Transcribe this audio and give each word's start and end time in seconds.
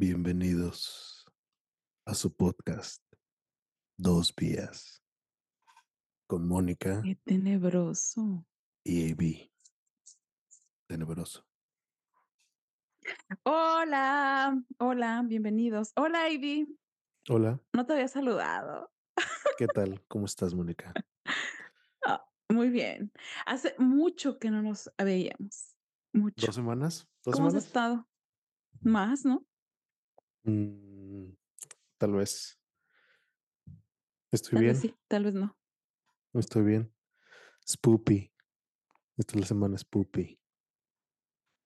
Bienvenidos 0.00 1.26
a 2.06 2.14
su 2.14 2.32
podcast 2.32 3.02
Dos 3.96 4.32
Vías 4.32 5.02
con 6.28 6.46
Mónica 6.46 7.02
Qué 7.02 7.16
tenebroso. 7.24 8.46
y 8.84 9.10
AB. 9.10 9.50
Tenebroso. 10.86 11.44
Hola, 13.42 14.62
hola, 14.78 15.24
bienvenidos. 15.26 15.90
Hola, 15.96 16.30
Ivy. 16.30 16.78
Hola, 17.28 17.60
No 17.72 17.84
te 17.84 17.94
había 17.94 18.06
saludado. 18.06 18.92
¿qué 19.58 19.66
tal? 19.66 20.00
¿Cómo 20.06 20.26
estás, 20.26 20.54
Mónica? 20.54 20.94
Ah, 22.06 22.24
muy 22.48 22.68
bien. 22.68 23.10
Hace 23.46 23.74
mucho 23.78 24.38
que 24.38 24.52
no 24.52 24.62
nos 24.62 24.92
veíamos. 24.96 25.74
Mucho. 26.12 26.46
¿Dos 26.46 26.54
semanas? 26.54 27.08
¿Dos 27.24 27.34
¿Cómo 27.34 27.48
has 27.48 27.54
estado? 27.54 28.08
Más, 28.80 29.24
¿no? 29.24 29.44
Mm, 30.48 31.34
tal 31.98 32.12
vez. 32.12 32.58
Estoy 34.32 34.54
Tal 34.54 34.62
bien, 34.62 34.72
vez 34.72 34.80
sí, 34.80 34.94
tal 35.08 35.24
vez 35.24 35.34
no. 35.34 35.58
estoy 36.34 36.62
bien. 36.62 36.94
Spoopy. 37.68 38.32
Esta 39.18 39.34
es 39.34 39.40
la 39.40 39.46
semana 39.46 39.76
Spoopy. 39.76 40.40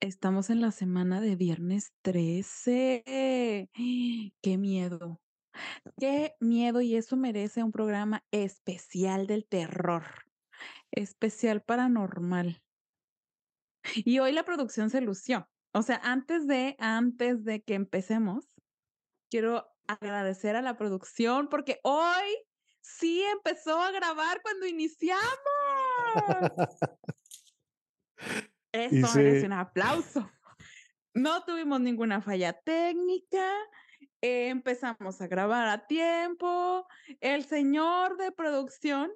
Estamos 0.00 0.50
en 0.50 0.60
la 0.60 0.72
semana 0.72 1.20
de 1.20 1.36
viernes 1.36 1.92
13. 2.02 3.02
Qué 4.42 4.58
miedo. 4.58 5.20
Qué 5.98 6.34
miedo 6.40 6.80
y 6.80 6.96
eso 6.96 7.16
merece 7.16 7.62
un 7.62 7.70
programa 7.70 8.24
especial 8.32 9.28
del 9.28 9.46
terror. 9.46 10.04
Especial 10.90 11.62
paranormal. 11.62 12.62
Y 13.94 14.18
hoy 14.18 14.32
la 14.32 14.44
producción 14.44 14.90
se 14.90 15.00
lució. 15.00 15.48
O 15.72 15.82
sea, 15.82 16.00
antes 16.02 16.46
de, 16.46 16.76
antes 16.78 17.44
de 17.44 17.62
que 17.62 17.74
empecemos, 17.74 18.51
quiero 19.32 19.66
agradecer 19.86 20.56
a 20.56 20.62
la 20.62 20.76
producción 20.76 21.48
porque 21.48 21.80
hoy 21.84 22.36
sí 22.82 23.22
empezó 23.22 23.80
a 23.80 23.90
grabar 23.90 24.42
cuando 24.42 24.66
iniciamos. 24.66 25.22
Eso 28.72 28.94
Y 28.94 29.16
merece 29.16 29.46
un 29.46 29.54
aplauso. 29.54 30.30
No 31.14 31.44
tuvimos 31.44 31.80
ninguna 31.80 32.20
falla 32.20 32.52
técnica. 32.52 33.56
eh, 34.20 34.48
empezamos 34.48 35.22
a 35.22 35.28
grabar 35.28 35.66
a 35.68 35.86
tiempo. 35.86 36.86
El 37.22 37.46
señor 37.46 38.18
de 38.18 38.32
producción, 38.32 39.10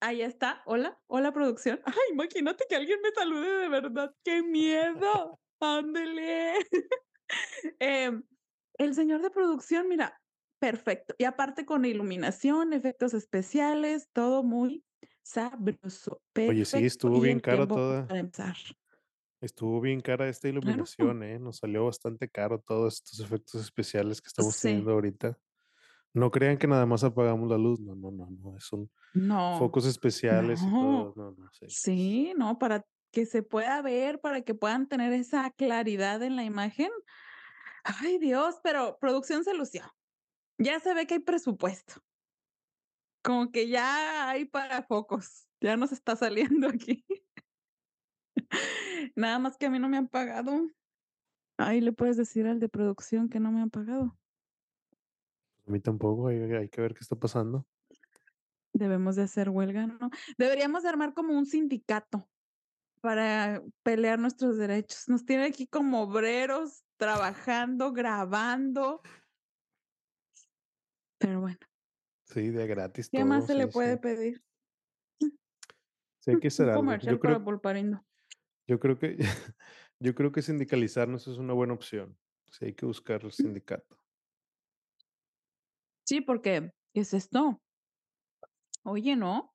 ahí 0.00 0.20
está. 0.20 0.62
Hola, 0.66 1.00
hola 1.06 1.32
producción. 1.32 1.80
Ay, 1.86 2.12
imagínate 2.12 2.66
que 2.68 2.76
alguien 2.76 3.00
me 3.02 3.12
salude 3.12 3.60
de 3.60 3.68
verdad. 3.70 4.14
¡Qué 4.22 4.42
miedo! 4.42 5.40
Ándele. 5.58 6.58
Em, 7.78 8.22
el 8.78 8.94
señor 8.94 9.22
de 9.22 9.30
producción, 9.30 9.88
mira, 9.88 10.20
perfecto. 10.60 11.14
Y 11.18 11.24
aparte 11.24 11.66
con 11.66 11.84
iluminación, 11.84 12.72
efectos 12.72 13.14
especiales, 13.14 14.08
todo 14.12 14.42
muy 14.42 14.84
sabroso. 15.22 16.22
Oye, 16.46 16.64
sí, 16.64 16.84
Perfecto. 16.84 16.86
estuvo 16.86 17.20
bien 17.20 17.40
cara 17.40 17.66
tiempo 17.66 17.74
toda. 17.74 18.02
Para 18.06 18.20
empezar. 18.20 18.56
Estuvo 19.40 19.80
bien 19.80 20.00
cara 20.00 20.28
esta 20.28 20.48
iluminación, 20.48 21.22
¿eh? 21.22 21.38
Nos 21.38 21.58
salió 21.58 21.84
bastante 21.84 22.28
caro 22.28 22.60
todos 22.60 22.94
estos 22.94 23.20
efectos 23.20 23.60
especiales 23.62 24.20
que 24.22 24.28
estamos 24.28 24.56
Sí. 24.56 24.60
teniendo 24.60 24.92
ahorita. 24.92 25.38
No 26.14 26.30
crean 26.30 26.58
que 26.58 26.66
nada 26.68 26.86
más 26.86 27.04
apagamos 27.04 27.50
la 27.50 27.58
luz, 27.58 27.80
no, 27.80 27.94
no, 27.96 28.10
no, 28.12 28.28
no, 28.30 28.56
es 28.56 28.72
un 28.72 28.90
No. 29.14 29.72
focos 29.72 29.86
especiales 29.86 30.66
y 30.68 30.72
todo, 30.72 31.12
no. 31.12 31.14
no, 31.16 31.32
no 31.38 31.50
sé. 31.52 31.68
Sí, 31.68 32.34
no, 32.36 32.58
para 32.58 32.86
que 33.12 33.26
se 33.26 33.42
pueda 33.42 33.82
ver, 33.82 34.20
para 34.20 34.42
que 34.42 34.54
puedan 34.54 34.88
tener 34.88 35.12
esa 35.12 35.50
claridad 35.50 36.22
en 36.22 36.36
la 36.36 36.44
imagen. 36.44 36.90
Ay, 37.84 38.18
Dios, 38.18 38.58
pero 38.62 38.98
producción 38.98 39.44
se 39.44 39.54
lució. 39.54 39.84
Ya 40.58 40.80
se 40.80 40.94
ve 40.94 41.06
que 41.06 41.14
hay 41.14 41.20
presupuesto. 41.20 41.94
Como 43.22 43.50
que 43.50 43.68
ya 43.68 44.28
hay 44.30 44.46
para 44.46 44.82
focos. 44.82 45.46
Ya 45.60 45.76
nos 45.76 45.92
está 45.92 46.16
saliendo 46.16 46.68
aquí. 46.68 47.04
Nada 49.16 49.38
más 49.38 49.56
que 49.58 49.66
a 49.66 49.70
mí 49.70 49.78
no 49.78 49.88
me 49.88 49.98
han 49.98 50.08
pagado. 50.08 50.70
Ahí 51.58 51.80
le 51.80 51.92
puedes 51.92 52.16
decir 52.16 52.46
al 52.46 52.58
de 52.58 52.68
producción 52.68 53.28
que 53.28 53.38
no 53.38 53.52
me 53.52 53.60
han 53.60 53.70
pagado. 53.70 54.18
A 55.66 55.70
mí 55.70 55.80
tampoco, 55.80 56.28
hay, 56.28 56.38
hay 56.38 56.68
que 56.68 56.80
ver 56.80 56.94
qué 56.94 57.00
está 57.00 57.16
pasando. 57.16 57.66
Debemos 58.72 59.16
de 59.16 59.22
hacer 59.22 59.50
huelga, 59.50 59.86
¿no? 59.86 60.10
Deberíamos 60.36 60.82
de 60.82 60.88
armar 60.88 61.14
como 61.14 61.38
un 61.38 61.46
sindicato 61.46 62.28
para 63.00 63.62
pelear 63.82 64.18
nuestros 64.18 64.56
derechos. 64.56 65.08
Nos 65.08 65.24
tiene 65.24 65.44
aquí 65.44 65.66
como 65.66 66.02
obreros 66.02 66.84
trabajando, 67.04 67.92
grabando. 67.92 69.02
Pero 71.18 71.42
bueno, 71.42 71.58
Sí, 72.24 72.48
de 72.48 72.66
gratis 72.66 73.10
¿qué 73.10 73.18
todo, 73.18 73.28
más 73.28 73.46
se 73.46 73.54
le 73.54 73.66
puede 73.68 73.94
sí. 73.94 74.00
pedir? 74.00 74.44
Sí, 76.20 76.30
hay 76.30 76.40
que 76.40 76.48
algo. 76.60 76.74
comercial 76.76 77.14
Yo 77.16 77.20
para 77.20 77.38
creo, 77.38 78.04
yo 78.66 78.80
creo 78.80 78.98
que, 78.98 79.18
yo 80.00 80.14
creo 80.14 80.32
que 80.32 80.40
sindicalizarnos 80.40 81.28
es 81.28 81.36
una 81.36 81.52
buena 81.52 81.74
opción. 81.74 82.18
Sí, 82.50 82.66
hay 82.66 82.72
que 82.74 82.86
buscar 82.86 83.22
el 83.22 83.32
sindicato. 83.32 83.98
Sí, 86.06 86.20
porque 86.22 86.72
¿qué 86.94 87.00
es 87.00 87.12
esto? 87.12 87.60
Oye, 88.84 89.16
¿no? 89.16 89.54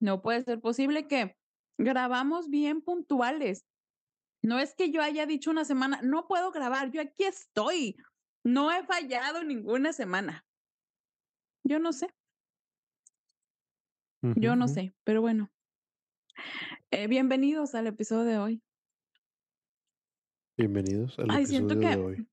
No 0.00 0.22
puede 0.22 0.42
ser 0.42 0.60
posible 0.60 1.08
que 1.08 1.36
grabamos 1.78 2.48
bien 2.48 2.82
puntuales. 2.82 3.66
No 4.46 4.60
es 4.60 4.76
que 4.76 4.92
yo 4.92 5.02
haya 5.02 5.26
dicho 5.26 5.50
una 5.50 5.64
semana, 5.64 6.00
no 6.04 6.28
puedo 6.28 6.52
grabar, 6.52 6.92
yo 6.92 7.00
aquí 7.00 7.24
estoy. 7.24 7.96
No 8.44 8.70
he 8.70 8.84
fallado 8.84 9.42
ninguna 9.42 9.92
semana. 9.92 10.46
Yo 11.64 11.80
no 11.80 11.92
sé, 11.92 12.14
yo 14.22 14.54
no 14.54 14.68
sé, 14.68 14.94
pero 15.02 15.20
bueno. 15.20 15.50
Eh, 16.92 17.08
bienvenidos 17.08 17.74
al 17.74 17.88
episodio 17.88 18.22
de 18.22 18.38
hoy. 18.38 18.62
Bienvenidos 20.56 21.18
al 21.18 21.28
Ay, 21.28 21.46
siento 21.46 21.74
episodio 21.74 21.90
de 21.90 21.96
que, 21.96 22.20
hoy. 22.20 22.28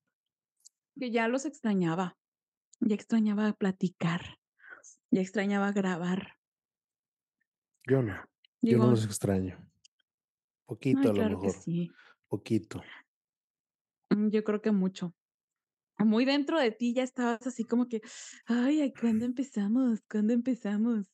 que 1.00 1.10
ya 1.10 1.26
los 1.26 1.44
extrañaba. 1.46 2.16
Ya 2.78 2.94
extrañaba 2.94 3.52
platicar. 3.54 4.38
Ya 5.10 5.20
extrañaba 5.20 5.72
grabar. 5.72 6.38
Yo 7.88 8.02
no, 8.02 8.14
yo 8.62 8.78
no 8.78 8.90
los 8.92 9.04
extraño. 9.04 9.58
Poquito 10.66 11.04
ay, 11.04 11.10
a 11.10 11.12
lo 11.14 11.24
claro 11.24 11.38
que 11.38 11.50
mejor, 11.50 11.56
sí. 11.62 11.94
poquito. 12.28 12.82
Mm, 14.10 14.28
Yo 14.30 14.44
creo 14.44 14.60
que 14.62 14.72
mucho. 14.72 15.14
Muy 15.98 16.24
dentro 16.26 16.60
de 16.60 16.72
ti 16.72 16.94
ya 16.94 17.02
estabas 17.04 17.46
así 17.46 17.64
como 17.66 17.88
que, 17.88 18.02
ay, 18.46 18.82
ay, 18.82 18.94
¿cuándo 18.94 19.24
empezamos? 19.26 20.00
¿Cuándo 20.10 20.34
empezamos? 20.34 21.08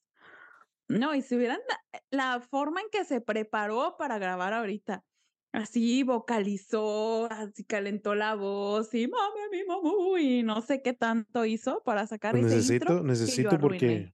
No, 0.88 1.14
y 1.14 1.22
si 1.22 1.36
hubieran 1.36 1.60
la, 1.68 2.02
la 2.36 2.40
forma 2.40 2.80
en 2.82 2.88
que 2.92 3.04
se 3.04 3.20
preparó 3.20 3.96
para 3.98 4.18
grabar 4.18 4.54
ahorita, 4.54 5.04
así 5.52 6.02
vocalizó, 6.04 7.30
así 7.32 7.64
calentó 7.64 8.14
la 8.16 8.34
voz 8.36 8.94
y 8.94 9.08
mami, 9.08 9.40
mi 9.52 9.64
mamú, 9.64 10.18
y 10.18 10.42
no 10.44 10.62
sé 10.62 10.82
qué 10.82 10.94
tanto 10.94 11.44
hizo 11.46 11.82
para 11.84 12.06
sacar 12.08 12.36
Pues 12.36 12.42
ese 12.42 12.54
necesito, 12.54 13.02
intro 13.02 13.02
necesito 13.02 13.58
porque 13.58 14.12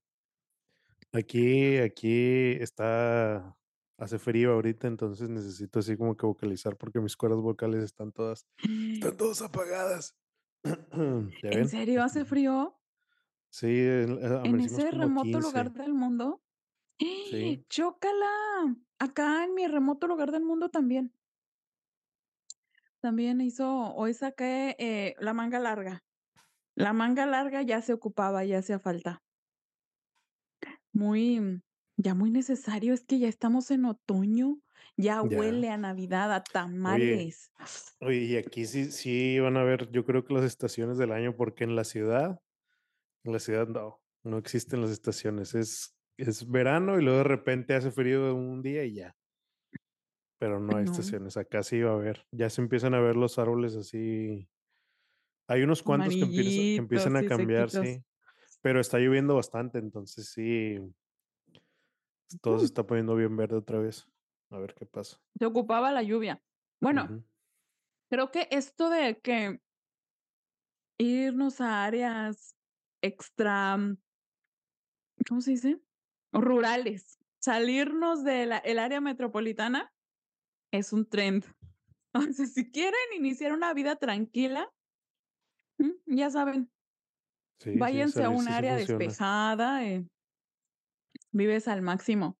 aquí, 1.12 1.78
aquí 1.78 2.52
está, 2.60 3.55
hace 3.98 4.18
frío 4.18 4.52
ahorita, 4.52 4.86
entonces 4.86 5.28
necesito 5.28 5.78
así 5.78 5.96
como 5.96 6.16
que 6.16 6.26
vocalizar 6.26 6.76
porque 6.76 7.00
mis 7.00 7.16
cuerdas 7.16 7.40
vocales 7.40 7.82
están 7.84 8.12
todas, 8.12 8.46
están 8.94 9.16
todas 9.16 9.42
apagadas. 9.42 10.16
¿Ya 11.42 11.50
¿En 11.50 11.68
serio 11.68 12.02
hace 12.02 12.24
frío 12.24 12.76
Sí, 13.50 13.66
eh, 13.68 14.02
en 14.02 14.22
amanecimos 14.22 14.84
ese 14.84 14.90
remoto 14.90 15.40
lugar 15.40 15.68
15. 15.68 15.82
del 15.82 15.94
mundo? 15.94 16.42
Sí, 16.98 17.64
¡Chócala! 17.68 18.76
Acá 18.98 19.44
en 19.44 19.54
mi 19.54 19.66
remoto 19.66 20.06
lugar 20.06 20.30
del 20.30 20.44
mundo 20.44 20.68
también. 20.68 21.12
También 23.00 23.40
hizo, 23.40 23.94
hoy 23.94 24.14
saqué 24.14 24.76
eh, 24.78 25.14
la 25.20 25.32
manga 25.32 25.58
larga. 25.58 26.04
La 26.74 26.92
manga 26.92 27.24
larga 27.24 27.62
ya 27.62 27.80
se 27.80 27.92
ocupaba, 27.92 28.44
ya 28.44 28.58
hacía 28.58 28.78
falta. 28.78 29.22
Muy, 30.92 31.62
ya 31.96 32.14
muy 32.14 32.30
necesario, 32.30 32.94
es 32.94 33.04
que 33.04 33.18
ya 33.18 33.28
estamos 33.28 33.70
en 33.70 33.84
otoño, 33.86 34.58
ya 34.96 35.22
ya. 35.22 35.62
huele 35.62 35.70
a 35.70 35.76
Navidad, 35.78 36.32
a 36.34 36.44
Oye, 36.84 37.32
tamales. 37.32 37.50
oye, 38.00 38.18
y 38.24 38.36
aquí 38.36 38.66
sí, 38.66 38.92
sí 38.92 39.40
van 39.40 39.56
a 39.56 39.64
ver, 39.64 39.90
yo 39.92 40.04
creo 40.06 40.24
que 40.24 40.34
las 40.34 40.44
estaciones 40.44 40.98
del 40.98 41.12
año, 41.12 41.36
porque 41.36 41.64
en 41.64 41.76
la 41.76 41.84
ciudad, 41.84 42.40
en 43.24 43.32
la 43.34 43.40
ciudad 43.40 43.68
no, 43.68 44.02
no 44.24 44.38
existen 44.38 44.82
las 44.82 44.90
estaciones. 44.90 45.54
Es, 45.54 45.96
es 46.18 46.48
verano 46.50 46.98
y 47.00 47.02
luego 47.04 47.18
de 47.20 47.24
repente 47.24 47.74
hace 47.74 47.92
frío 47.92 48.34
un 48.34 48.62
día 48.62 48.84
y 48.84 48.94
ya. 48.96 49.16
Pero 50.38 50.60
no 50.60 50.76
hay 50.76 50.84
No, 50.84 50.84
estaciones. 50.84 51.36
Acá 51.36 51.62
sí 51.62 51.80
va 51.80 51.92
a 51.92 51.94
haber. 51.94 52.26
Ya 52.30 52.50
se 52.50 52.60
empiezan 52.62 52.94
a 52.94 53.00
ver 53.00 53.16
los 53.16 53.38
árboles 53.38 53.74
así. 53.76 54.48
Hay 55.48 55.62
unos 55.62 55.82
cuantos 55.82 56.16
que, 56.16 56.24
empieza- 56.24 56.62
que 56.72 56.80
empiezan 56.80 57.16
a 57.16 57.24
y 57.24 57.26
cambiar, 57.26 57.70
sequitos. 57.70 57.70
sí. 57.70 58.04
Pero 58.62 58.80
está 58.80 58.98
lloviendo 58.98 59.36
bastante, 59.36 59.78
entonces 59.78 60.30
sí, 60.30 60.78
todo 62.40 62.58
se 62.58 62.62
Mm, 62.62 62.66
está 62.66 62.86
poniendo 62.86 63.14
bien 63.14 63.36
verde 63.36 63.56
otra 63.56 63.78
vez. 63.78 64.06
A 64.50 64.58
ver 64.58 64.74
qué 64.74 64.86
pasa. 64.86 65.20
Se 65.38 65.46
ocupaba 65.46 65.92
la 65.92 66.02
lluvia. 66.02 66.40
Bueno, 66.80 67.24
creo 68.10 68.30
que 68.30 68.48
esto 68.50 68.90
de 68.90 69.18
que 69.20 69.60
Irnos 70.98 71.60
a 71.60 71.84
áreas 71.84 72.56
extra 73.02 73.76
¿cómo 75.28 75.40
se 75.40 75.50
dice? 75.52 75.80
Rurales. 76.32 77.18
Salirnos 77.38 78.24
de 78.24 78.46
la 78.46 78.58
el 78.58 78.78
área 78.78 79.00
metropolitana 79.00 79.92
es 80.72 80.92
un 80.92 81.08
trend. 81.08 81.44
O 82.14 82.32
sea, 82.32 82.46
si 82.46 82.70
quieren 82.70 82.94
iniciar 83.14 83.52
una 83.52 83.74
vida 83.74 83.96
tranquila 83.96 84.72
mm, 85.76 86.16
ya 86.16 86.30
saben. 86.30 86.70
Sí, 87.58 87.72
sí, 87.72 87.78
Váyanse 87.78 88.24
a 88.24 88.30
un 88.30 88.44
sí 88.44 88.50
área 88.50 88.74
despejada, 88.74 89.84
eh 89.84 90.06
vives 91.36 91.68
al 91.68 91.82
máximo. 91.82 92.38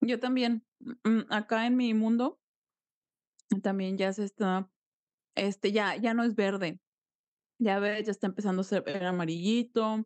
Yo 0.00 0.18
también, 0.18 0.64
mm, 0.80 1.30
acá 1.30 1.66
en 1.66 1.76
mi 1.76 1.94
mundo 1.94 2.38
también 3.62 3.98
ya 3.98 4.12
se 4.12 4.24
está, 4.24 4.70
este, 5.36 5.72
ya 5.72 5.96
ya 5.96 6.14
no 6.14 6.24
es 6.24 6.34
verde. 6.34 6.80
Ya 7.58 7.78
ves, 7.78 8.06
ya 8.06 8.10
está 8.10 8.26
empezando 8.26 8.62
a 8.62 8.64
ser 8.64 9.04
amarillito, 9.04 10.04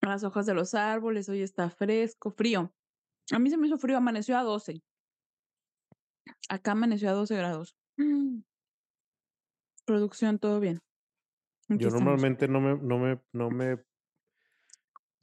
las 0.00 0.24
hojas 0.24 0.46
de 0.46 0.54
los 0.54 0.74
árboles, 0.74 1.28
hoy 1.28 1.42
está 1.42 1.68
fresco, 1.70 2.30
frío. 2.30 2.72
A 3.32 3.38
mí 3.38 3.50
se 3.50 3.56
me 3.56 3.66
hizo 3.66 3.78
frío, 3.78 3.96
amaneció 3.96 4.38
a 4.38 4.42
12. 4.42 4.82
Acá 6.48 6.72
amaneció 6.72 7.10
a 7.10 7.12
12 7.12 7.36
grados. 7.36 7.74
Mm. 7.96 8.40
Producción, 9.86 10.38
todo 10.38 10.60
bien. 10.60 10.80
Aquí 11.68 11.82
Yo 11.82 11.88
estamos. 11.88 12.04
normalmente 12.04 12.48
no 12.48 12.60
me 12.60 12.76
no 12.76 12.98
me 12.98 13.20
no 13.32 13.50
me 13.50 13.74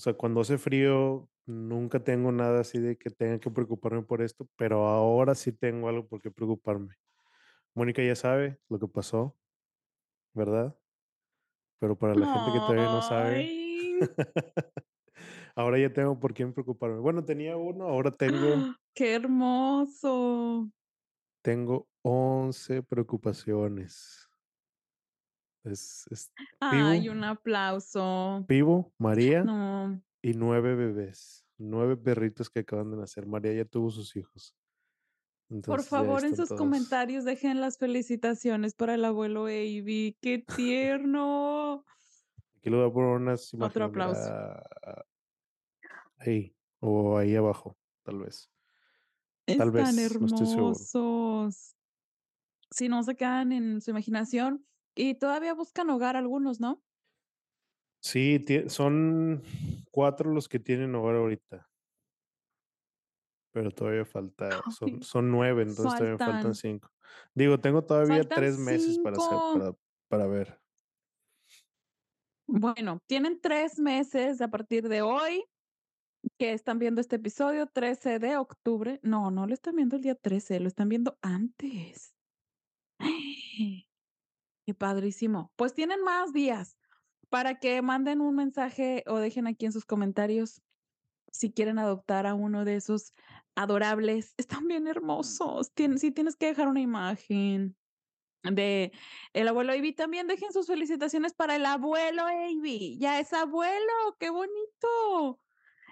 o 0.01 0.03
sea, 0.03 0.15
cuando 0.15 0.41
hace 0.41 0.57
frío, 0.57 1.29
nunca 1.45 2.03
tengo 2.03 2.31
nada 2.31 2.61
así 2.61 2.79
de 2.79 2.97
que 2.97 3.09
tenga 3.11 3.39
que 3.39 3.51
preocuparme 3.51 4.03
por 4.03 4.21
esto, 4.21 4.47
pero 4.57 4.87
ahora 4.87 5.35
sí 5.35 5.51
tengo 5.53 5.89
algo 5.89 6.07
por 6.07 6.21
qué 6.21 6.31
preocuparme. 6.31 6.95
Mónica 7.75 8.03
ya 8.03 8.15
sabe 8.15 8.59
lo 8.69 8.79
que 8.79 8.87
pasó, 8.89 9.37
¿verdad? 10.33 10.77
Pero 11.79 11.97
para 11.97 12.15
la 12.15 12.27
gente 12.27 12.51
que 12.51 12.61
todavía 12.61 12.89
no 12.89 13.01
sabe, 13.01 13.53
ahora 15.55 15.79
ya 15.79 15.93
tengo 15.93 16.19
por 16.19 16.33
quién 16.33 16.53
preocuparme. 16.53 16.99
Bueno, 16.99 17.25
tenía 17.25 17.57
1, 17.57 17.87
ahora 17.87 18.11
tengo 18.11 18.69
Qué 18.93 19.15
hermoso. 19.15 20.71
tengo 21.43 21.89
11 22.03 22.81
preocupaciones. 22.83 24.27
Es 25.63 26.05
es 26.11 26.31
Ay, 26.59 27.09
un 27.09 27.23
aplauso. 27.23 28.47
Pibu, 28.47 28.93
María 28.99 29.41
No. 29.43 30.01
Y 30.21 30.33
9 30.33 30.75
bebés, 30.75 31.45
9 31.57 31.97
perritos 31.97 32.49
que 32.49 32.59
acaban 32.61 32.91
de 32.91 32.97
nacer. 32.97 33.25
María 33.25 33.53
ya 33.53 33.65
tuvo 33.65 33.89
sus 33.91 34.15
hijos. 34.15 34.55
Por 35.47 35.57
Entonces, 35.57 35.89
favor, 35.89 36.23
en 36.23 36.35
sus 36.35 36.47
todos. 36.49 36.59
comentarios 36.59 37.25
dejen 37.25 37.59
las 37.59 37.77
felicitaciones 37.77 38.73
para 38.73 38.93
el 38.95 39.03
abuelo 39.03 39.45
Avi, 39.47 40.17
qué 40.21 40.39
tierno. 40.39 41.83
Aquí 42.55 42.69
le 42.69 42.77
voy 42.77 42.89
a 42.89 42.93
poner 42.93 43.09
unas 43.17 43.53
Otro 43.59 43.85
imágenes, 43.85 43.89
aplauso. 43.89 44.21
mira. 44.21 45.05
Ahí, 46.19 46.55
o 46.79 47.17
ahí 47.17 47.35
abajo, 47.35 47.77
tal 48.03 48.19
vez. 48.19 48.49
Tal 49.45 49.55
Están 49.55 49.71
vez, 49.71 49.95
no 49.95 50.01
hermosos. 50.01 51.75
Si 52.69 52.87
no 52.87 53.03
se 53.03 53.15
quedan 53.15 53.51
en 53.51 53.81
su 53.81 53.91
imaginación 53.91 54.65
y 54.95 55.15
todavía 55.15 55.53
buscan 55.53 55.89
hogar 55.89 56.15
algunos, 56.15 56.61
¿no? 56.61 56.81
Sí, 58.01 58.43
son 58.67 59.43
4 59.91 60.31
los 60.31 60.49
que 60.49 60.59
tienen 60.59 60.95
hogar 60.95 61.15
ahorita. 61.15 61.69
Pero 63.53 63.69
todavía 63.71 64.05
falta, 64.05 64.49
son 64.71 64.89
Ay, 64.89 65.01
son 65.01 65.31
9, 65.31 65.61
entonces 65.63 65.97
todavía 65.97 66.17
faltan 66.17 66.55
5. 66.55 66.89
Digo, 67.35 67.59
tengo 67.59 67.83
todavía 67.83 68.17
faltan 68.17 68.37
3 68.37 68.57
meses 68.57 68.97
para 68.99 69.17
hacer 69.17 69.37
5. 69.37 69.59
para 69.59 69.73
para 70.07 70.27
ver. 70.27 70.59
Bueno, 72.47 72.99
tienen 73.07 73.39
3 73.39 73.79
meses 73.79 74.41
a 74.41 74.49
partir 74.49 74.89
de 74.89 75.01
hoy, 75.01 75.45
que 76.37 76.53
están 76.53 76.79
viendo 76.79 77.01
este 77.01 77.17
episodio, 77.17 77.67
13 77.67 78.19
de 78.19 78.37
octubre. 78.37 78.99
No, 79.03 79.31
no 79.31 79.47
lo 79.47 79.53
están 79.53 79.75
viendo 79.75 79.95
el 79.95 80.01
día 80.01 80.15
13, 80.15 80.59
lo 80.59 80.67
están 80.67 80.89
viendo 80.89 81.17
antes. 81.21 82.15
Qué 84.65 84.73
padrísimo. 84.77 85.51
Pues 85.55 85.73
tienen 85.73 86.03
más 86.03 86.33
días 86.33 86.77
para 87.31 87.59
que 87.59 87.81
manden 87.81 88.19
un 88.19 88.35
mensaje 88.35 89.05
o 89.07 89.17
dejen 89.17 89.47
aquí 89.47 89.65
en 89.65 89.71
sus 89.71 89.85
comentarios 89.85 90.61
si 91.31 91.53
quieren 91.53 91.79
adoptar 91.79 92.27
a 92.27 92.33
uno 92.33 92.65
de 92.65 92.75
esos 92.75 93.13
adorables. 93.55 94.33
Están 94.35 94.67
bien 94.67 94.85
hermosos. 94.85 95.71
Tien 95.73 95.97
sí 95.97 96.11
tienes 96.11 96.35
que 96.35 96.47
dejar 96.47 96.67
una 96.67 96.81
imagen 96.81 97.77
de 98.43 98.91
el 99.31 99.47
abuelo 99.47 99.71
Avi. 99.71 99.93
También 99.93 100.27
dejen 100.27 100.51
sus 100.51 100.67
felicitaciones 100.67 101.33
para 101.33 101.55
el 101.55 101.65
abuelo 101.65 102.23
Avi. 102.23 102.97
Ya 102.99 103.17
es 103.21 103.31
abuelo, 103.31 104.17
qué 104.19 104.29
bonito. 104.29 105.39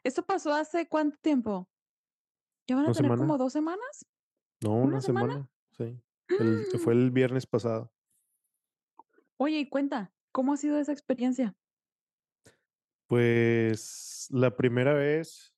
¿Eso 0.03 0.25
pasó 0.25 0.53
hace 0.53 0.89
cuánto 0.89 1.17
tiempo? 1.21 1.69
¿Ya 2.67 2.75
van 2.75 2.83
a 2.83 2.87
¿Una 2.89 2.95
tener 2.97 3.17
como? 3.17 3.37
2 3.37 3.53
semanas? 3.53 4.05
No, 4.61 4.71
¿1 4.71 4.83
una 4.83 4.99
semana? 4.99 5.33
semana, 5.33 5.49
sí. 5.71 6.03
El 6.37 6.65
fue 6.79 6.93
el 6.93 7.11
viernes 7.11 7.47
pasado. 7.47 7.93
Oye, 9.37 9.59
y 9.59 9.69
cuenta, 9.69 10.11
¿cómo 10.39 10.53
ha 10.53 10.57
sido 10.57 10.79
esa 10.79 10.93
experiencia? 10.93 11.53
Pues, 13.09 14.27
la 14.29 14.55
primera 14.55 14.93
vez, 14.93 15.55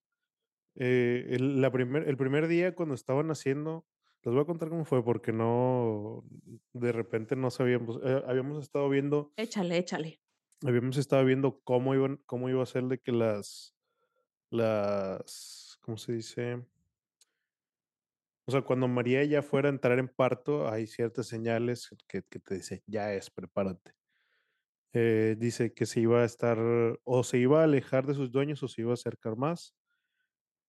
eh, 0.76 1.28
el 1.32 1.62
la 1.62 1.72
primer 1.72 2.08
el 2.10 2.18
primer 2.18 2.48
día 2.48 2.76
cuando 2.76 2.96
estaban 2.96 3.28
naciendo, 3.28 3.88
les 4.24 4.34
voy 4.34 4.44
a 4.44 4.46
contar 4.46 4.70
cómo 4.70 4.86
fue, 4.86 5.04
porque 5.06 5.34
no, 5.34 6.26
de 6.74 6.92
repente 6.94 7.36
no 7.36 7.52
sabíamos, 7.52 8.00
eh, 8.04 8.24
habíamos 8.28 8.60
estado 8.64 8.90
viendo 8.90 9.34
Échale, 9.38 9.78
échale. 9.78 10.20
habíamos 10.66 10.98
estado 10.98 11.26
viendo 11.26 11.62
cómo 11.64 11.96
iban 11.96 12.18
cómo 12.26 12.50
iba 12.50 12.62
a 12.64 12.66
ser 12.66 12.84
de 12.86 13.00
que 13.00 13.12
las 13.12 13.76
las, 14.52 15.78
¿cómo 15.82 15.98
se 15.98 16.14
dice? 16.14 16.66
O 18.48 18.52
sea, 18.52 18.62
cuando 18.62 18.88
María 18.88 19.24
ya 19.26 19.42
fuera 19.42 19.68
a 19.70 19.72
entrar 19.72 19.98
en 20.00 20.08
parto, 20.08 20.70
hay 20.70 20.86
ciertas 20.88 21.28
señales 21.28 21.90
que 22.08 22.24
que 22.24 22.40
te 22.40 22.56
dice: 22.56 22.84
"Ya 22.88 23.14
es, 23.14 23.30
prepárate". 23.32 23.94
Eh, 24.94 25.36
dice 25.40 25.74
que 25.74 25.86
se 25.86 26.02
iba 26.02 26.22
a 26.22 26.26
estar 26.26 26.58
o 27.04 27.24
se 27.24 27.38
iba 27.40 27.62
a 27.62 27.64
alejar 27.66 28.06
de 28.08 28.14
sus 28.14 28.32
dueños 28.32 28.62
o 28.64 28.68
se 28.68 28.82
iba 28.82 28.92
a 28.92 28.96
acercar 28.96 29.38
más. 29.38 29.76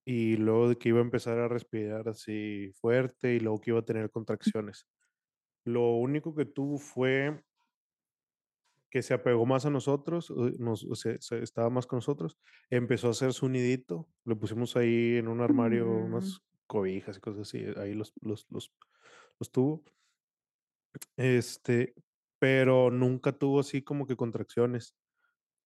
Y 0.05 0.37
luego 0.37 0.69
de 0.69 0.77
que 0.77 0.89
iba 0.89 0.99
a 0.99 1.03
empezar 1.03 1.39
a 1.39 1.47
respirar 1.47 2.09
así 2.09 2.71
fuerte 2.75 3.35
y 3.35 3.39
luego 3.39 3.61
que 3.61 3.71
iba 3.71 3.79
a 3.79 3.85
tener 3.85 4.09
contracciones. 4.11 4.87
Lo 5.65 5.91
único 5.97 6.35
que 6.35 6.45
tuvo 6.45 6.77
fue 6.79 7.43
que 8.91 9.01
se 9.01 9.13
apegó 9.13 9.45
más 9.45 9.65
a 9.65 9.71
nosotros, 9.71 10.29
nos 10.59 10.83
o 10.85 10.95
se 10.95 11.19
se 11.19 11.41
estaba 11.41 11.69
más 11.71 11.87
con 11.87 11.97
nosotros, 11.97 12.37
empezó 12.69 13.07
a 13.07 13.11
hacer 13.11 13.33
su 13.33 13.49
nidito, 13.49 14.07
lo 14.23 14.37
pusimos 14.39 14.75
ahí 14.75 15.17
en 15.17 15.27
un 15.27 15.41
armario, 15.41 15.87
Mm. 15.87 16.05
unas 16.05 16.41
cobijas 16.67 17.17
y 17.17 17.19
cosas 17.21 17.41
así, 17.49 17.65
ahí 17.77 17.93
los 17.95 18.13
los 18.21 18.45
los 18.51 18.71
los 19.39 19.51
tuvo. 19.51 19.83
Este, 21.17 21.95
pero 22.43 22.91
nunca 22.91 23.31
tuvo 23.31 23.61
así 23.61 23.83
como 23.83 24.05
que 24.05 24.17
contracciones. 24.17 24.97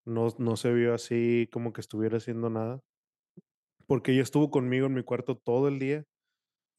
No 0.06 0.30
no 0.40 0.58
se 0.58 0.74
vio 0.74 0.94
así 0.96 1.50
como 1.54 1.74
que 1.74 1.82
estuviera 1.82 2.18
haciendo 2.18 2.50
nada. 2.50 2.82
Porque 3.88 4.12
ella 4.12 4.24
estuvo 4.24 4.52
conmigo 4.52 4.88
en 4.88 4.94
mi 4.94 5.04
cuarto 5.04 5.38
todo 5.38 5.68
el 5.68 5.80
día, 5.80 6.06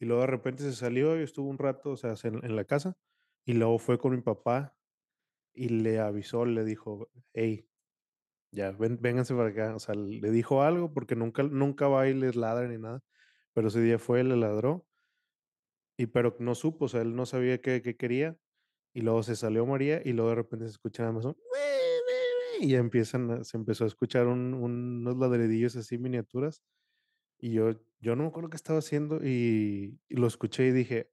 y 0.01 0.07
luego 0.07 0.23
de 0.23 0.29
repente 0.29 0.65
se 0.65 0.75
salió 0.75 1.19
y 1.21 1.25
estuvo 1.25 1.49
un 1.51 1.59
rato, 1.59 1.93
o 1.93 1.97
sea, 1.97 2.17
se 2.17 2.29
en 2.29 2.57
la 2.57 2.65
casa, 2.67 2.97
y 3.47 3.55
luego 3.55 3.79
fue 3.79 3.99
con 3.99 4.13
mi 4.15 4.23
papá, 4.23 4.77
y 5.55 5.71
le 5.71 6.01
avisó, 6.01 6.45
le 6.47 6.65
dijo: 6.65 7.11
"Hey, 7.35 7.69
ya, 8.53 8.73
ven 8.73 8.99
vénganse 9.03 9.35
para 9.35 9.51
acá". 9.51 9.77
O 9.77 9.81
sea, 9.81 9.95
le 9.97 10.31
dijo 10.33 10.63
algo 10.63 10.93
porque 10.95 11.17
nunca 11.17 11.43
nunca 11.45 11.89
va 11.89 12.09
y 12.09 12.15
les 12.15 12.37
ladra 12.37 12.69
ni 12.69 12.79
nada, 12.79 13.03
pero 13.55 13.69
ese 13.69 13.83
día 13.83 13.99
fue, 14.01 14.25
le 14.25 14.37
ladró 14.37 14.87
y 15.97 16.07
pero 16.07 16.37
no 16.39 16.55
supo, 16.55 16.87
o 16.87 16.89
sea, 16.89 17.03
él 17.03 17.15
no 17.17 17.27
sabía 17.27 17.61
qué 17.61 17.83
qué 17.83 17.97
quería, 17.97 18.39
y 18.95 19.03
luego 19.03 19.23
se 19.23 19.37
salió 19.37 19.67
María, 19.67 20.03
y 20.05 20.13
luego 20.13 20.31
de 20.31 20.37
repente 20.37 20.67
se 20.67 20.73
escucha 20.73 21.03
nada 21.05 21.15
más 21.15 21.25
un 21.27 21.37
y 22.61 22.71
ya 22.71 22.79
empiezan 22.79 23.45
se 23.45 23.57
empezó 23.57 23.85
a 23.85 23.87
escuchar 23.89 24.27
un 24.29 24.55
unos 24.55 25.17
ladridillos 25.19 25.77
así 25.77 25.99
miniaturas, 25.99 26.63
y 27.39 27.53
yo 27.53 27.73
yo 28.01 28.17
no 28.17 28.25
me 28.25 28.29
acuerdo 28.31 28.51
qué 28.51 28.57
estaba 28.57 28.81
haciendo, 28.81 29.21
y 29.25 30.01
lo 30.11 30.27
escuché 30.29 30.69
y 30.69 30.73
dije: 30.73 31.13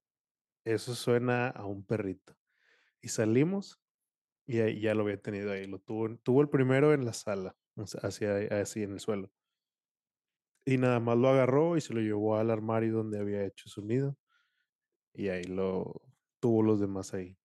"Eso 0.64 0.94
suena 0.96 1.48
a 1.50 1.66
un 1.66 1.84
perrito". 1.86 2.36
Y 3.02 3.08
salimos, 3.10 3.80
y 4.46 4.60
ahí 4.60 4.80
ya 4.82 4.94
lo 4.94 5.02
había 5.04 5.20
tenido 5.22 5.52
ahí, 5.52 5.66
lo 5.68 5.80
tuvo 5.80 6.16
tuvo 6.18 6.42
el 6.42 6.50
primero 6.50 6.94
en 6.94 7.04
la 7.06 7.12
sala, 7.14 7.56
hacia 8.02 8.38
así 8.60 8.82
en 8.84 8.92
el 8.94 9.00
suelo. 9.00 9.30
Y 10.68 10.78
nada 10.78 10.98
más 11.00 11.16
lo 11.16 11.28
agarró 11.28 11.76
y 11.76 11.80
se 11.80 11.94
lo 11.94 12.00
llevó 12.00 12.36
al 12.36 12.50
armario 12.50 12.92
donde 12.92 13.18
había 13.20 13.44
hecho 13.44 13.68
su 13.68 13.82
nido, 13.82 14.18
y 15.14 15.28
ahí 15.28 15.44
lo 15.44 16.02
tuvo 16.40 16.62
los 16.62 16.80
demás 16.80 17.14
ahí. 17.14 17.38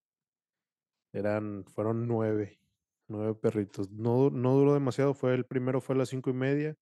Eran 1.14 1.64
fueron 1.66 2.08
9, 2.08 2.58
9 3.06 3.34
perritos. 3.34 3.90
No 3.90 4.30
no 4.30 4.54
duró 4.54 4.72
demasiado, 4.72 5.12
fue 5.12 5.34
el 5.34 5.44
primero 5.44 5.80
fue 5.82 5.94
a 5.94 5.98
las 5.98 6.08
5:30 6.08 6.76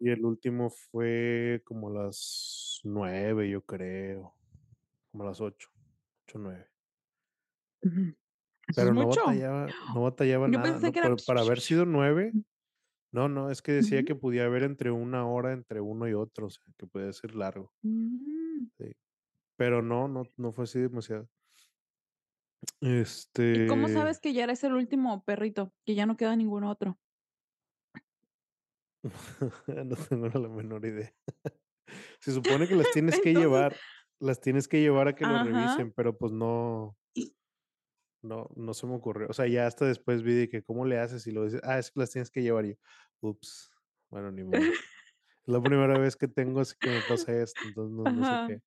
y 0.00 0.10
el 0.10 0.24
último 0.24 0.70
fue 0.70 1.62
como 1.64 1.88
a 1.88 2.04
las 2.04 2.80
9, 2.84 3.48
yo 3.48 3.62
creo, 3.64 4.34
como 5.10 5.24
a 5.24 5.28
las 5.28 5.40
8, 5.40 5.70
8, 6.26 6.38
9. 6.38 6.68
Ujú. 7.82 8.14
Eso 8.68 8.86
es 8.86 8.92
Pero 8.92 8.94
no 8.94 9.08
mucho. 9.08 9.20
batallaba 9.20 9.74
no 9.86 10.02
batallaba 10.02 10.48
Yo 10.48 10.58
nada, 10.58 10.80
para 11.24 11.40
haber 11.42 11.60
sido 11.60 11.86
9 11.86 12.36
Mm. 12.36 12.40
no, 13.12 13.28
no, 13.28 13.50
es 13.50 13.62
que 13.62 13.72
decía 13.72 14.04
que 14.04 14.14
podía 14.16 14.46
haber 14.46 14.64
entre 14.64 14.90
1 14.92 15.26
hora 15.28 15.52
entre 15.52 15.80
uno 15.80 16.08
y 16.08 16.14
otro, 16.14 16.46
o 16.48 16.50
sea, 16.50 16.62
que 16.78 16.86
podía 16.86 17.12
ser 17.12 17.34
largo. 17.36 17.70
Mm. 17.84 18.70
Sí. 18.78 18.92
Pero 19.58 19.82
no, 19.82 20.08
no 20.08 20.24
no 20.36 20.52
fue 20.52 20.64
así 20.64 20.80
demasiado. 20.80 21.28
¿Y 23.52 23.62
cómo 23.62 23.88
Este 23.88 23.88
sabes 23.88 24.20
que 24.20 24.34
ya 24.34 24.44
eres 24.44 24.64
el 24.64 24.74
último 24.74 25.24
perrito, 25.24 25.72
que 25.86 25.94
ya 25.94 26.04
no 26.06 26.16
queda 26.18 26.36
ningún 26.36 26.64
otro? 26.64 26.98
No 29.84 29.96
tengo 29.96 30.28
la 30.28 30.48
menor 30.48 30.84
idea. 30.86 31.12
Se 32.20 32.32
supone 32.32 32.68
que 32.68 32.74
las 32.74 32.90
tienes 32.90 33.20
que 33.20 33.34
llevar 33.34 33.82
las 34.20 34.40
tienes 34.40 34.68
que 34.68 34.80
llevar 34.80 35.08
a 35.08 35.14
que 35.16 35.26
lo 35.26 35.38
revisen, 35.38 35.92
pero, 35.92 36.16
pues, 36.18 36.32
no 36.32 36.96
no 38.22 38.48
no 38.56 38.74
se 38.74 38.86
me 38.86 38.94
ocurrió. 38.94 39.28
O 39.28 39.32
sea, 39.32 39.46
ya 39.46 39.66
hasta 39.66 39.84
después 39.86 40.22
vi 40.22 40.34
de 40.34 40.48
que, 40.48 40.62
¿cómo 40.62 40.84
le 40.86 40.98
haces? 40.98 41.26
Y 41.26 41.32
luego 41.32 41.46
dice: 41.50 41.60
"Ah, 41.64 41.78
es 41.78 41.90
que 41.90 42.00
las 42.00 42.10
tienes 42.10 42.30
que 42.30 42.42
llevar", 42.42 42.64
y 42.66 42.70
yo: 42.70 42.76
"Ups, 43.20 43.70
bueno, 44.10 44.30
ni 44.32 44.44
modo". 44.44 44.74
Es 45.46 45.52
la 45.54 45.62
primera 45.62 45.98
vez 45.98 46.16
que 46.16 46.28
tengo 46.28 46.60
así 46.60 46.76
que 46.82 46.90
me 46.90 47.02
pasa 47.02 47.34
esto, 47.42 47.68
entonces 47.68 47.96
no 47.96 48.10
no 48.10 48.24
sé 48.24 48.38
qué. 48.46 48.60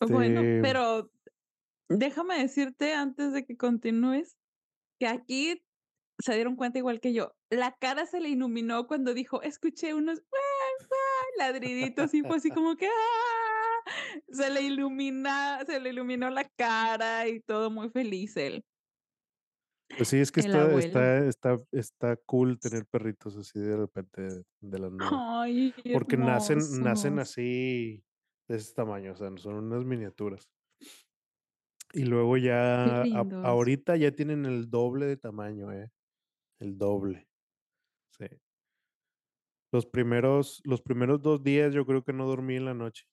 Bueno, 0.00 0.50
Este 0.50 0.60
pero 0.60 1.10
déjame 1.98 2.38
decirte 2.40 2.94
antes 2.94 3.32
de 3.32 3.44
que 3.44 3.56
continúes, 3.56 4.36
que 5.00 5.06
aquí 5.08 5.62
se 6.20 6.34
dieron 6.34 6.56
cuenta 6.56 6.78
igual 6.78 7.00
que 7.00 7.12
yo. 7.14 7.34
La 7.50 7.76
cara 7.80 8.06
se 8.06 8.20
le 8.20 8.30
iluminó 8.30 8.86
cuando 8.88 9.14
dijo: 9.14 9.42
"Escuché 9.42 9.94
unos 9.94 10.20
guau, 10.20 10.88
guau", 10.88 11.26
ladriditos, 11.38 12.14
y 12.14 12.22
fue 12.24 12.38
así 12.38 12.52
como 12.52 12.76
que, 12.76 12.88
¡ah! 12.88 13.92
Se 14.30 14.50
le 14.50 14.62
ilumina 14.62 15.64
se 15.66 15.80
le 15.80 15.90
iluminó 15.90 16.30
la 16.30 16.48
cara 16.56 17.28
y 17.28 17.40
todo 17.40 17.70
muy 17.70 17.90
feliz 17.90 18.36
él. 18.36 18.64
Pues 19.96 20.08
sí, 20.08 20.18
es 20.18 20.32
que 20.32 20.40
está 20.40 20.72
está 20.74 21.18
está 21.26 21.56
está 21.70 22.16
cool 22.26 22.58
tener 22.58 22.86
perritos 22.86 23.36
así 23.36 23.60
de 23.60 23.76
repente 23.76 24.42
de 24.60 24.78
la 24.78 24.88
nada. 24.90 25.22
Porque 25.90 26.16
nacen 26.16 26.82
nacen 26.82 27.18
así 27.18 28.04
de 28.48 28.56
ese 28.56 28.74
tamaño, 28.74 29.12
o 29.12 29.16
sea, 29.16 29.30
son 29.38 29.54
unas 29.56 29.84
miniaturas. 29.84 30.50
Y 31.94 32.04
luego 32.04 32.36
ya 32.38 33.02
a 33.02 33.24
ahorita 33.42 33.96
ya 33.96 34.12
tienen 34.12 34.46
el 34.46 34.70
doble 34.70 35.06
de 35.06 35.16
tamaño, 35.16 35.72
¿eh? 35.72 35.90
El 36.60 36.78
doble. 36.78 37.28
Sí. 38.10 38.26
Los 39.72 39.86
primeros 39.86 40.60
los 40.64 40.82
primeros 40.82 41.22
2 41.22 41.42
días 41.42 41.72
yo 41.74 41.86
creo 41.86 42.04
que 42.04 42.12
no 42.12 42.26
dormí 42.26 42.56
en 42.56 42.66
la 42.66 42.74
noche, 42.74 43.04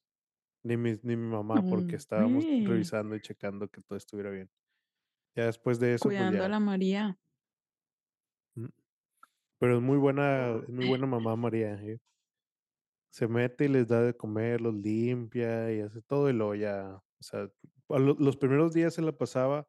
ni 0.64 0.76
mis 0.76 1.04
ni 1.04 1.16
mi 1.16 1.28
mamá, 1.28 1.62
porque 1.68 1.96
estábamos 1.96 2.44
Hombre. 2.44 2.68
revisando 2.68 3.16
y 3.16 3.20
checando 3.20 3.68
que 3.68 3.82
todo 3.82 3.96
estuviera 3.98 4.30
bien. 4.30 4.50
Ya 5.36 5.46
después 5.46 5.80
de 5.80 5.94
eso, 5.94 6.10
pues 6.10 6.16
Cuidando 6.18 6.44
a 6.44 6.48
la 6.48 6.60
María. 6.60 7.18
Mm. 8.56 8.66
Pero 9.58 9.76
es 9.76 9.82
muy 9.82 9.98
buena 9.98 10.56
es 10.66 10.68
muy 10.70 10.86
buena 10.86 11.06
mamá 11.06 11.36
María, 11.36 11.74
¿eh? 11.74 12.00
Se 13.12 13.26
mete 13.26 13.64
y 13.64 13.68
les 13.68 13.88
da 13.88 14.02
de 14.02 14.14
comer, 14.16 14.60
los 14.60 14.74
limpia 14.74 15.72
y 15.72 15.80
hace 15.80 16.00
todo, 16.02 16.30
y 16.30 16.32
luego 16.32 16.54
ya, 16.54 16.96
o 16.96 17.22
sea, 17.22 17.50
los 17.98 18.36
primeros 18.36 18.72
días 18.72 18.94
se 18.94 19.02
la 19.02 19.12
pasaba 19.12 19.68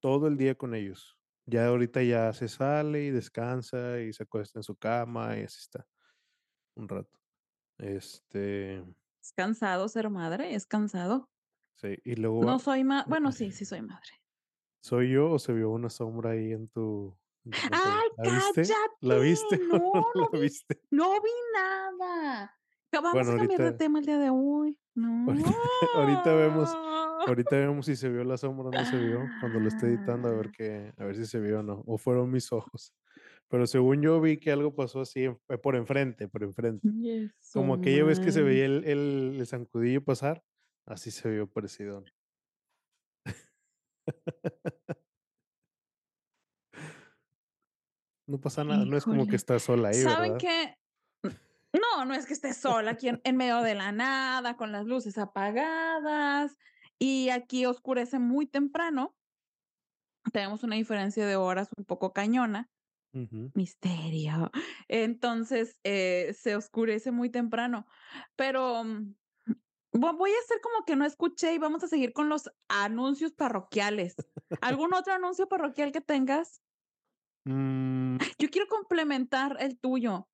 todo 0.00 0.28
el 0.28 0.36
día 0.38 0.56
con 0.56 0.74
ellos. 0.74 1.18
Ya 1.46 1.68
ahorita 1.68 2.02
ya 2.04 2.32
se 2.34 2.48
sale 2.48 3.04
y 3.06 3.10
descansa 3.10 4.00
y 4.02 4.12
se 4.14 4.24
acuesta 4.24 4.60
en 4.60 4.64
su 4.64 4.76
cama 4.76 5.38
y 5.38 5.44
así 5.44 5.58
está, 5.60 5.86
un 6.76 6.88
rato. 6.88 7.20
Este 7.78 8.84
Es 9.22 9.32
cansado 9.32 9.88
ser 9.88 10.10
madre, 10.10 10.54
es 10.54 10.66
cansado. 10.66 11.30
Sí, 11.76 11.96
y 12.04 12.14
luego 12.16 12.44
No 12.44 12.58
soy 12.58 12.82
ma 12.84 13.04
bueno, 13.08 13.30
sí, 13.32 13.52
sí 13.52 13.64
soy 13.64 13.82
madre. 13.82 14.10
¿Soy 14.82 15.12
yo 15.12 15.30
o 15.30 15.38
se 15.38 15.52
vio 15.52 15.70
una 15.70 15.90
sombra 15.90 16.30
ahí 16.30 16.52
en 16.52 16.68
tu 16.68 17.18
en 17.44 17.54
tu 17.54 17.62
pantalla? 17.62 18.02
¡Ay, 18.02 18.08
¿La 18.16 18.26
viste? 18.26 18.78
¿La 19.00 19.16
cállate! 19.16 19.20
viste 19.20 19.60
No, 19.68 19.78
no 20.14 20.14
no 20.14 20.28
la 20.32 20.38
vi 20.38 20.40
viste? 20.40 20.80
no 20.90 21.20
vi 21.22 21.30
nada. 21.54 22.58
Vamos 22.92 23.12
Bueno, 23.12 23.32
a 23.32 23.36
cambiar 23.36 23.62
de 23.62 23.72
tema 23.72 23.98
el 24.00 24.06
día 24.06 24.18
de 24.18 24.30
hoy. 24.30 24.80
Ahorita 25.26 25.50
ahorita 25.94 26.34
vemos 26.34 26.70
ahorita 27.26 27.56
vemos 27.56 27.86
si 27.86 27.96
se 27.96 28.08
vio 28.08 28.24
la 28.24 28.36
sombra 28.36 28.68
o 28.68 28.70
no 28.70 28.84
se 28.84 28.96
vio 28.96 29.20
cuando 29.40 29.60
lo 29.60 29.68
esté 29.68 29.86
editando, 29.86 30.28
a 30.28 30.32
ver 30.32 30.50
qué 30.50 30.92
a 30.96 31.04
ver 31.04 31.16
si 31.16 31.26
se 31.26 31.40
vio 31.40 31.60
o 31.60 31.62
no, 31.62 31.82
o 31.86 31.98
fueron 31.98 32.30
mis 32.30 32.52
ojos. 32.52 32.94
Pero 33.48 33.66
según 33.66 34.00
yo 34.00 34.20
vi 34.20 34.38
que 34.38 34.52
algo 34.52 34.74
pasó 34.74 35.00
así, 35.00 35.24
eh, 35.24 35.58
por 35.62 35.74
enfrente, 35.76 36.28
por 36.28 36.42
enfrente. 36.44 36.88
Como 37.52 37.74
aquella 37.74 38.04
vez 38.04 38.20
que 38.20 38.32
se 38.32 38.42
veía 38.42 38.66
el 38.66 38.84
el 38.84 39.36
el 39.38 39.46
zancudillo 39.46 40.04
pasar, 40.04 40.42
así 40.86 41.10
se 41.10 41.28
vio 41.30 41.48
parecidón. 41.48 42.04
No 48.26 48.40
pasa 48.40 48.62
nada, 48.62 48.84
no 48.84 48.96
es 48.96 49.04
como 49.04 49.26
que 49.26 49.34
estás 49.34 49.62
sola 49.64 49.88
ahí, 49.88 49.94
¿saben 49.94 50.34
¿verdad? 50.34 50.38
qué? 50.38 50.74
No, 51.72 52.04
no 52.04 52.14
es 52.14 52.26
que 52.26 52.32
esté 52.32 52.52
sola 52.52 52.92
aquí 52.92 53.08
en 53.08 53.20
en 53.24 53.36
medio 53.36 53.62
de 53.62 53.74
la 53.74 53.92
nada, 53.92 54.56
con 54.56 54.72
las 54.72 54.86
luces 54.86 55.18
apagadas, 55.18 56.56
y 56.98 57.30
aquí 57.30 57.66
oscurece 57.66 58.18
muy 58.18 58.46
temprano. 58.46 59.16
Tenemos 60.32 60.62
una 60.62 60.76
diferencia 60.76 61.26
de 61.26 61.36
horas 61.36 61.70
un 61.76 61.84
poco 61.84 62.12
cañona. 62.12 62.70
Misterio. 63.54 64.52
Entonces, 64.86 65.76
eh, 65.82 66.32
se 66.38 66.54
oscurece 66.54 67.10
muy 67.10 67.28
temprano, 67.28 67.86
pero 68.36 68.84
vo 69.92 70.12
voy 70.12 70.30
a 70.30 70.38
hacer 70.44 70.60
como 70.60 70.84
que 70.84 70.94
no 70.94 71.04
escuché 71.04 71.52
y 71.54 71.58
vamos 71.58 71.82
a 71.82 71.88
seguir 71.88 72.12
con 72.12 72.28
los 72.28 72.50
anuncios 72.68 73.32
parroquiales. 73.32 74.14
¿Algún 74.62 74.94
otro 74.94 75.12
anuncio 75.12 75.48
parroquial 75.48 75.90
que 75.90 76.00
tengas? 76.00 76.62
Mm. 77.44 78.18
Yo 78.38 78.48
quiero 78.50 78.68
complementar 78.68 79.56
el 79.58 79.78
tuyo. 79.78 80.29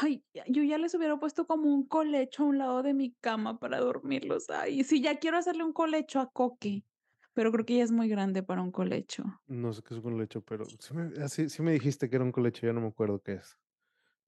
Ay, 0.00 0.22
yo 0.46 0.62
ya 0.62 0.78
les 0.78 0.94
hubiera 0.94 1.18
puesto 1.18 1.46
como 1.46 1.72
un 1.72 1.86
colecho 1.86 2.42
a 2.42 2.46
un 2.46 2.58
lado 2.58 2.82
de 2.82 2.94
mi 2.94 3.14
cama 3.20 3.58
para 3.58 3.78
dormirlos 3.80 4.50
ahí. 4.50 4.84
Sí, 4.84 5.00
ya 5.00 5.18
quiero 5.18 5.38
hacerle 5.38 5.64
un 5.64 5.72
colecho 5.72 6.20
a 6.20 6.30
Coque, 6.30 6.84
pero 7.32 7.50
creo 7.50 7.64
que 7.64 7.76
ya 7.76 7.84
es 7.84 7.90
muy 7.90 8.08
grande 8.08 8.42
para 8.42 8.62
un 8.62 8.70
colecho. 8.70 9.24
No 9.46 9.72
sé 9.72 9.82
qué 9.82 9.94
es 9.94 9.98
un 9.98 10.12
colecho, 10.12 10.42
pero 10.42 10.64
sí 10.64 10.94
me 10.94 11.10
ah, 11.22 11.28
sí 11.28 11.48
sí 11.48 11.62
me 11.62 11.72
dijiste 11.72 12.08
que 12.08 12.16
era 12.16 12.24
un 12.24 12.32
colecho, 12.32 12.66
ya 12.66 12.72
no 12.72 12.80
me 12.80 12.88
acuerdo 12.88 13.20
qué 13.20 13.34
es. 13.34 13.56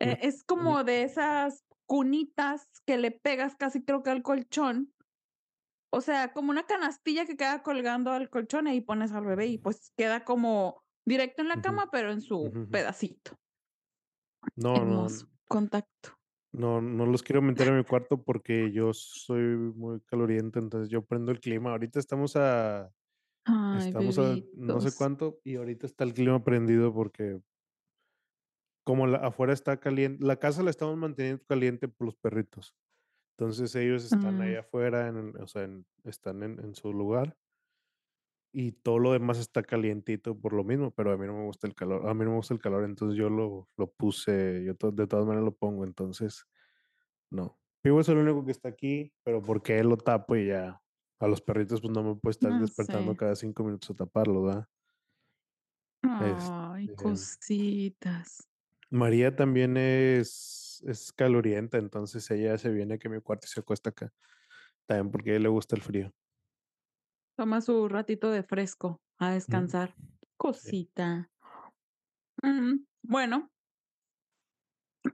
Eh, 0.01 0.19
es 0.23 0.43
como 0.43 0.83
de 0.85 1.03
esas 1.03 1.65
cunitas 1.87 2.67
que 2.87 2.99
le 2.99 3.11
pegas 3.11 3.55
casi 3.57 3.85
creo 3.85 4.03
que 4.03 4.11
al 4.11 4.23
colchón. 4.23 4.93
O 5.91 6.01
sea, 6.01 6.33
como 6.33 6.51
una 6.51 6.65
canastilla 6.65 7.27
que 7.27 7.37
queda 7.37 7.63
colgando 7.63 8.13
al 8.13 8.31
colchón, 8.31 8.67
ahí 8.67 8.81
pones 8.81 9.13
al 9.13 9.27
bebé 9.27 9.47
y, 9.47 9.59
pues, 9.59 9.93
queda 9.95 10.25
como 10.25 10.83
directo 11.05 11.43
en 11.43 11.49
la 11.49 11.61
cama, 11.61 11.91
pero 11.93 12.11
en 12.11 12.23
su 12.23 12.51
pedacito. 12.71 13.37
No, 14.57 14.77
Hermoso, 14.77 15.27
no. 15.27 15.33
Contacto. 15.55 16.09
No, 16.53 16.83
no 16.83 17.07
los 17.07 17.23
quiero 17.23 17.41
meter 17.41 17.69
en 17.69 17.79
mi 17.79 17.85
cuarto 17.85 18.23
porque 18.25 18.73
yo 18.73 18.93
soy 18.93 19.41
muy 19.57 20.01
caloriento, 20.03 20.59
entonces 20.59 20.91
yo 20.91 21.03
prendo 21.05 21.33
el 21.33 21.41
clima. 21.41 21.71
Ahorita 21.71 21.99
estamos 21.99 22.37
a 22.37 22.93
Ay, 23.45 23.95
estamos 23.95 24.19
a 24.19 24.39
no 24.55 24.81
sé 24.81 24.95
cuánto 24.95 25.41
y 25.45 25.57
ahorita 25.57 25.87
está 25.87 26.05
el 26.05 26.15
clima 26.15 26.45
prendido 26.45 26.95
porque 26.95 27.41
como 28.85 29.07
la 29.07 29.19
afuera 29.19 29.53
está 29.53 29.79
calien 29.81 30.19
la 30.21 30.37
casa 30.37 30.63
la 30.63 30.71
estamos 30.71 30.97
manteniendo 30.97 31.45
caliente 31.47 31.89
por 31.89 32.07
los 32.07 32.17
perritos. 32.17 32.75
Entonces 33.39 33.75
ellos 33.77 34.05
están 34.05 34.41
ahí 34.43 34.55
Mm. 34.55 34.57
afuera 34.57 35.09
en 35.09 35.37
o 35.41 35.49
sea, 35.49 35.65
en 35.65 35.87
están 36.05 36.43
en 36.45 36.61
en 36.61 36.75
su 36.75 36.93
lugar 36.93 37.39
y 38.53 38.73
todo 38.73 38.99
lo 38.99 39.13
demás 39.13 39.39
está 39.39 39.63
calientito 39.63 40.39
por 40.41 40.53
lo 40.55 40.65
mismo, 40.65 40.93
pero 40.95 41.13
a 41.13 41.17
mí 41.19 41.27
no 41.27 41.35
me 41.35 41.45
gusta 41.45 41.67
el 41.67 41.75
calor 41.75 42.09
a 42.09 42.15
mí 42.15 42.25
no 42.25 42.33
me 42.33 42.37
gusta 42.37 42.55
el 42.55 42.61
calor, 42.61 42.85
entonces 42.85 43.19
yo 43.19 43.31
lo 43.31 43.71
lo 43.77 43.93
puse, 43.93 44.65
yo 44.65 44.77
to 44.77 44.93
de 44.93 45.07
todas 45.07 45.27
maneras 45.27 45.45
lo 45.47 45.57
pongo, 45.57 45.85
entonces 45.85 46.47
no. 47.31 47.59
Fivo 47.83 48.01
es 48.01 48.09
el 48.11 48.19
único 48.19 48.45
que 48.47 48.53
está 48.53 48.69
aquí, 48.71 49.13
pero 49.25 49.43
porque 49.43 49.79
él 49.79 49.89
lo 49.89 49.97
tapo 49.99 50.37
y 50.37 50.49
ya 50.49 50.83
a 51.21 51.29
los 51.29 51.41
perritos, 51.43 51.81
pues, 51.83 51.93
no 51.93 52.03
me 52.05 52.17
puedo 52.17 52.31
estar 52.33 52.53
No 52.53 52.59
despertando 52.59 53.15
sé. 53.15 53.17
cada 53.17 53.37
5 53.37 53.65
minutos 53.65 53.91
a 53.91 53.95
taparlo, 53.95 54.43
¿verdad? 54.45 54.67
Ay, 56.05 56.89
Este 56.89 56.95
cositas. 56.95 58.49
María 58.91 59.35
también 59.37 59.77
es 59.77 60.83
es 60.87 61.13
calorienta, 61.13 61.79
entonces 61.79 62.29
ella 62.31 62.59
se 62.59 62.71
viene 62.71 62.95
aquí 62.95 63.07
a 63.09 63.11
mi 63.11 63.21
cuarto 63.21 63.47
y 63.47 63.51
se 63.51 63.61
acuesta 63.61 63.91
acá, 63.91 64.13
también 64.87 65.11
porque 65.13 65.31
a 65.33 65.35
ella 65.35 65.45
le 65.45 65.49
gusta 65.51 65.77
el 65.77 65.83
frío. 65.83 66.13
Toma 67.37 67.61
su 67.61 67.89
ratito 67.89 68.31
de 68.31 68.43
fresco 68.43 69.01
a 69.19 69.31
Mm. 69.31 69.35
descansar. 69.35 69.95
Sí. 69.97 70.19
Cosita. 70.37 71.31
Mm, 72.43 72.85
bueno. 73.03 73.51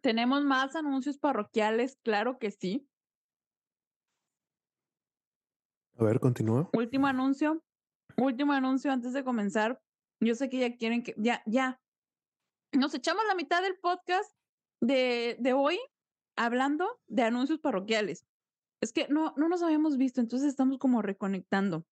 ¿Tenemos 0.03 0.45
más 0.45 0.77
anuncios 0.77 1.19
parroquiales? 1.19 1.97
Claro 2.03 2.39
que 2.39 2.51
sí. 2.51 2.89
A 5.97 6.05
ver, 6.05 6.21
continúa. 6.21 6.69
Último 6.73 7.07
anuncio 7.07 7.63
último 8.17 8.53
anuncio 8.53 8.91
antes 8.91 9.13
de 9.13 9.23
comenzar. 9.23 9.81
Yo 10.21 10.35
sé 10.35 10.49
que 10.49 10.59
ya 10.59 10.77
quieren 10.77 11.05
que 11.05 11.15
ya 11.19 11.43
ya 11.47 11.81
nos 12.73 12.93
echamos 12.95 13.23
la 13.29 13.37
mitad 13.37 13.63
del 13.63 13.79
podcast 13.79 14.33
de 14.81 15.37
de 15.39 15.53
hoy 15.53 15.79
hablando 16.37 17.01
de 17.07 17.23
anuncios 17.23 17.61
parroquiales. 17.61 18.27
Es 18.83 18.93
que 18.93 19.07
no 19.09 19.35
no 19.37 19.49
nos 19.49 19.63
habíamos 19.63 19.97
visto, 19.99 20.21
entonces 20.21 20.49
estamos 20.49 20.79
como 20.79 21.01
reconectando. 21.03 21.87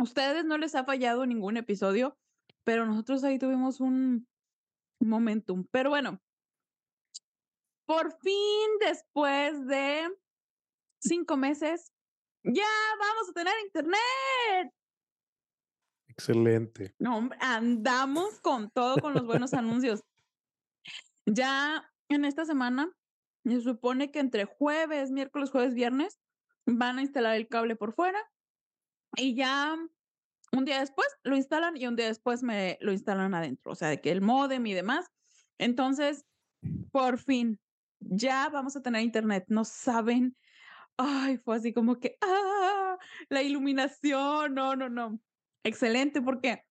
¿Ustedes 0.00 0.44
no 0.44 0.58
les 0.58 0.74
ha 0.74 0.84
fallado 0.84 1.26
ningún 1.26 1.56
episodio? 1.56 2.16
pero 2.64 2.86
nosotros 2.86 3.24
ahí 3.24 3.38
tuvimos 3.38 3.80
un 3.80 4.28
momentum. 5.00 5.66
Pero 5.70 5.90
bueno. 5.90 6.20
Por 7.86 8.12
fin, 8.20 8.68
después 8.78 9.66
de 9.66 10.08
5 11.00 11.36
meses, 11.36 11.92
ya 12.44 12.68
vamos 12.98 13.28
a 13.28 13.32
tener 13.32 13.54
internet. 13.64 14.72
Excelente. 16.06 16.94
No, 17.00 17.28
andamos 17.40 18.40
con 18.40 18.70
todo, 18.70 18.98
con 18.98 19.14
los 19.14 19.26
buenos 19.26 19.52
anuncios. 19.54 20.04
Ya 21.26 21.90
en 22.08 22.24
esta 22.24 22.44
semana, 22.44 22.92
se 23.44 23.60
supone 23.62 24.12
que 24.12 24.20
entre 24.20 24.44
jueves, 24.44 25.10
miércoles, 25.10 25.50
jueves, 25.50 25.74
viernes, 25.74 26.20
van 26.66 26.98
a 26.98 27.02
instalar 27.02 27.34
el 27.34 27.48
cable 27.48 27.74
por 27.74 27.94
fuera 27.94 28.30
y 29.16 29.34
ya 29.34 29.76
un 30.52 30.64
día 30.64 30.80
después 30.80 31.06
lo 31.22 31.36
instalan 31.36 31.76
y 31.76 31.86
un 31.86 31.96
día 31.96 32.06
después 32.06 32.42
me 32.42 32.78
lo 32.80 32.92
instalan 32.92 33.34
adentro, 33.34 33.72
o 33.72 33.74
sea, 33.74 33.88
de 33.88 34.00
que 34.00 34.10
el 34.10 34.20
modem 34.20 34.66
y 34.66 34.74
demás. 34.74 35.06
Entonces, 35.58 36.24
por 36.92 37.18
fin, 37.18 37.60
ya 38.00 38.48
vamos 38.48 38.76
a 38.76 38.82
tener 38.82 39.02
internet. 39.02 39.44
No 39.48 39.64
saben, 39.64 40.36
ay, 40.96 41.38
fue 41.38 41.56
así 41.56 41.72
como 41.72 42.00
que, 42.00 42.16
ah, 42.22 42.98
la 43.28 43.42
iluminación, 43.42 44.54
no, 44.54 44.76
no, 44.76 44.88
no. 44.88 45.20
Excelente, 45.62 46.22
porque 46.22 46.64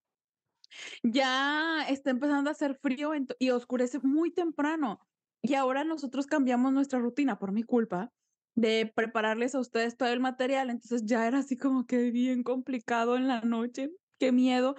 ya 1.04 1.86
está 1.88 2.10
empezando 2.12 2.50
a 2.50 2.54
hacer 2.54 2.78
frío 2.82 3.12
y 3.40 3.50
oscurece 3.52 4.00
muy 4.00 4.32
temprano. 4.32 5.00
Y 5.42 5.54
ahora 5.54 5.84
nosotros 5.84 6.28
cambiamos 6.28 6.74
nuestra 6.74 7.00
rutina 7.00 7.40
por 7.40 7.52
mi 7.52 7.64
culpa 7.64 8.12
de 8.60 8.92
prepararles 8.94 9.56
a 9.56 9.60
ustedes 9.60 9.96
todo 9.96 10.10
el 10.10 10.20
material. 10.20 10.70
Entonces 10.70 11.04
ya 11.06 11.26
era 11.28 11.40
así 11.40 11.58
como 11.58 11.86
que 11.86 12.12
bien 12.12 12.44
complicado 12.44 13.16
en 13.16 13.28
la 13.28 13.42
noche. 13.42 13.92
Qué 14.20 14.32
miedo. 14.32 14.76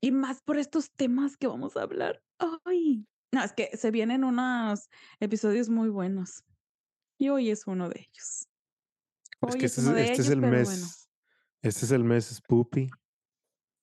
Y 0.00 0.12
más 0.12 0.40
por 0.42 0.58
estos 0.58 0.90
temas 0.92 1.36
que 1.36 1.46
vamos 1.46 1.76
a 1.76 1.82
hablar. 1.82 2.22
Ay, 2.64 3.04
no, 3.32 3.44
es 3.44 3.52
que 3.52 3.76
se 3.76 3.90
vienen 3.90 4.24
unos 4.24 4.88
episodios 5.20 5.68
muy 5.68 5.90
buenos. 5.90 6.44
Y 7.18 7.28
hoy 7.28 7.50
es 7.50 7.66
uno 7.66 7.88
de 7.88 8.00
ellos. 8.00 8.48
Hoy 9.40 9.50
es 9.50 9.56
que 9.56 9.66
este, 9.66 9.80
es, 9.80 10.10
este 10.10 10.22
es, 10.22 10.30
el 10.30 10.40
mes. 10.40 11.10
Este 11.60 11.84
es 11.84 11.90
el 11.90 12.04
mes 12.04 12.26
Spoopy. 12.26 12.90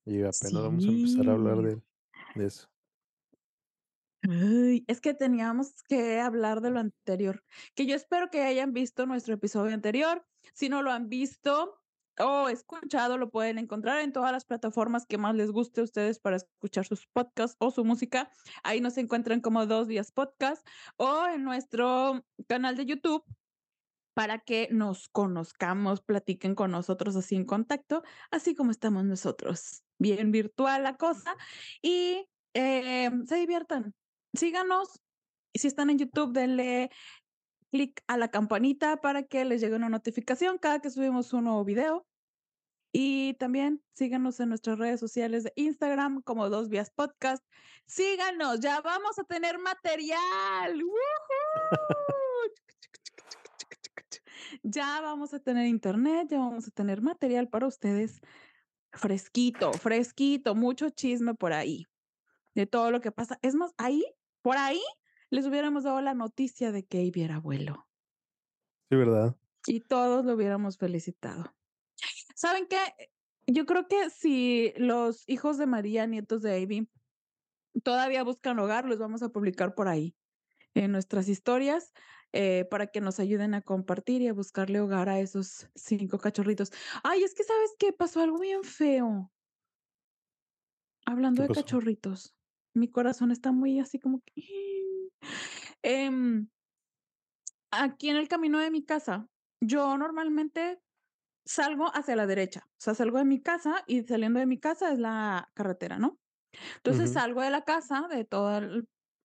Y 0.05 0.19
apenas 0.19 0.53
vamos 0.53 0.85
a 0.85 0.87
empezar 0.87 1.29
a 1.29 1.33
hablar 1.33 1.61
de, 1.61 1.81
de 2.35 2.45
eso. 2.45 2.67
Ay, 4.29 4.83
es 4.87 5.01
que 5.01 5.13
teníamos 5.13 5.83
que 5.87 6.19
hablar 6.19 6.61
de 6.61 6.71
lo 6.71 6.79
anterior, 6.79 7.43
que 7.75 7.85
yo 7.85 7.95
espero 7.95 8.29
que 8.29 8.41
hayan 8.41 8.73
visto 8.73 9.05
nuestro 9.05 9.35
episodio 9.35 9.73
anterior. 9.73 10.25
Si 10.53 10.69
no 10.69 10.81
lo 10.81 10.91
han 10.91 11.09
visto 11.09 11.81
o 12.19 12.49
escuchado, 12.49 13.17
lo 13.17 13.29
pueden 13.29 13.57
encontrar 13.57 13.99
en 13.99 14.13
todas 14.13 14.31
las 14.31 14.45
plataformas 14.45 15.05
que 15.05 15.17
más 15.17 15.35
les 15.35 15.51
guste 15.51 15.81
a 15.81 15.83
ustedes 15.83 16.19
para 16.19 16.37
escuchar 16.37 16.85
sus 16.85 17.07
podcasts 17.07 17.57
o 17.59 17.71
su 17.71 17.83
música. 17.83 18.29
Ahí 18.63 18.81
nos 18.81 18.97
encuentran 18.97 19.41
como 19.41 19.65
dos 19.65 19.87
días 19.87 20.11
podcast 20.11 20.65
o 20.97 21.27
en 21.27 21.43
nuestro 21.43 22.23
canal 22.47 22.77
de 22.77 22.85
YouTube 22.85 23.23
para 24.13 24.39
que 24.39 24.69
nos 24.71 25.09
conozcamos, 25.09 26.01
platiquen 26.01 26.55
con 26.55 26.71
nosotros 26.71 27.17
así 27.17 27.35
en 27.35 27.45
contacto, 27.45 28.01
así 28.31 28.55
como 28.55 28.71
estamos 28.71 29.03
nosotros. 29.03 29.83
Bien 29.97 30.31
virtual 30.31 30.83
la 30.83 30.95
cosa 30.95 31.35
y 31.81 32.25
eh, 32.53 33.11
se 33.25 33.35
diviertan. 33.35 33.93
Síganos. 34.35 35.01
Y 35.53 35.59
si 35.59 35.67
están 35.67 35.89
en 35.89 35.97
YouTube, 35.97 36.33
denle 36.33 36.89
clic 37.71 38.03
a 38.07 38.17
la 38.17 38.29
campanita 38.29 38.97
para 38.97 39.23
que 39.23 39.45
les 39.45 39.61
llegue 39.61 39.75
una 39.75 39.89
notificación 39.89 40.57
cada 40.57 40.79
que 40.79 40.89
subimos 40.89 41.31
un 41.33 41.45
nuevo 41.45 41.63
video. 41.63 42.05
Y 42.91 43.33
también 43.35 43.83
síganos 43.93 44.39
en 44.39 44.49
nuestras 44.49 44.79
redes 44.79 44.99
sociales 44.99 45.43
de 45.43 45.53
Instagram 45.55 46.21
como 46.21 46.49
Dos 46.49 46.69
Vías 46.69 46.91
Podcast. 46.91 47.43
Síganos, 47.85 48.61
ya 48.61 48.81
vamos 48.81 49.19
a 49.19 49.23
tener 49.25 49.59
material. 49.59 50.81
ya 54.63 55.01
vamos 55.01 55.33
a 55.33 55.39
tener 55.39 55.67
internet, 55.67 56.29
ya 56.29 56.39
vamos 56.39 56.67
a 56.67 56.71
tener 56.71 57.01
material 57.01 57.49
para 57.49 57.67
ustedes. 57.67 58.21
Fresquito, 58.93 59.73
fresquito, 59.73 60.55
mucho 60.55 60.89
chisme 60.89 61.33
por 61.33 61.51
ahí 61.51 61.85
de 62.55 62.65
todo 62.65 62.89
lo 62.89 63.01
que 63.01 63.11
pasa. 63.11 63.37
Es 63.41 63.53
más, 63.53 63.73
ahí, 63.77 64.03
por 64.45 64.57
ahí, 64.57 64.79
les 65.31 65.47
hubiéramos 65.47 65.85
dado 65.85 66.01
la 66.01 66.13
noticia 66.13 66.71
de 66.71 66.85
que 66.85 67.01
Ivy 67.01 67.23
era 67.23 67.37
abuelo. 67.37 67.87
Sí, 68.91 68.95
¿verdad? 68.95 69.35
Y 69.65 69.79
todos 69.79 70.23
lo 70.23 70.35
hubiéramos 70.35 70.77
felicitado. 70.77 71.51
¿Saben 72.35 72.67
qué? 72.67 72.77
Yo 73.47 73.65
creo 73.65 73.87
que 73.87 74.11
si 74.11 74.71
los 74.77 75.27
hijos 75.27 75.57
de 75.57 75.65
María, 75.65 76.05
nietos 76.05 76.43
de 76.43 76.59
Ivy, 76.59 76.87
todavía 77.81 78.23
buscan 78.23 78.59
hogar, 78.59 78.85
los 78.85 78.99
vamos 78.99 79.23
a 79.23 79.29
publicar 79.29 79.73
por 79.73 79.87
ahí 79.87 80.15
en 80.75 80.91
nuestras 80.91 81.27
historias 81.27 81.91
eh, 82.31 82.67
para 82.69 82.85
que 82.85 83.01
nos 83.01 83.19
ayuden 83.19 83.55
a 83.55 83.63
compartir 83.63 84.21
y 84.21 84.27
a 84.27 84.33
buscarle 84.33 84.79
hogar 84.79 85.09
a 85.09 85.19
esos 85.19 85.71
cinco 85.73 86.19
cachorritos. 86.19 86.71
Ay, 87.01 87.23
es 87.23 87.33
que 87.33 87.43
sabes 87.43 87.71
qué 87.79 87.93
pasó 87.93 88.21
algo 88.21 88.37
bien 88.37 88.63
feo. 88.63 89.31
Hablando 91.03 91.41
de 91.41 91.49
cachorritos, 91.49 92.34
mi 92.75 92.89
corazón 92.89 93.31
está 93.31 93.51
muy 93.51 93.79
así 93.79 93.99
como 93.99 94.21
que. 94.21 94.33
Em, 95.87 96.49
aquí 97.71 98.09
en 98.09 98.17
el 98.17 98.27
camino 98.27 98.59
de 98.59 98.71
mi 98.71 98.83
casa, 98.83 99.29
yo 99.61 99.97
normalmente 99.97 100.81
salgo 101.45 101.85
hacia 101.93 102.15
la 102.15 102.25
derecha, 102.25 102.63
o 102.65 102.79
sea, 102.79 102.95
salgo 102.95 103.19
de 103.19 103.25
mi 103.25 103.39
casa 103.41 103.83
y 103.85 104.01
saliendo 104.03 104.39
de 104.39 104.47
mi 104.47 104.59
casa 104.59 104.91
es 104.91 104.99
la 104.99 105.51
carretera, 105.53 105.99
¿no? 105.99 106.19
Entonces 106.77 107.13
salgo 107.13 107.41
de 107.41 107.51
la 107.51 107.63
casa, 107.63 108.07
de 108.09 108.25
toda 108.25 108.61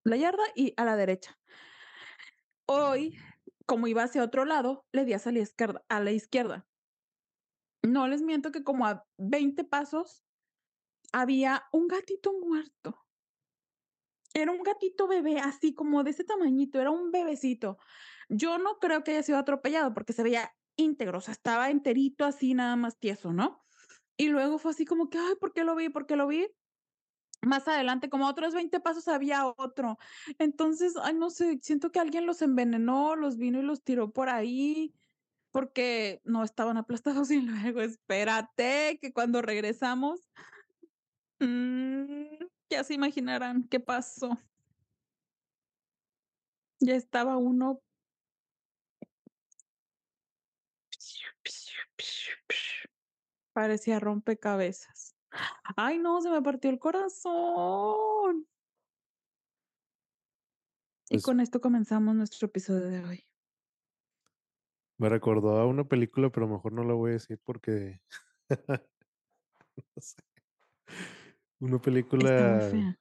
la 0.03 0.17
yarda 0.17 0.43
y 0.55 0.73
a 0.77 0.85
la 0.85 0.95
derecha. 0.95 1.39
Hoy, 2.67 3.17
como 3.65 3.87
iba 3.87 4.03
hacia 4.03 4.23
otro 4.23 4.45
lado, 4.45 4.85
le 4.91 5.05
di 5.05 5.13
hacia 5.13 5.31
la 5.31 5.39
izquierda, 5.39 5.83
a 5.89 5.99
la 5.99 6.11
izquierda. 6.11 6.67
No 7.83 8.07
les 8.07 8.21
miento 8.21 8.51
que 8.51 8.63
como 8.63 8.85
a 8.85 9.05
20 9.17 9.63
pasos 9.63 10.23
había 11.11 11.63
un 11.71 11.87
gatito 11.87 12.33
muerto. 12.33 12.97
Era 14.33 14.51
un 14.51 14.63
gatito 14.63 15.07
bebé, 15.07 15.39
así 15.39 15.73
como 15.73 16.03
de 16.03 16.11
ese 16.11 16.23
tamañito, 16.23 16.79
era 16.79 16.91
un 16.91 17.11
bebecito. 17.11 17.77
Yo 18.29 18.57
no 18.57 18.79
creo 18.79 19.03
que 19.03 19.11
haya 19.11 19.23
sido 19.23 19.37
atropellado 19.37 19.93
porque 19.93 20.13
se 20.13 20.23
veía 20.23 20.53
íntegro, 20.77 21.17
o 21.17 21.21
sea, 21.21 21.33
estaba 21.33 21.69
enterito 21.69 22.25
así, 22.25 22.53
nada 22.53 22.75
más 22.75 22.97
tieso, 22.97 23.33
¿no? 23.33 23.65
Y 24.17 24.29
luego 24.29 24.57
fue 24.57 24.71
así 24.71 24.85
como 24.85 25.09
que, 25.09 25.17
ay, 25.17 25.35
¿por 25.39 25.53
qué 25.53 25.63
lo 25.63 25.75
vi? 25.75 25.89
¿Por 25.89 26.05
qué 26.05 26.15
lo 26.15 26.27
vi? 26.27 26.47
Más 27.41 27.67
adelante, 27.67 28.09
como 28.09 28.27
otros 28.27 28.53
20 28.53 28.79
pasos, 28.79 29.07
había 29.07 29.47
otro. 29.47 29.97
Entonces, 30.37 30.93
ay, 31.01 31.15
no 31.15 31.29
sé, 31.29 31.59
siento 31.61 31.91
que 31.91 31.99
alguien 31.99 32.25
los 32.25 32.41
envenenó, 32.41 33.15
los 33.15 33.37
vino 33.37 33.59
y 33.59 33.63
los 33.63 33.83
tiró 33.83 34.11
por 34.11 34.29
ahí 34.29 34.93
porque 35.51 36.21
no 36.23 36.43
estaban 36.43 36.77
aplastados 36.77 37.29
y 37.31 37.41
luego, 37.41 37.81
espérate, 37.81 38.97
que 39.01 39.13
cuando 39.13 39.41
regresamos, 39.41 40.29
mmm, 41.39 42.45
ya 42.71 42.83
se 42.83 42.93
imaginarán 42.93 43.67
qué 43.67 43.79
pasó. 43.79 44.39
Ya 46.79 46.95
estaba 46.95 47.37
uno 47.37 47.81
Parecía 53.53 53.99
rompecabezas. 53.99 55.13
Ay, 55.75 55.99
no, 55.99 56.21
se 56.21 56.29
me 56.29 56.41
partió 56.41 56.69
el 56.71 56.79
corazón. 56.79 58.47
Y 61.09 61.15
Pues 61.15 61.23
con 61.23 61.41
esto 61.41 61.59
comenzamos 61.59 62.15
nuestro 62.15 62.47
episodio 62.47 62.87
de 62.87 63.03
hoy. 63.03 63.27
me 64.97 65.09
recordó 65.09 65.57
a 65.57 65.65
una 65.65 65.83
película, 65.83 66.29
pero 66.29 66.47
mejor 66.47 66.73
no 66.73 66.83
la 66.83 66.93
voy 66.93 67.09
a 67.09 67.13
decir 67.13 67.39
porque 67.43 67.99
no 69.75 70.01
sé. 70.01 70.30
Una 71.61 71.79
película 71.79 72.27
fea. 72.71 72.99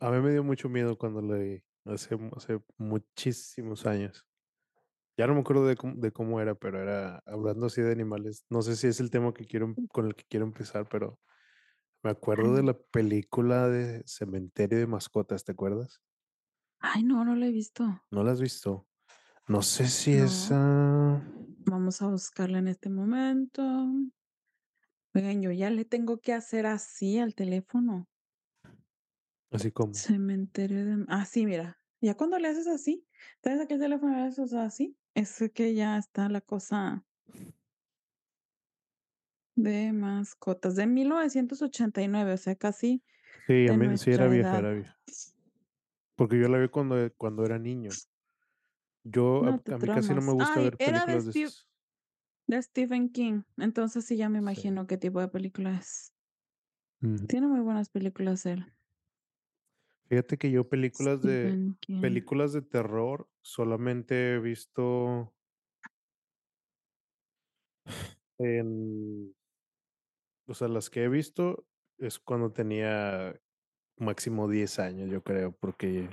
a 0.00 0.10
mí 0.10 0.20
me 0.20 0.32
dio 0.32 0.42
mucho 0.42 0.68
miedo 0.68 0.98
cuando 0.98 1.22
la 1.22 1.36
vi 1.38 1.62
hace, 1.84 2.18
hace 2.36 2.60
muchísimos 2.76 3.86
años. 3.86 4.26
Ya 5.16 5.28
no 5.28 5.34
me 5.34 5.40
acuerdo 5.40 5.66
de 5.66 5.76
cómo, 5.76 5.94
de 5.94 6.10
cómo 6.10 6.40
era, 6.40 6.56
pero 6.56 6.82
era 6.82 7.22
hablando 7.24 7.66
así 7.66 7.80
de 7.80 7.92
animales. 7.92 8.44
No 8.50 8.60
sé 8.62 8.74
si 8.74 8.88
es 8.88 8.98
el 8.98 9.10
tema 9.10 9.32
que 9.32 9.44
quiero, 9.44 9.72
con 9.92 10.06
el 10.06 10.16
que 10.16 10.24
quiero 10.28 10.44
empezar, 10.46 10.88
pero 10.88 11.20
me 12.02 12.10
acuerdo 12.10 12.56
de 12.56 12.64
la 12.64 12.76
película 12.76 13.68
de 13.68 14.02
Cementerio 14.04 14.78
de 14.78 14.88
Mascotas, 14.88 15.44
¿te 15.44 15.52
acuerdas? 15.52 16.02
ay, 16.80 17.04
no, 17.04 17.24
no 17.24 17.36
lo 17.36 17.46
he 17.46 17.52
visto. 17.52 18.02
¿No 18.10 18.24
la 18.24 18.32
has 18.32 18.40
visto? 18.40 18.88
No 19.46 19.62
sé 19.62 19.86
si 19.86 20.16
No. 20.16 20.24
esa... 20.24 21.22
Vamos 21.66 22.02
a 22.02 22.08
buscarla 22.08 22.58
en 22.58 22.66
este 22.66 22.90
momento. 22.90 23.62
Oigan, 25.14 25.42
yo 25.42 25.50
ya 25.50 25.70
le 25.70 25.84
tengo 25.84 26.20
que 26.20 26.32
hacer 26.32 26.66
así 26.66 27.18
al 27.18 27.34
teléfono. 27.34 28.08
Así 29.50 29.70
como... 29.70 29.92
Cementerio 29.92 30.84
de... 30.84 31.04
Ah, 31.08 31.26
sí, 31.26 31.44
mira. 31.44 31.78
Ya 32.00 32.16
cuando 32.16 32.38
le 32.38 32.48
haces 32.48 32.66
así, 32.66 33.06
¿sabes 33.44 33.60
aquí 33.60 33.74
el 33.74 33.80
teléfono 33.80 34.16
le 34.16 34.22
haces 34.22 34.54
así? 34.54 34.96
Es 35.14 35.44
que 35.54 35.74
ya 35.74 35.98
está 35.98 36.28
la 36.28 36.40
cosa. 36.40 37.04
De 39.54 39.92
mascotas, 39.92 40.76
de 40.76 40.86
1989, 40.86 42.32
o 42.32 42.36
sea, 42.38 42.56
casi 42.56 43.04
Sí, 43.46 43.68
a 43.68 43.72
de 43.72 43.76
mí 43.76 43.98
sí 43.98 44.10
era 44.10 44.28
vieja, 44.28 44.50
edad. 44.50 44.58
era 44.60 44.72
vieja. 44.72 44.98
Porque 46.16 46.40
yo 46.40 46.48
la 46.48 46.58
vi 46.58 46.68
cuando, 46.68 46.96
cuando 47.16 47.44
era 47.44 47.58
niño. 47.58 47.90
Yo, 49.04 49.42
No 49.42 49.62
a, 49.74 49.78
mí 49.78 49.86
casi 49.86 50.14
no 50.14 50.22
me 50.22 50.32
gusta 50.32 50.54
Ay, 50.54 50.64
ver 50.64 50.76
de 50.76 50.84
películas 50.84 51.24
de 51.26 51.42
esas. 51.42 51.71
De 52.56 52.62
Stephen 52.62 53.10
King, 53.10 53.42
entonces 53.56 54.04
sí, 54.04 54.16
ya 54.16 54.28
me 54.28 54.38
Sí. 54.38 54.42
imagino 54.42 54.86
qué 54.86 54.96
tipo 54.96 55.20
de 55.20 55.28
película 55.28 55.76
es. 55.76 56.14
Tiene 57.28 57.48
muy 57.48 57.60
buenas 57.60 57.88
películas 57.88 58.46
él. 58.46 58.64
Fíjate 60.08 60.36
que 60.38 60.50
yo 60.50 60.68
películas 60.68 61.22
de 61.22 61.74
King. 61.80 62.00
películas 62.00 62.52
de 62.52 62.62
terror 62.62 63.28
solamente 63.40 64.34
he 64.34 64.38
visto 64.38 65.34
en, 68.38 69.34
o 70.46 70.54
sea, 70.54 70.68
las 70.68 70.90
que 70.90 71.04
he 71.04 71.08
visto 71.08 71.66
es 71.98 72.18
cuando 72.18 72.52
tenía 72.52 73.34
máximo 73.96 74.48
10 74.48 74.78
años, 74.78 75.10
yo 75.10 75.22
creo, 75.22 75.52
porque 75.56 76.10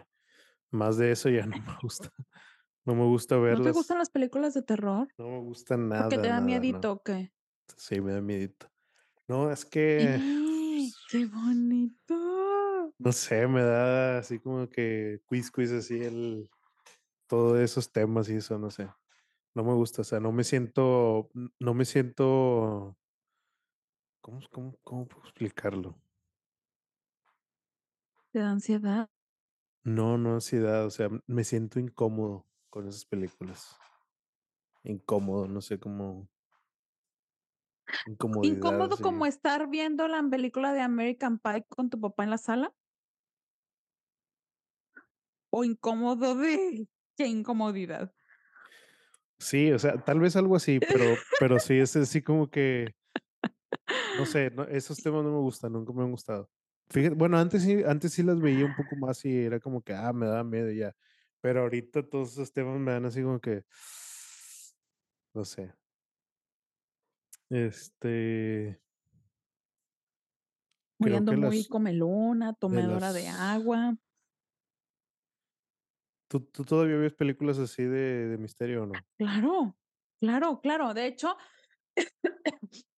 más 0.72 0.98
de 0.98 1.12
eso 1.12 1.30
ya 1.30 1.46
no 1.46 1.58
me 1.58 1.78
gusta. 1.82 2.10
No 2.90 2.96
me 2.96 3.06
gusta 3.06 3.38
¿No 3.50 3.62
te 3.62 3.72
verlas. 3.72 3.72
gustan 3.72 3.98
las 3.98 4.10
películas 4.10 4.54
de 4.54 4.62
terror? 4.64 5.10
No 5.18 5.28
me 5.30 5.40
gusta 5.42 5.78
¿Porque 5.96 6.18
te 6.18 6.20
nada, 6.20 6.30
da 6.30 6.42
nada, 6.42 6.42
miedito 6.42 6.92
nada. 6.92 6.94
o 6.94 7.04
qué? 7.04 7.34
Sí, 7.78 8.02
me 8.02 8.14
da 8.14 8.22
miedito. 8.22 8.72
No, 9.28 9.52
es 9.52 9.66
que 9.66 10.20
¡Eh! 10.20 10.94
¡Qué 11.08 11.26
bonito! 11.28 12.94
no 12.98 13.12
sé, 13.12 13.48
me 13.48 13.62
da 13.64 14.20
así 14.20 14.40
como 14.40 14.70
que 14.70 15.22
quiz 15.28 15.52
quiz 15.52 15.72
así 15.72 16.02
el 16.04 16.50
todos 17.28 17.60
esos 17.60 17.92
temas 17.92 18.30
y 18.30 18.38
eso, 18.38 18.60
no 18.60 18.72
sé. 18.72 18.90
No 19.56 19.64
me 19.64 19.74
gusta, 19.76 20.02
o 20.04 20.06
sea, 20.06 20.20
no 20.22 20.32
me 20.34 20.44
siento, 20.46 21.30
no 21.60 21.74
me 21.76 21.86
siento, 21.86 22.98
¿cómo, 24.22 24.40
cómo, 24.50 24.78
cómo 24.82 25.08
puedo 25.10 25.26
explicarlo? 25.26 26.02
¿Te 28.32 28.40
da 28.40 28.50
ansiedad? 28.50 29.10
No, 29.84 30.18
no 30.18 30.36
ansiedad, 30.36 30.86
o 30.86 30.90
sea, 30.90 31.10
me 31.28 31.44
siento 31.44 31.80
incómodo 31.82 32.49
con 32.70 32.88
esas 32.88 33.06
películas. 33.06 33.76
Incómodo, 34.84 35.48
no 35.48 35.62
sé 35.62 35.80
cómo, 35.80 36.28
¿Incómodo 38.44 38.98
como 38.98 39.26
estar 39.26 39.70
viendo 39.70 40.08
la 40.08 40.24
película 40.30 40.74
de 40.74 40.82
American 40.82 41.40
Pie 41.40 41.66
con 41.68 41.90
tu 41.90 42.00
papá 42.00 42.24
en 42.24 42.30
la 42.30 42.38
sala? 42.38 42.74
¿O 45.52 45.64
incómodo 45.64 46.36
de 46.36 46.88
qué 47.18 47.28
incomodidad? 47.28 48.14
Sí, 49.40 49.72
o 49.72 49.80
sea, 49.80 49.98
tal 50.04 50.20
vez 50.20 50.36
algo 50.36 50.56
así, 50.56 50.80
pero, 50.80 51.16
pero 51.40 51.60
sí, 51.60 51.80
es 51.80 51.96
así 51.96 52.22
como 52.22 52.50
que, 52.50 52.94
no 54.18 54.26
sé, 54.26 54.52
no, 54.52 54.64
esos 54.64 54.98
temas 55.02 55.24
no 55.24 55.32
me 55.32 55.40
gustan, 55.40 55.74
nunca 55.74 55.94
me 55.94 56.04
han 56.04 56.12
gustado. 56.12 56.50
Fíjate, 56.90 57.16
bueno, 57.16 57.38
antes 57.38 57.64
sí, 57.64 57.84
antes 57.86 58.14
sí 58.14 58.24
las 58.24 58.40
veía 58.42 58.66
un 58.66 58.76
poco 58.76 58.96
más 58.96 59.24
y 59.26 59.38
era 59.38 59.60
como 59.60 59.82
que, 59.82 59.94
ah, 59.94 60.12
me 60.14 60.26
da 60.26 60.44
miedo 60.44 60.72
ya. 60.72 60.94
Pero 61.42 61.62
ahorita 61.62 62.04
todos 62.04 62.34
esos 62.34 62.52
temas 62.52 62.80
me 62.80 62.92
dan 62.92 63.06
así 63.06 63.24
como 63.24 63.40
que, 63.40 63.64
no 65.34 65.46
sé. 65.46 65.74
Este, 67.50 68.80
Muy 71.00 71.10
creo 71.10 71.18
ando 71.18 71.34
muy 71.34 71.58
las, 71.58 71.68
comelona, 71.68 72.54
tomadora 72.54 73.14
de 73.14 73.24
las, 73.24 73.40
agua. 73.40 73.98
¿tú, 76.28 76.42
tú 76.42 76.64
todavía 76.64 76.98
ves 76.98 77.14
películas 77.14 77.58
así 77.58 77.84
de, 77.84 78.28
de 78.28 78.38
misterio 78.38 78.84
o 78.84 78.86
no? 78.86 78.94
Claro, 79.18 79.76
claro, 80.20 80.62
claro. 80.62 80.94
De 80.94 81.08
hecho, 81.08 81.36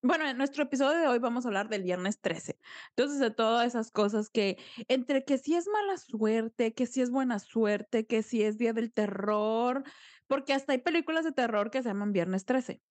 bueno, 0.02 0.28
en 0.28 0.38
nuestro 0.38 0.64
episodio 0.64 1.00
de 1.00 1.08
hoy 1.08 1.20
vamos 1.20 1.46
a 1.46 1.50
hablar 1.50 1.70
del 1.70 1.84
viernes 1.84 2.20
13. 2.22 2.58
Entonces, 2.90 3.20
de 3.20 3.32
todas 3.32 3.68
esas 3.68 3.92
cosas 3.92 4.30
que 4.30 4.58
entre 4.88 5.24
que 5.26 5.38
si 5.38 5.56
es 5.56 5.68
mala 5.68 5.98
suerte, 5.98 6.74
que 6.74 6.86
si 6.88 7.02
es 7.02 7.12
buena 7.12 7.40
suerte, 7.40 8.06
que 8.06 8.24
si 8.24 8.44
es 8.44 8.58
día 8.58 8.74
del 8.74 8.92
terror, 8.94 9.84
porque 10.28 10.54
hasta 10.54 10.74
hay 10.74 10.80
películas 10.80 11.24
de 11.26 11.32
terror 11.34 11.70
que 11.72 11.84
se 11.84 11.90
llaman 11.90 12.14
viernes 12.14 12.46
13. 12.46 12.82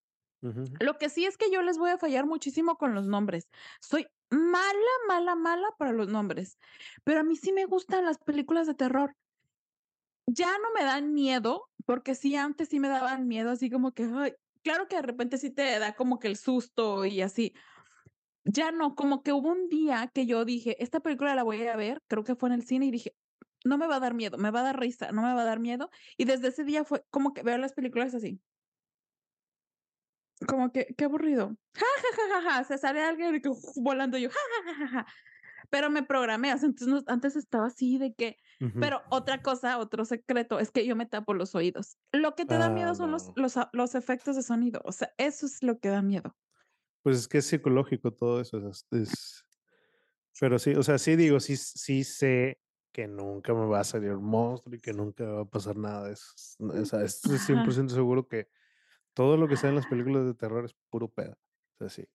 Ujú, 0.42 0.60
ujú. 0.62 0.76
Lo 0.80 0.98
que 0.98 1.08
sí 1.08 1.26
es 1.26 1.36
que 1.36 1.50
yo 1.50 1.62
les 1.62 1.78
voy 1.78 1.90
a 1.90 1.98
fallar 1.98 2.26
muchísimo 2.26 2.76
con 2.76 2.94
los 2.94 3.06
nombres. 3.06 3.48
Soy 3.80 4.06
mala, 4.30 4.72
mala, 5.08 5.34
mala 5.34 5.68
para 5.78 5.92
los 5.92 6.08
nombres, 6.08 6.58
pero 7.04 7.20
a 7.20 7.22
mí 7.24 7.36
sí 7.36 7.52
me 7.52 7.66
gustan 7.66 8.04
las 8.04 8.18
películas 8.18 8.66
de 8.66 8.74
terror. 8.74 9.12
Ya 10.26 10.52
no 10.58 10.72
me 10.74 10.84
dan 10.84 11.12
miedo, 11.12 11.62
porque 11.86 12.14
sí, 12.14 12.36
antes 12.36 12.68
sí 12.68 12.78
me 12.80 12.88
daban 12.88 13.26
miedo, 13.26 13.50
así 13.50 13.68
como 13.70 13.92
que, 13.92 14.04
ay, 14.04 14.32
claro 14.62 14.88
que 14.88 14.96
de 14.96 15.02
repente 15.02 15.38
sí 15.38 15.50
te 15.50 15.78
da 15.78 15.94
como 15.94 16.18
que 16.18 16.28
el 16.28 16.36
susto 16.36 17.04
y 17.06 17.22
así. 17.22 17.54
Ya 18.44 18.72
no, 18.72 18.94
como 18.96 19.22
que 19.22 19.32
hubo 19.34 19.50
un 19.50 19.68
día 19.68 20.10
que 20.14 20.26
yo 20.26 20.44
dije: 20.46 20.82
"Esta 20.82 21.00
película 21.00 21.34
la 21.36 21.44
voy 21.44 21.66
a 21.66 21.76
ver", 21.76 22.02
creo 22.08 22.24
que 22.24 22.36
fue 22.36 22.48
en 22.50 22.54
el 22.56 22.64
cine, 22.64 22.86
y 22.86 22.92
dije: 22.92 23.14
"No 23.64 23.78
me 23.78 23.86
va 23.88 23.96
a 23.96 24.00
dar 24.00 24.14
miedo, 24.14 24.38
me 24.38 24.50
va 24.52 24.60
a 24.60 24.64
dar 24.64 24.80
risa, 24.80 25.12
no 25.12 25.22
me 25.22 25.34
va 25.34 25.42
a 25.42 25.46
dar 25.46 25.60
miedo", 25.60 25.90
y 26.18 26.24
desde 26.26 26.48
ese 26.48 26.64
día 26.64 26.84
fue 26.84 27.04
como 27.10 27.34
que 27.34 27.42
veo 27.44 27.58
las 27.58 27.74
películas 27.74 28.14
así. 28.14 28.40
Como 30.46 30.72
que, 30.72 30.86
qué 30.96 31.04
aburrido. 31.04 31.56
Ja, 31.74 31.86
ja, 32.02 32.40
ja, 32.40 32.40
ja, 32.42 32.50
ja, 32.58 32.64
se 32.64 32.78
sale 32.78 33.02
alguien 33.02 33.40
volando 33.76 34.18
yo, 34.18 34.28
ja, 34.30 34.36
ja, 34.66 34.72
ja, 34.74 34.86
ja, 34.86 34.88
ja. 34.88 35.06
Pero 35.70 35.90
me 35.90 36.02
programé, 36.04 36.54
o 36.54 36.58
sea, 36.58 36.68
entonces 36.68 37.04
antes 37.08 37.36
estaba 37.36 37.66
así 37.68 37.98
de 37.98 38.14
que 38.14 38.36
Ujú. 38.60 38.78
pero 38.80 39.00
otra 39.10 39.42
cosa, 39.42 39.78
otro 39.78 40.04
secreto, 40.04 40.58
es 40.58 40.70
que 40.70 40.86
yo 40.86 40.96
me 40.96 41.06
tapo 41.06 41.34
los 41.34 41.54
oídos. 41.54 41.96
Lo 42.12 42.34
que 42.34 42.44
te 42.46 42.58
da 42.58 42.66
Ah, 42.66 42.70
miedo 42.70 42.94
son 42.94 43.10
los 43.12 43.28
no. 43.28 43.32
los 43.36 43.56
a 43.56 43.70
los 43.72 43.94
efectos 43.94 44.36
de 44.36 44.42
sonido, 44.42 44.80
o 44.84 44.92
sea, 44.92 45.12
eso 45.18 45.46
es 45.46 45.62
lo 45.62 45.78
que 45.80 45.88
da 45.88 46.02
miedo. 46.02 46.36
Pues 47.02 47.18
es 47.18 47.28
que 47.28 47.38
es 47.38 47.46
psicológico 47.46 48.12
todo 48.12 48.40
eso, 48.40 48.58
es, 48.68 48.86
es- 48.90 49.44
pero 50.40 50.58
sí, 50.58 50.74
o 50.74 50.82
sea, 50.82 50.98
sí 50.98 51.16
digo, 51.16 51.40
sí, 51.40 51.56
sí 51.56 52.04
sé 52.04 52.60
que 52.92 53.06
nunca 53.08 53.54
me 53.54 53.66
va 53.66 53.80
a 53.80 53.84
salir 53.84 54.12
un 54.12 54.24
monstruo 54.24 54.74
y 54.76 54.80
que 54.80 54.92
nunca 54.92 55.24
va 55.24 55.42
a 55.42 55.44
pasar 55.44 55.76
nada 55.76 56.06
de 56.08 56.14
eso. 56.14 56.32
O 56.60 56.84
sea, 56.84 57.02
estoy 57.04 57.36
Ajá. 57.36 57.38
100% 57.38 57.94
seguro 57.94 58.26
que 58.28 58.48
todo 59.14 59.36
lo 59.36 59.48
que 59.48 59.56
sale 59.56 59.70
en 59.70 59.76
las 59.76 59.86
películas 59.86 60.26
de 60.26 60.34
terror 60.34 60.64
es 60.64 60.74
puro 60.90 61.08
pedo. 61.08 61.34
O 61.74 61.78
sea, 61.78 61.88
sí. 61.90 62.06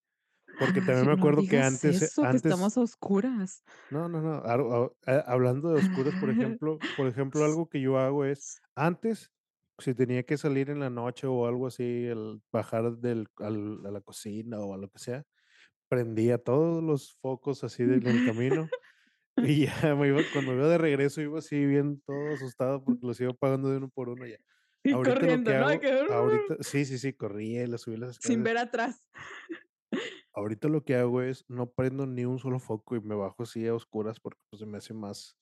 Porque 0.58 0.82
también 0.82 1.06
Ay, 1.06 1.08
me 1.08 1.14
no 1.14 1.14
acuerdo 1.14 1.48
que 1.48 1.60
antes, 1.62 2.02
eh, 2.02 2.12
eso, 2.12 2.28
que 2.28 2.38
antes, 2.38 2.38
estamos 2.38 2.78
a 2.78 2.82
oscuras. 2.82 3.64
no, 3.90 4.10
no, 4.10 4.22
no, 4.22 4.34
a- 4.46 4.92
a- 5.06 5.20
hablando 5.32 5.70
de 5.70 5.78
oscuras, 5.78 6.16
por 6.16 6.30
ejemplo, 6.32 6.84
por 6.96 7.08
ejemplo, 7.08 7.46
algo 7.46 7.70
que 7.70 7.82
yo 7.82 7.98
hago 8.00 8.26
es, 8.26 8.62
antes, 8.76 9.32
si 9.80 9.94
tenía 9.94 10.24
que 10.24 10.38
salir 10.38 10.70
en 10.70 10.80
la 10.80 10.90
noche 10.90 11.28
o 11.28 11.46
algo 11.48 11.68
así, 11.68 11.84
el 12.06 12.42
bajar 12.52 12.98
del, 12.98 13.28
al- 13.38 13.86
a 13.86 13.92
la 13.92 14.02
cocina 14.02 14.60
o 14.60 14.74
a 14.74 14.78
lo 14.78 14.90
que 14.90 15.00
sea, 15.00 15.24
prendía 15.90 16.38
todos 16.40 16.84
los 16.84 17.18
focos 17.22 17.64
así 17.66 17.86
del 17.86 18.08
el 18.08 18.22
camino 18.24 18.74
y 19.42 19.68
ya 19.68 19.96
me 19.96 20.10
iba, 20.10 20.26
cuando 20.26 20.54
me 20.54 20.60
iba 20.60 20.70
de 20.70 20.78
regreso 20.80 21.22
iba 21.22 21.40
así 21.40 21.66
bien 21.66 22.02
todo 22.06 22.34
asustado 22.36 22.84
porque 22.86 23.08
los 23.08 23.22
iba 23.22 23.34
pagando 23.34 23.70
de 23.72 23.78
uno 23.78 23.90
por 23.90 24.10
uno 24.10 24.28
ya. 24.28 24.38
Y 24.84 24.96
Ahorita 24.96 25.28
lo 25.28 25.42
que 25.44 25.54
corriendo, 25.54 25.54
¿no? 25.56 25.66
Hago, 25.68 25.82
que 25.82 25.90
ahorita, 26.08 26.58
sí, 26.62 26.86
sí, 26.86 26.98
sí, 27.00 27.14
corría 27.14 27.64
y 27.64 27.68
la 27.68 27.78
subí 27.80 27.98
las 27.98 28.12
sin 28.20 28.44
escaleras. 28.44 28.44
ver 28.44 28.58
atrás. 28.58 29.10
Ahorita 30.36 30.68
lo 30.68 30.84
que 30.84 30.96
hago 30.96 31.22
es 31.22 31.46
no 31.48 31.72
prendo 31.72 32.06
ni 32.06 32.26
un 32.26 32.40
solo 32.40 32.60
foco 32.60 32.96
y 32.96 33.02
me 33.02 33.16
bajo 33.16 33.44
así 33.44 33.66
a 33.68 33.74
oscuras 33.74 34.20
porque 34.20 34.42
pues 34.50 34.60
se 34.60 34.66
me 34.66 34.78
hace 34.78 34.94
más, 34.94 35.38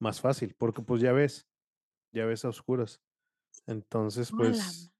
más 0.00 0.20
fácil, 0.20 0.54
porque 0.58 0.82
pues 0.82 1.02
ya 1.02 1.12
ves, 1.12 1.46
ya 2.12 2.24
ves 2.24 2.44
a 2.44 2.48
oscuras. 2.48 3.02
Entonces, 3.66 4.30
pues, 4.30 4.90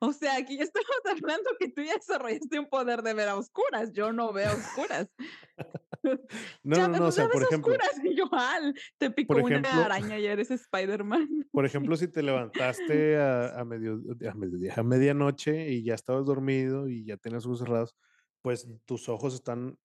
o 0.00 0.12
sea, 0.12 0.36
aquí 0.36 0.56
ya 0.56 0.64
estamos 0.64 0.88
hablando 1.22 1.50
que 1.58 1.68
tú 1.68 1.82
ya 1.82 1.94
desarrollaste 1.94 2.58
un 2.58 2.68
poder 2.68 3.02
de 3.02 3.14
ver 3.14 3.28
a 3.28 3.36
oscuras, 3.36 3.92
yo 3.92 4.12
no 4.12 4.32
veo 4.32 4.50
a 4.50 4.54
oscuras. 4.54 5.08
no, 6.62 6.76
Ya 6.76 6.88
no, 6.88 6.98
no, 6.98 7.06
o 7.06 7.12
sea, 7.12 7.28
por 7.28 7.42
ejemplo, 7.42 7.72
oscuras, 7.72 8.04
y 8.04 8.16
yo, 8.16 8.24
al, 8.32 8.74
te 8.98 9.10
picó 9.10 9.34
por 9.34 9.42
una 9.42 9.58
ejemplo, 9.58 9.84
araña 9.84 10.18
y 10.18 10.26
eres 10.26 10.48
Spiderman. 10.48 11.28
Por 11.52 11.64
ejemplo, 11.64 11.96
si 11.96 12.08
te 12.08 12.22
levantaste 12.22 13.16
a, 13.16 13.58
a, 13.58 13.64
medio, 13.64 14.00
a 14.28 14.34
mediodía, 14.34 14.74
a 14.76 14.82
medianoche 14.82 15.70
y 15.70 15.82
ya 15.82 15.94
estabas 15.94 16.24
dormido 16.24 16.88
y 16.88 17.04
ya 17.04 17.16
tienes 17.16 17.46
ojos 17.46 17.60
cerrados, 17.60 17.96
pues 18.42 18.68
tus 18.86 19.08
ojos 19.08 19.34
están, 19.34 19.78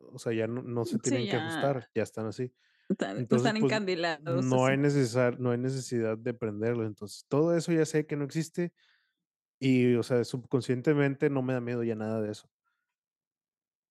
o 0.00 0.18
sea, 0.18 0.32
ya 0.34 0.46
no, 0.48 0.62
no 0.62 0.84
se 0.86 0.98
Sí, 1.00 1.00
tienen 1.00 1.28
que 1.28 1.36
ajustar, 1.36 1.90
ya 1.94 2.02
están 2.04 2.26
así. 2.26 2.52
están 2.88 3.16
Entonces, 3.16 3.28
están 3.30 3.56
pues 3.58 3.82
encandilados, 3.82 4.24
no 4.24 4.66
hay, 4.66 4.78
necesar, 4.78 5.40
no 5.40 5.52
hay 5.52 5.58
necesidad 5.58 6.18
de 6.18 6.34
prenderlo. 6.34 6.86
Entonces, 6.86 7.26
todo 7.28 7.56
eso 7.56 7.72
ya 7.72 7.86
sé 7.86 8.06
que 8.06 8.16
no 8.16 8.24
existe 8.24 8.72
y, 9.60 9.94
o 9.96 10.02
sea, 10.04 10.24
subconscientemente 10.24 11.30
no 11.30 11.42
me 11.42 11.54
da 11.54 11.60
miedo 11.62 11.84
ya 11.84 11.96
nada 11.96 12.20
de 12.22 12.32
eso. 12.32 12.50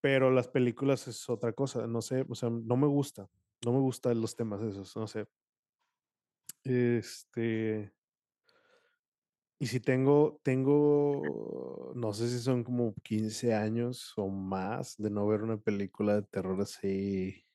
Pero 0.02 0.32
las 0.32 0.48
películas 0.48 1.08
es 1.08 1.30
otra 1.30 1.54
cosa, 1.54 1.88
no 1.88 2.02
sé, 2.02 2.26
o 2.30 2.36
sea, 2.36 2.50
no 2.50 2.78
me 2.78 2.88
gusta, 2.88 3.30
no 3.66 3.74
me 3.74 3.80
gustan 3.80 4.22
los 4.22 4.36
temas 4.36 4.62
esos, 4.62 4.96
no 4.96 5.08
sé. 5.08 5.28
Este, 6.64 7.94
Y 9.62 9.68
si 9.68 9.80
tengo 9.80 10.42
tengo, 10.44 11.94
no 11.96 12.12
sé 12.14 12.28
si 12.28 12.40
son 12.40 12.64
como 12.66 12.94
15 13.04 13.54
años 13.54 14.12
o 14.18 14.28
más 14.28 14.96
de 14.98 15.10
no 15.10 15.26
ver 15.28 15.44
una 15.44 15.58
película 15.58 16.16
de 16.16 16.24
terror 16.24 16.60
así, 16.62 17.46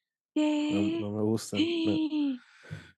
no 0.68 1.12
me 1.12 1.22
gustan, 1.22 1.68
no. 1.84 2.00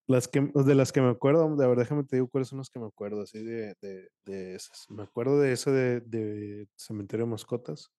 Las 0.09 0.27
que 0.29 0.41
de 0.41 0.75
las 0.75 0.93
que 0.93 1.01
me 1.01 1.09
acuerdo, 1.11 1.49
de 1.57 1.67
verdad, 1.69 1.85
déjame 1.85 2.05
te 2.05 2.17
digo 2.17 2.29
cuáles 2.29 2.49
son 2.49 2.59
las 2.59 2.71
que 2.71 2.81
me 2.81 2.87
acuerdo, 2.87 3.23
así 3.23 3.43
de 3.45 3.77
de 3.81 4.09
de 4.25 4.55
esas. 4.57 4.87
Me 4.91 5.05
acuerdo 5.05 5.41
de 5.41 5.53
esa 5.53 5.71
de 5.71 6.01
de 6.01 6.69
Cementerio 6.77 7.27
de 7.27 7.31
Mascotas, 7.33 7.93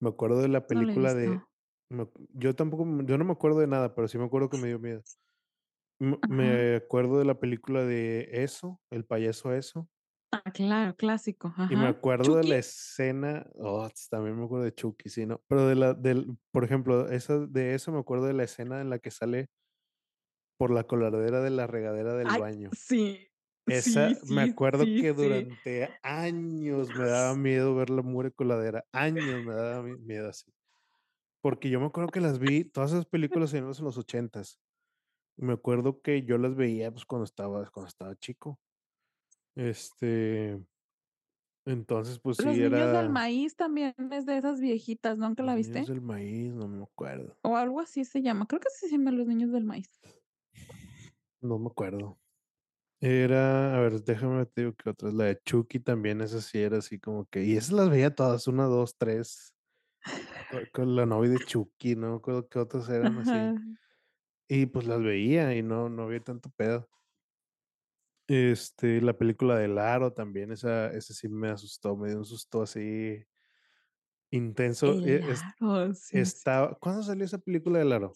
Me 0.00 0.10
acuerdo 0.10 0.40
de 0.42 0.48
la 0.48 0.66
No 0.70 0.82
película 0.82 1.14
de 1.14 1.42
me 1.90 2.08
yo 2.34 2.54
tampoco, 2.56 2.84
yo 3.06 3.18
no 3.18 3.24
me 3.26 3.32
acuerdo 3.32 3.60
de 3.60 3.68
nada, 3.68 3.94
pero 3.94 4.08
sí 4.08 4.18
me 4.18 4.24
acuerdo 4.26 4.50
que 4.50 4.58
me 4.58 4.68
dio 4.68 4.78
miedo. 4.80 5.02
M 6.00 6.18
Ajá. 6.22 6.28
me 6.28 6.76
acuerdo 6.76 7.18
de 7.20 7.26
la 7.26 7.40
película 7.40 7.84
de 7.84 8.28
Eso, 8.44 8.80
el 8.90 9.04
payaso 9.06 9.54
Eso. 9.54 9.88
Ah, 10.32 10.42
claro, 10.52 10.94
clásico, 10.96 11.54
Y 11.70 11.76
me 11.76 11.88
acuerdo 11.88 12.36
de 12.36 12.44
la 12.44 12.56
escena, 12.56 13.46
oh, 13.56 13.88
también 14.10 14.38
me 14.38 14.44
acuerdo 14.46 14.64
de 14.64 14.74
Chucky, 14.74 15.10
sí, 15.10 15.26
¿no? 15.26 15.42
Pero 15.48 15.66
de 15.68 15.74
la 15.74 15.92
del, 15.94 16.38
por 16.50 16.64
ejemplo, 16.64 17.08
esa 17.10 17.38
de 17.46 17.74
eso 17.74 17.92
me 17.92 17.98
acuerdo 17.98 18.24
de 18.26 18.32
la 18.32 18.44
escena 18.44 18.80
en 18.80 18.88
la 18.90 18.98
que 19.00 19.10
sale 19.10 19.50
por 20.56 20.70
la 20.70 20.84
coladera 20.84 21.40
de 21.40 21.50
la 21.50 21.66
regadera 21.66 22.14
del 22.14 22.32
Ay, 22.32 22.42
baño. 22.42 22.72
sí, 22.72 23.28
sí, 23.68 24.14
Esa 24.14 24.18
me 24.22 24.42
acuerdo 24.42 24.94
sí, 24.94 24.96
que 24.96 25.12
durante 25.12 25.98
años 26.02 26.94
me 26.94 27.06
daba 27.06 27.34
miedo 27.36 27.74
ver 27.74 27.90
la 27.90 28.02
mugre 28.02 28.32
coladera, 28.32 28.84
años 28.92 29.44
me 29.44 29.54
daba 29.54 29.82
mi 29.82 29.96
miedo 29.96 30.30
así. 30.30 30.52
Porque 31.42 31.70
yo 31.70 31.80
me 31.80 31.86
acuerdo 31.86 32.10
que 32.10 32.20
las 32.20 32.38
vi, 32.40 32.64
todas 32.64 32.92
esas 32.92 33.06
películas 33.06 33.54
en 33.54 33.66
los 33.66 33.98
ochentas. 33.98 34.60
Me 35.38 35.54
acuerdo 35.54 36.02
que 36.02 36.24
yo 36.24 36.38
las 36.38 36.56
veía, 36.56 36.92
pues, 36.92 37.06
cuando 37.06 37.24
estaba 37.24 37.70
cuando 37.70 37.88
estaba 37.88 38.16
chico. 38.16 38.60
Este 39.58 40.56
entonces, 41.66 42.18
pues 42.20 42.38
Los 42.42 42.54
sí, 42.54 42.62
niños 42.62 42.92
del 42.92 43.10
maíz 43.10 43.56
también 43.56 43.94
es 44.10 44.24
de 44.24 44.38
esas 44.38 44.60
viejitas, 44.60 45.18
¿nunca 45.18 45.42
la 45.42 45.54
Los 45.56 45.66
niños 45.68 45.80
viste? 45.80 45.92
del 45.92 46.00
maíz, 46.00 46.54
no 46.54 46.68
me 46.68 46.82
acuerdo. 46.84 47.36
O 47.42 47.56
algo 47.56 47.80
así 47.80 48.04
se 48.04 48.22
llama, 48.22 48.46
creo 48.46 48.60
que 48.60 48.70
se 48.70 48.88
llama 48.88 49.10
Los 49.10 49.26
niños 49.26 49.50
del 49.52 49.64
maíz. 49.64 49.90
No 51.42 51.58
me 51.58 51.66
acuerdo. 51.68 52.18
Era, 53.00 53.76
a 53.76 53.80
ver, 53.80 54.02
déjame 54.02 54.46
te 54.46 54.62
digo 54.62 54.74
qué 54.76 54.90
otra, 54.90 55.12
la 55.12 55.24
de 55.26 55.40
Chucky 55.44 55.80
también, 55.80 56.20
esa 56.20 56.40
sí 56.40 56.58
era 56.58 56.78
así 56.78 56.98
como 56.98 57.26
que 57.26 57.44
y 57.44 57.56
esas 57.56 57.72
las 57.72 57.90
veía 57.90 58.14
todas, 58.14 58.46
1, 58.48 58.68
2, 58.68 58.96
3, 58.98 59.54
co 60.50 60.58
con 60.72 60.96
la 60.96 61.06
novia 61.06 61.30
de 61.30 61.38
Chucky, 61.46 61.96
no 61.96 62.14
acuerdo 62.16 62.48
qué 62.48 62.58
otras 62.58 62.88
eran 62.88 63.18
así. 63.18 63.30
Ajá. 63.30 63.54
Y, 64.48 64.66
pues, 64.66 64.86
las 64.86 65.02
veía 65.02 65.54
y 65.56 65.62
no 65.62 65.88
no 65.90 66.04
había 66.04 66.20
tanto 66.24 66.50
pedo. 66.56 66.88
Este, 68.30 69.00
la 69.00 69.16
película 69.16 69.56
del 69.58 69.78
Aro 69.78 70.12
también, 70.12 70.52
esa 70.52 70.88
esa 70.92 71.14
sí 71.14 71.30
me 71.30 71.48
asustó, 71.48 71.96
me 71.96 72.08
dio 72.10 72.18
un 72.18 72.26
susto 72.26 72.60
así 72.60 73.24
intenso, 74.32 75.00
El 75.00 75.02
e 75.02 75.30
es 75.32 75.46
Aro, 75.60 75.94
sí, 75.94 76.24
sí. 76.24 76.38
estaba 76.42 76.74
¿cuándo 76.78 77.02
salió 77.02 77.24
esa 77.24 77.38
película 77.38 77.78
del 77.80 77.92
Aro? 77.92 78.12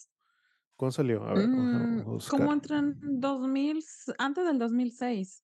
¿Cuándo 0.77 0.92
salió? 0.92 1.25
A 1.25 1.35
ver, 1.35 1.51
Mm, 1.51 2.03
como 2.27 2.53
buscar. 2.53 2.53
entre 2.53 2.77
en 2.77 3.20
2000 3.20 3.79
s 3.79 4.12
antes 4.18 4.44
del 4.44 4.59
2006. 4.59 5.40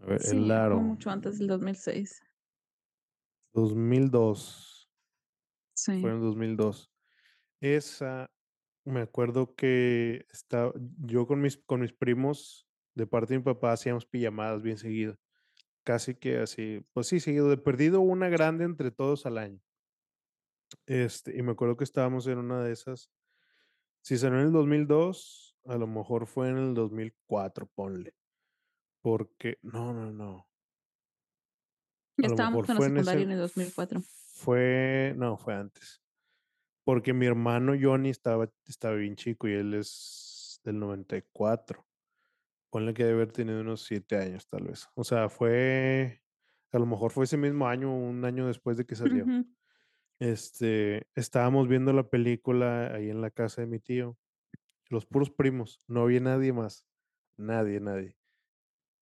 A 0.00 0.06
ver, 0.06 0.22
El 0.26 0.50
Sí, 0.50 0.50
Aro. 0.50 0.80
mucho 0.80 1.10
antes 1.10 1.38
del 1.38 1.48
2006. 1.48 2.22
2002. 3.54 4.88
Fue 6.00 6.10
Sí. 6.10 6.10
en 6.10 6.20
2002. 6.20 6.90
Esa, 7.60 8.32
me 8.84 9.02
acuerdo 9.02 9.54
que 9.56 10.26
esta 10.32 10.72
yo 10.98 11.26
con 11.26 11.40
mis 11.42 11.58
con 11.58 11.80
mis 11.82 11.92
primos, 11.94 12.68
de 12.94 13.06
parte 13.06 13.34
de 13.34 13.38
mi 13.38 13.44
papá, 13.44 13.72
hacíamos 13.72 14.06
pijamadas 14.06 14.62
bien 14.62 14.78
seguido. 14.78 15.18
Casi 15.84 16.14
que 16.14 16.38
así, 16.38 16.84
pues 16.92 17.08
sí, 17.08 17.20
seguido, 17.20 17.48
de 17.48 17.56
perdido 17.56 18.00
una 18.00 18.28
grande 18.28 18.64
entre 18.64 18.90
todos 18.90 19.26
al 19.26 19.38
año. 19.38 19.60
Este, 20.86 21.36
y 21.36 21.42
me 21.42 21.52
acuerdo 21.52 21.76
que 21.76 21.84
estábamos 21.84 22.26
en 22.26 22.38
una 22.38 22.62
de 22.62 22.72
esas. 22.72 23.10
Si 24.00 24.16
salió 24.16 24.40
en 24.40 24.46
el 24.46 24.52
2002, 24.52 25.56
a 25.66 25.76
lo 25.76 25.86
mejor 25.86 26.26
fue 26.26 26.48
en 26.48 26.58
el 26.58 26.74
2004, 26.74 27.66
ponle. 27.74 28.14
Porque 29.00 29.58
no, 29.62 29.92
no, 29.92 30.12
no. 30.12 30.48
A 32.22 32.26
Estábamos 32.26 32.68
en 32.68 32.74
la 32.74 32.76
fue 32.76 32.86
en 32.86 32.96
ese 32.96 33.04
secundaria 33.04 33.24
en 33.24 33.30
el 33.32 33.38
2004. 33.38 34.00
fue 34.02 35.14
no, 35.16 35.36
fue 35.36 35.54
antes. 35.54 36.02
Porque 36.84 37.12
mi 37.12 37.26
hermano 37.26 37.74
Johnny 37.80 38.10
estaba 38.10 38.48
estaba 38.66 38.96
bien 38.96 39.16
chico 39.16 39.48
y 39.48 39.52
él 39.52 39.74
es 39.74 40.60
del 40.64 40.78
94. 40.78 41.84
Ponle 42.72 42.94
que 42.94 43.04
debe 43.04 43.22
haber 43.22 43.32
tenido 43.32 43.60
unos 43.60 43.84
7 43.84 44.16
años, 44.16 44.48
tal 44.48 44.64
vez. 44.64 44.88
O 44.94 45.04
sea, 45.04 45.28
fue 45.28 46.22
a 46.72 46.78
lo 46.78 46.86
mejor 46.86 47.12
fue 47.12 47.24
ese 47.24 47.36
mismo 47.36 47.68
año, 47.68 47.92
o 47.92 47.96
un 47.96 48.24
año 48.24 48.46
después 48.46 48.76
de 48.76 48.86
que 48.86 48.96
salió. 48.96 49.26
Este, 50.18 51.06
estábamos 51.14 51.68
viendo 51.68 51.92
la 51.92 52.08
película 52.08 52.94
ahí 52.94 53.10
en 53.10 53.20
la 53.20 53.30
casa 53.30 53.60
de 53.60 53.66
mi 53.66 53.78
tío, 53.78 54.16
los 54.88 55.04
puros 55.04 55.30
primos, 55.30 55.80
no 55.86 56.02
había 56.02 56.20
nadie 56.20 56.52
más, 56.52 56.86
nadie, 57.36 57.80
nadie. 57.80 58.16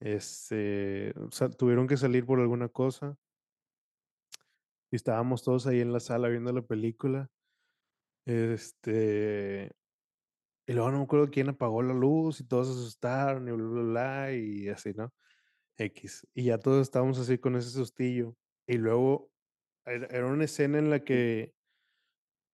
Este, 0.00 1.12
o 1.16 1.30
sea, 1.30 1.48
tuvieron 1.50 1.86
que 1.86 1.96
salir 1.96 2.26
por 2.26 2.40
alguna 2.40 2.68
cosa. 2.68 3.16
Y 4.90 4.96
estábamos 4.96 5.44
todos 5.44 5.68
ahí 5.68 5.80
en 5.80 5.92
la 5.92 6.00
sala 6.00 6.28
viendo 6.28 6.52
la 6.52 6.62
película. 6.62 7.30
Este, 8.26 9.70
y 10.70 10.72
luego 10.72 10.92
no 10.92 10.98
me 10.98 11.04
acuerdo 11.04 11.30
quién 11.30 11.48
apagó 11.48 11.82
la 11.82 11.94
luz 11.94 12.40
y 12.40 12.46
todos 12.46 12.68
se 12.68 12.74
asustaron 12.74 13.48
y 13.48 13.50
bla, 13.50 13.64
bla, 13.66 13.82
bla, 13.82 14.32
y 14.34 14.68
así, 14.68 14.92
¿no? 14.94 15.12
Equis. 15.76 16.24
Y 16.32 16.44
ya 16.44 16.58
todos 16.58 16.82
estábamos 16.82 17.18
así 17.18 17.38
con 17.38 17.56
ese 17.56 17.70
sustillo. 17.70 18.36
Y 18.68 18.78
luego 18.78 19.32
era 19.84 20.26
una 20.28 20.44
escena 20.44 20.78
en 20.78 20.90
la 20.90 21.00
que 21.00 21.54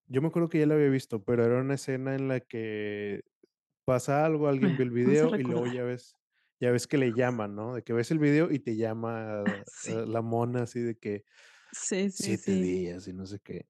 yo 0.07 0.23
me 0.23 0.29
acuerdo 0.29 0.49
que 0.49 0.59
ya 0.61 0.67
la 0.67 0.75
había 0.75 0.89
visto, 0.89 1.25
pero 1.25 1.45
era 1.45 1.61
una 1.61 1.75
escena 1.75 2.15
en 2.15 2.29
la 2.29 2.41
que 2.41 3.23
pasa 3.85 4.25
algo, 4.25 4.49
alguien 4.49 4.77
ve 4.77 4.85
el 4.85 4.91
video 4.93 5.37
y 5.37 5.45
luego 5.45 5.67
ya 5.67 5.85
ves 5.85 6.17
ya 6.61 6.71
ves 6.71 6.87
que 6.87 6.97
le 6.99 7.13
llaman, 7.13 7.55
¿no? 7.55 7.75
De 7.75 7.83
que 7.83 7.93
ves 7.93 8.11
el 8.11 8.19
video 8.19 8.51
y 8.51 8.61
te 8.61 8.77
llama, 8.77 9.45
eh, 9.83 10.05
sí. 10.05 10.05
la 10.07 10.23
mona 10.23 10.63
así 10.63 10.81
de 10.81 10.97
que 10.97 11.25
Sí, 11.73 12.11
sí, 12.11 12.37
7 12.37 12.37
sí. 12.37 12.61
días 12.61 13.09
y 13.09 13.13
no 13.15 13.27
sé 13.27 13.41
qué. 13.41 13.67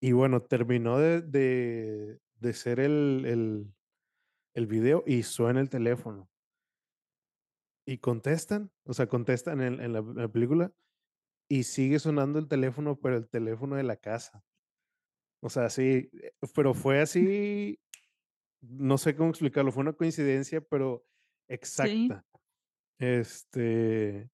Y 0.00 0.12
bueno, 0.12 0.42
terminó 0.42 0.98
de 0.98 1.22
de 1.22 2.20
de 2.40 2.52
ser 2.54 2.80
el 2.80 3.24
el 3.26 3.74
el 4.54 4.66
video 4.68 5.04
y 5.06 5.22
suena 5.24 5.60
el 5.60 5.70
teléfono. 5.70 6.30
Y 7.88 7.98
contestan, 7.98 8.72
o 8.84 8.94
sea, 8.94 9.06
contestan 9.08 9.60
en 9.60 9.80
en 9.80 9.92
la 9.92 10.00
en 10.00 10.16
la 10.16 10.28
película 10.28 10.72
y 11.48 11.64
sigue 11.64 11.98
sonando 12.00 12.38
el 12.38 12.48
teléfono, 12.48 13.00
pero 13.00 13.16
el 13.16 13.28
teléfono 13.28 13.76
de 13.76 13.84
la 13.84 13.96
casa. 13.96 14.44
O 15.42 15.50
sea, 15.50 15.70
sí, 15.70 16.10
eh, 16.12 16.32
pero 16.54 16.74
fue 16.74 17.00
así, 17.00 17.80
no 18.62 18.98
sé 18.98 19.16
cómo 19.16 19.30
explicarlo, 19.30 19.72
fue 19.72 19.82
una 19.82 19.94
coincidencia, 19.94 20.60
pero 20.62 21.06
Sí. 21.70 22.16
exacta. 22.16 22.26
Este, 22.98 24.30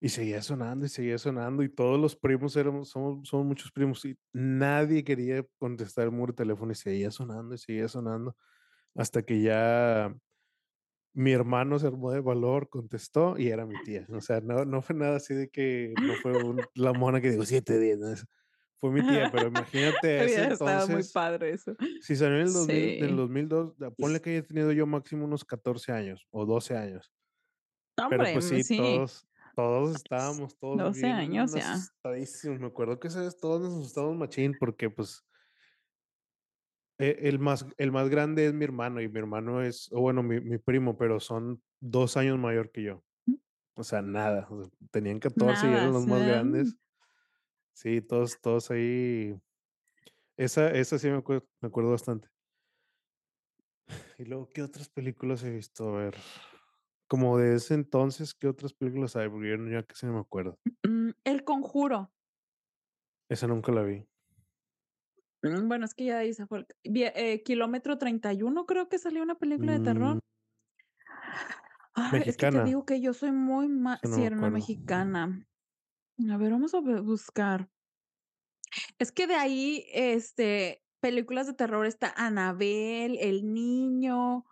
y 0.00 0.10
seguía 0.10 0.42
sonando, 0.42 0.86
y 0.86 0.88
seguía 0.90 1.18
sonando, 1.18 1.62
y 1.62 1.68
todos 1.70 2.00
los 2.00 2.16
primos 2.16 2.56
éramos 2.56 2.90
somos 2.90 3.28
somos 3.28 3.46
muchos 3.46 3.72
primos, 3.72 4.04
y 4.04 4.18
nadie 4.32 5.04
quería 5.04 5.44
contestar 5.58 6.06
el 6.06 6.12
mugre 6.12 6.34
teléfono, 6.34 6.72
y 6.72 6.74
seguía 6.76 7.10
sonando, 7.10 7.54
y 7.54 7.58
seguía 7.58 7.88
sonando, 7.88 8.36
hasta 8.94 9.22
que 9.24 9.42
ya 9.42 10.14
mi 11.14 11.32
hermano 11.32 11.78
se 11.78 11.86
armó 11.88 12.10
de 12.12 12.20
valor, 12.20 12.68
contestó, 12.70 13.38
y 13.38 13.48
era 13.48 13.66
mi 13.66 13.80
tía. 13.84 14.06
O 14.10 14.20
sea, 14.20 14.40
no 14.40 14.64
no 14.64 14.82
fue 14.82 14.96
nada 14.96 15.16
así 15.16 15.34
de 15.34 15.48
que 15.50 15.96
no 16.00 16.16
fue 16.16 16.34
un 16.36 16.68
la 16.74 16.92
mona 16.92 17.20
que 17.20 17.30
dijo 17.30 17.44
7 17.44 17.78
días, 17.78 17.98
no 17.98 18.10
es 18.12 18.26
fue 18.78 18.90
mi 18.92 19.02
tía, 19.04 19.28
pero 19.30 19.48
imagínate 19.48 20.08
a 20.20 20.24
ese 20.24 20.42
Hubiera 20.42 20.54
estado 20.54 20.88
muy 20.88 21.04
entonces, 21.04 21.12
padre 21.12 21.50
eso. 21.52 21.74
si 21.98 22.16
salió 22.16 22.36
en 22.38 22.42
el 22.48 22.52
2000 22.54 22.96
del 22.98 23.16
Sí. 23.16 23.16
2002, 23.16 23.78
da 23.78 23.90
ponle 23.92 24.20
que 24.20 24.30
haya 24.30 24.46
tenido 24.46 24.72
yo 24.72 24.86
máximo 24.86 25.24
unos 25.26 25.44
14 25.44 25.92
años 25.92 26.26
o 26.30 26.46
12 26.46 26.76
años. 26.76 27.12
No, 27.98 28.06
Pero, 28.08 28.24
hombre, 28.24 28.32
pues 28.32 28.46
sí, 28.46 28.62
sí. 28.64 28.76
todos 28.76 29.26
todos 29.54 29.96
estábamos 29.96 30.58
todos 30.58 30.78
12 30.78 31.00
bien 31.02 31.12
años 31.12 31.54
ya. 31.54 31.78
Me 32.58 32.66
acuerdo 32.66 32.98
que 33.00 33.08
esa 33.08 33.22
vez 33.22 33.36
todos 33.38 33.60
nos 33.62 33.74
asustamos 33.74 34.16
machín 34.16 34.54
porque, 34.58 34.90
pues 34.90 35.24
e 36.98 37.28
el 37.28 37.38
más 37.40 37.66
el 37.76 37.90
más 37.90 38.08
grande 38.08 38.46
es 38.46 38.52
mi 38.54 38.64
hermano, 38.64 39.00
y 39.00 39.08
mi 39.08 39.18
hermano 39.18 39.62
es 39.62 39.90
o 39.92 40.00
bueno, 40.00 40.22
mi 40.22 40.40
mi 40.40 40.58
primo, 40.58 40.96
pero 40.96 41.18
son 41.20 41.62
2 41.80 42.16
años 42.16 42.38
mayor 42.38 42.70
que 42.70 42.82
yo. 42.82 43.04
O 43.76 43.82
sea, 43.82 44.02
nada, 44.02 44.46
o 44.50 44.62
sea, 44.62 44.70
tenían 44.92 45.18
14 45.18 45.66
y 45.66 45.70
Nada, 45.70 45.82
eran 45.82 45.92
los 45.92 46.06
más 46.06 46.24
grandes. 46.24 46.76
Sí, 47.72 48.00
todos 48.00 48.40
todos 48.40 48.70
ahí. 48.70 49.34
Esa 50.36 50.70
esa 50.72 50.98
sí 50.98 51.08
me 51.08 51.18
acuerdo 51.18 51.46
me 51.60 51.68
acuerdo 51.68 51.90
bastante. 51.90 52.28
Y 54.18 54.24
luego, 54.24 54.48
¿qué 54.48 54.62
otras 54.62 54.88
películas 54.88 55.42
he 55.44 55.50
visto? 55.50 55.94
A 55.94 55.98
ver, 56.04 56.14
como 57.08 57.38
de 57.38 57.56
ese 57.56 57.74
entonces, 57.74 58.34
¿qué 58.34 58.48
otras 58.48 58.72
películas 58.74 59.16
hay? 59.16 59.28
Porque 59.28 59.50
ya 59.50 59.70
ya 59.80 59.82
casi 59.84 60.06
no 60.06 60.14
me 60.14 60.20
acuerdo. 60.20 60.58
Mm, 60.86 61.10
El 61.24 61.44
Conjuro. 61.44 62.10
Esa 63.30 63.46
nunca 63.46 63.72
la 63.72 63.82
vi. 63.82 64.06
Mm, 65.42 65.68
bueno, 65.68 65.84
es 65.84 65.94
que 65.94 66.04
ya 66.06 66.32
se 66.32 66.46
fue 66.46 66.66
eh, 66.84 67.42
Kilómetro 67.42 67.98
31, 67.98 68.66
creo 68.66 68.88
que 68.88 68.98
salió 68.98 69.22
una 69.22 69.34
película 69.38 69.72
de 69.72 69.80
Mm. 69.80 69.82
terror. 69.84 70.20
Ay, 71.94 72.22
es 72.26 72.36
que 72.36 72.46
te 72.48 72.60
digo 72.62 72.84
que 72.84 73.00
yo 73.00 73.12
soy 73.14 73.30
muy 73.32 73.68
ma 73.68 74.00
Esa 74.02 74.08
no 74.08 74.16
sí, 74.16 74.20
me 74.20 74.26
era 74.26 74.36
una 74.36 74.46
acuerdo. 74.46 74.56
mexicana. 74.56 75.46
A 76.30 76.36
ver, 76.38 76.52
vamos 76.52 76.74
a 76.74 76.80
buscar. 76.80 77.70
Es 78.98 79.12
que 79.12 79.26
de 79.26 79.34
ahí, 79.34 79.86
este, 79.92 80.84
películas 81.00 81.46
de 81.46 81.54
terror 81.54 81.86
está 81.86 82.12
Anabel, 82.16 83.16
El 83.20 83.52
Niño, 83.52 84.46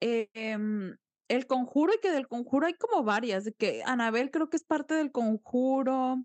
em, 0.00 0.96
El 1.32 1.46
Conjuro, 1.46 1.94
y 1.94 1.98
que 2.00 2.10
del 2.10 2.28
Conjuro 2.28 2.66
hay 2.66 2.74
como 2.74 3.04
varias, 3.04 3.44
de 3.44 3.54
que 3.54 3.82
Anabel 3.86 4.30
creo 4.30 4.50
que 4.50 4.56
es 4.58 4.64
parte 4.64 4.94
del 4.94 5.10
Conjuro. 5.12 6.22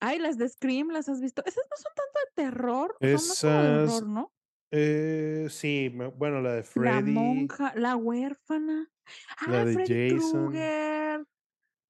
Ay, 0.00 0.18
las 0.18 0.36
de 0.36 0.48
Scream, 0.50 0.90
¿las 0.90 1.08
has 1.08 1.20
visto? 1.22 1.42
Esas 1.46 1.64
no 1.70 1.76
son 1.76 1.92
tanto 1.94 2.18
de 2.26 2.50
terror, 2.50 2.96
son 3.00 3.10
más 3.12 3.40
como 3.40 3.52
de 3.62 3.84
Esas, 3.84 3.90
horror, 3.94 4.08
¿no? 4.08 4.32
eh, 4.70 5.46
sí, 5.48 5.88
bueno, 6.16 6.42
la 6.42 6.50
de 6.52 6.58
La 6.58 6.62
Freddy, 6.64 7.12
monja, 7.12 7.72
la 7.76 7.96
huérfana. 7.96 8.90
la 9.46 9.60
Ah, 9.60 9.64
de 9.64 9.72
Freddy 9.74 10.10
Jason, 10.10 10.46
Krueger. 10.48 11.24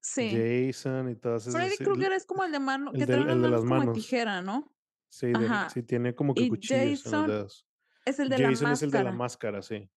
Sí. 0.01 0.29
Jason 0.31 1.09
y 1.09 1.15
todas 1.15 1.47
esas, 1.47 1.61
Freddy 1.61 1.77
Krueger 1.77 2.13
es 2.13 2.25
como 2.25 2.43
el 2.45 2.51
de 2.53 2.59
mano 2.59 2.91
que 2.93 3.05
trae 3.05 3.19
de 3.25 3.49
las 3.49 3.63
manos 3.63 3.63
como 3.63 3.73
de 3.79 3.79
manos. 3.87 3.93
tijera, 3.95 4.41
¿no? 4.41 4.73
Sí, 5.09 5.31
Ajá. 5.35 5.69
sí, 5.69 5.83
tiene 5.83 6.15
como 6.15 6.33
que 6.33 6.41
Y 6.43 6.49
cuchillos 6.49 6.79
en 6.81 6.89
los 6.91 7.03
Jason 7.03 7.27
dedos. 7.27 7.67
es 8.05 8.19
el 8.19 8.29
de 8.29 8.37
la 8.39 8.49
Jason 8.49 8.71
es 8.71 8.81
el 8.83 8.91
de 8.91 9.03
la 9.03 9.11
máscara. 9.11 9.57
máscara, 9.57 9.61
sí. 9.61 9.89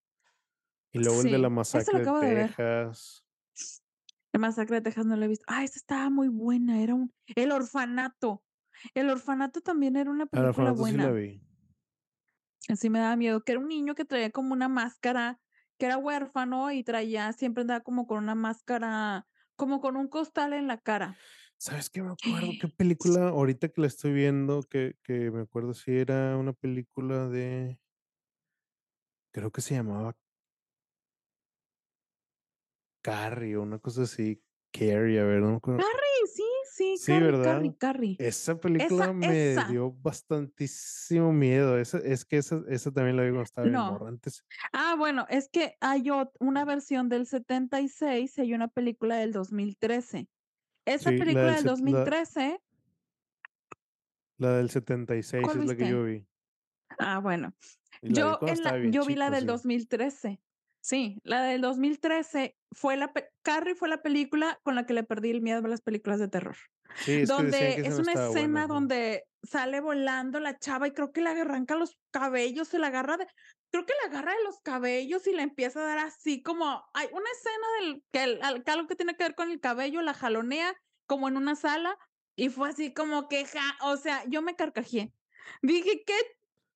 Y 1.01 1.05
luego 1.05 1.23
el 1.23 1.31
de 1.31 1.39
la 1.39 1.51
masacre 1.51 2.05
de 2.05 2.35
ver. 2.35 2.47
Texas. 2.49 3.25
La 4.33 4.41
masacre 4.41 4.77
de 4.77 4.83
Texas 4.83 5.07
no 5.07 5.17
la 5.17 5.27
he 5.27 5.29
visto. 5.29 5.45
Ah, 5.49 5.65
esa 5.65 5.79
estaba 5.79 6.11
muy 6.11 6.29
buena, 6.29 6.81
era 6.81 6.95
un 6.95 7.13
El 7.35 7.53
orfanato. 7.53 8.43
El 8.95 9.11
orfanato 9.11 9.61
también 9.61 9.97
era 9.97 10.11
una 10.11 10.25
el 10.25 10.29
película 10.29 10.51
orfanato 10.51 10.85
sí 10.87 10.97
la 10.97 11.11
buena. 11.11 11.13
vi. 11.13 11.43
Así 12.69 12.91
me 12.91 12.99
daba 12.99 13.17
miedo, 13.17 13.43
que 13.45 13.53
era 13.53 13.61
un 13.61 13.69
niño 13.69 13.95
que 13.95 14.05
traía 14.05 14.31
como 14.31 14.53
una 14.53 14.69
máscara, 14.69 15.41
que 15.79 15.87
era 15.87 15.99
huérfano 15.99 16.73
y 16.73 16.83
traía 16.83 17.33
siempre 17.33 17.63
andaba 17.63 17.81
como 17.81 18.07
con 18.07 18.19
una 18.19 18.35
máscara, 18.35 19.27
como 19.55 19.81
con 19.81 19.97
un 19.97 20.09
costal 20.09 20.53
en 20.53 20.67
la 20.67 20.79
cara. 20.79 21.17
¿Sabes 21.59 21.89
qué 21.89 22.03
me 22.03 22.13
acuerdo? 22.13 22.49
¿Qué 22.61 22.69
película? 22.69 23.29
Ahorita 23.29 23.69
que 23.69 23.81
la 23.81 23.87
estoy 23.87 24.13
viendo, 24.13 24.63
que 24.63 24.97
que 25.03 25.31
me 25.31 25.43
acuerdo 25.43 25.75
si 25.75 25.93
era 25.93 26.37
una 26.37 26.53
película 26.53 27.29
de 27.29 27.79
creo 29.33 29.51
que 29.51 29.61
se 29.61 29.75
llamaba 29.75 30.17
Carrie 33.07 33.57
o 33.57 33.63
una 33.63 33.79
cosa 33.79 34.03
así, 34.03 34.43
Carrie, 34.73 35.21
a 35.21 35.25
ver, 35.25 35.41
no 35.41 35.51
me 35.51 35.57
acuerdo. 35.57 35.81
Carrie, 35.81 36.27
sí, 36.35 36.43
sí, 36.73 36.97
Sí, 36.99 37.13
Carrie, 37.13 37.27
¿verdad? 37.27 37.45
Carrie, 37.45 37.77
Carrie. 37.79 38.17
Esa 38.19 38.59
película 38.59 39.05
Esa 39.05 39.13
me 39.13 39.53
esa. 39.53 39.65
dio 39.69 39.93
bastantísimo 39.93 41.33
miedo. 41.33 41.79
Esa 41.79 41.99
es 41.99 42.25
que 42.25 42.39
esa 42.39 42.63
esa 42.69 42.91
también 42.91 43.17
la 43.17 43.23
vi 43.23 43.29
cuando 43.31 43.45
estaba 43.45 43.67
No. 43.69 44.07
Antes 44.07 44.45
Ah, 44.73 44.97
bueno, 44.99 45.25
es 45.29 45.49
que 45.49 45.77
hay 45.81 46.05
una 46.41 46.65
versión 46.65 47.09
del 47.09 47.27
76 47.27 48.39
y 48.39 48.41
hay 48.41 48.55
una 48.55 48.69
película 48.69 49.17
del 49.17 49.33
2013. 49.33 50.29
Esa 50.85 51.11
Sí, 51.11 51.17
la 51.17 51.25
película 51.25 51.45
del 51.55 51.55
del 51.55 51.57
set 51.57 51.65
la 51.65 51.71
2013 51.73 52.61
la 54.39 54.51
del 54.57 54.71
76 54.71 55.43
¿Cuál 55.45 55.61
es 55.61 55.67
la 55.67 55.77
que 55.77 55.85
viste? 55.85 55.91
yo 55.91 56.05
vi. 56.05 56.27
Ah, 56.99 57.19
bueno. 57.21 57.55
Vi 58.03 58.13
Yo 58.15 58.39
estaba 58.47 58.79
la 58.79 58.91
yo 58.91 59.05
vi 59.07 59.15
la 59.15 59.31
del 59.31 59.41
sí. 59.41 59.47
2013. 59.47 60.41
Sí, 60.87 61.19
la 61.25 61.43
del 61.43 61.63
2013 61.63 62.55
fue 62.71 62.97
la 62.97 63.13
Carrie 63.43 63.75
fue 63.75 63.89
la 63.89 64.03
película 64.03 64.61
con 64.63 64.77
la 64.77 64.87
que 64.87 64.95
le 64.95 65.03
perdí 65.03 65.33
el 65.33 65.43
miedo 65.43 65.59
a 65.65 65.69
las 65.69 65.81
películas 65.81 66.21
de 66.21 66.29
terror. 66.29 66.55
Sí, 67.01 67.13
es 67.23 67.33
que 67.35 67.43
decían 67.43 67.75
que 67.75 67.81
Donde 67.81 67.89
es 67.89 67.99
una 67.99 68.13
escena 68.13 68.69
donde 68.69 69.25
sale 69.43 69.81
volando 69.81 70.39
la 70.39 70.59
chava 70.61 70.87
y 70.87 70.93
creo 70.93 71.11
que 71.13 71.23
le 71.23 71.31
arranca 71.31 71.75
los 71.75 71.97
cabellos, 72.13 72.69
se 72.69 72.79
la 72.79 72.87
agarra 72.87 73.17
de 73.17 73.27
creo 73.73 73.85
que 73.85 73.95
la 74.05 74.11
agarra 74.11 74.33
de 74.33 74.45
los 74.45 74.61
cabellos 74.63 75.27
y 75.27 75.33
le 75.33 75.43
empieza 75.43 75.81
a 75.81 75.87
dar 75.87 75.99
así 75.99 76.41
como 76.41 76.85
hay 76.95 77.09
una 77.13 77.31
escena 77.33 77.67
del 77.81 78.03
que 78.13 78.23
el 78.23 78.41
algo 78.45 78.87
que 78.87 78.95
tiene 78.95 79.17
que 79.17 79.25
ver 79.25 79.35
con 79.35 79.51
el 79.51 79.59
cabello, 79.61 80.03
la 80.03 80.15
jalonea 80.15 80.73
como 81.09 81.27
en 81.27 81.37
una 81.37 81.57
sala 81.57 81.97
y 82.37 82.49
fue 82.51 82.69
así 82.69 82.95
como 82.95 83.29
que 83.29 83.45
ja 83.45 83.77
o 83.83 83.97
sea, 83.97 84.23
yo 84.29 84.41
me 84.41 84.55
carcajeé. 84.55 85.13
Dije: 85.63 86.05
"¿Qué 86.07 86.15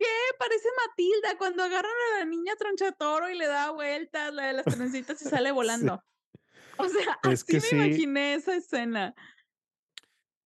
qué? 0.00 0.06
Parece 0.40 0.68
Matilda 0.88 1.38
cuando 1.38 1.64
agarran 1.64 1.92
a 2.16 2.20
la 2.20 2.26
niña 2.26 2.56
tronchatoro 2.58 3.30
y 3.30 3.36
le 3.38 3.46
da 3.48 3.72
vueltas, 3.72 4.34
la 4.34 4.46
de 4.48 4.54
las 4.54 4.68
trencitas 4.70 5.22
y 5.22 5.26
sale 5.26 5.52
Sí. 5.62 5.90
volando". 5.90 6.04
O 6.76 6.88
sea, 6.88 7.04
Es 7.22 7.44
así 7.44 7.44
que 7.44 7.60
me 7.60 7.70
sí 7.70 7.70
imaginé 7.70 8.34
esa 8.34 8.56
escena. 8.56 9.14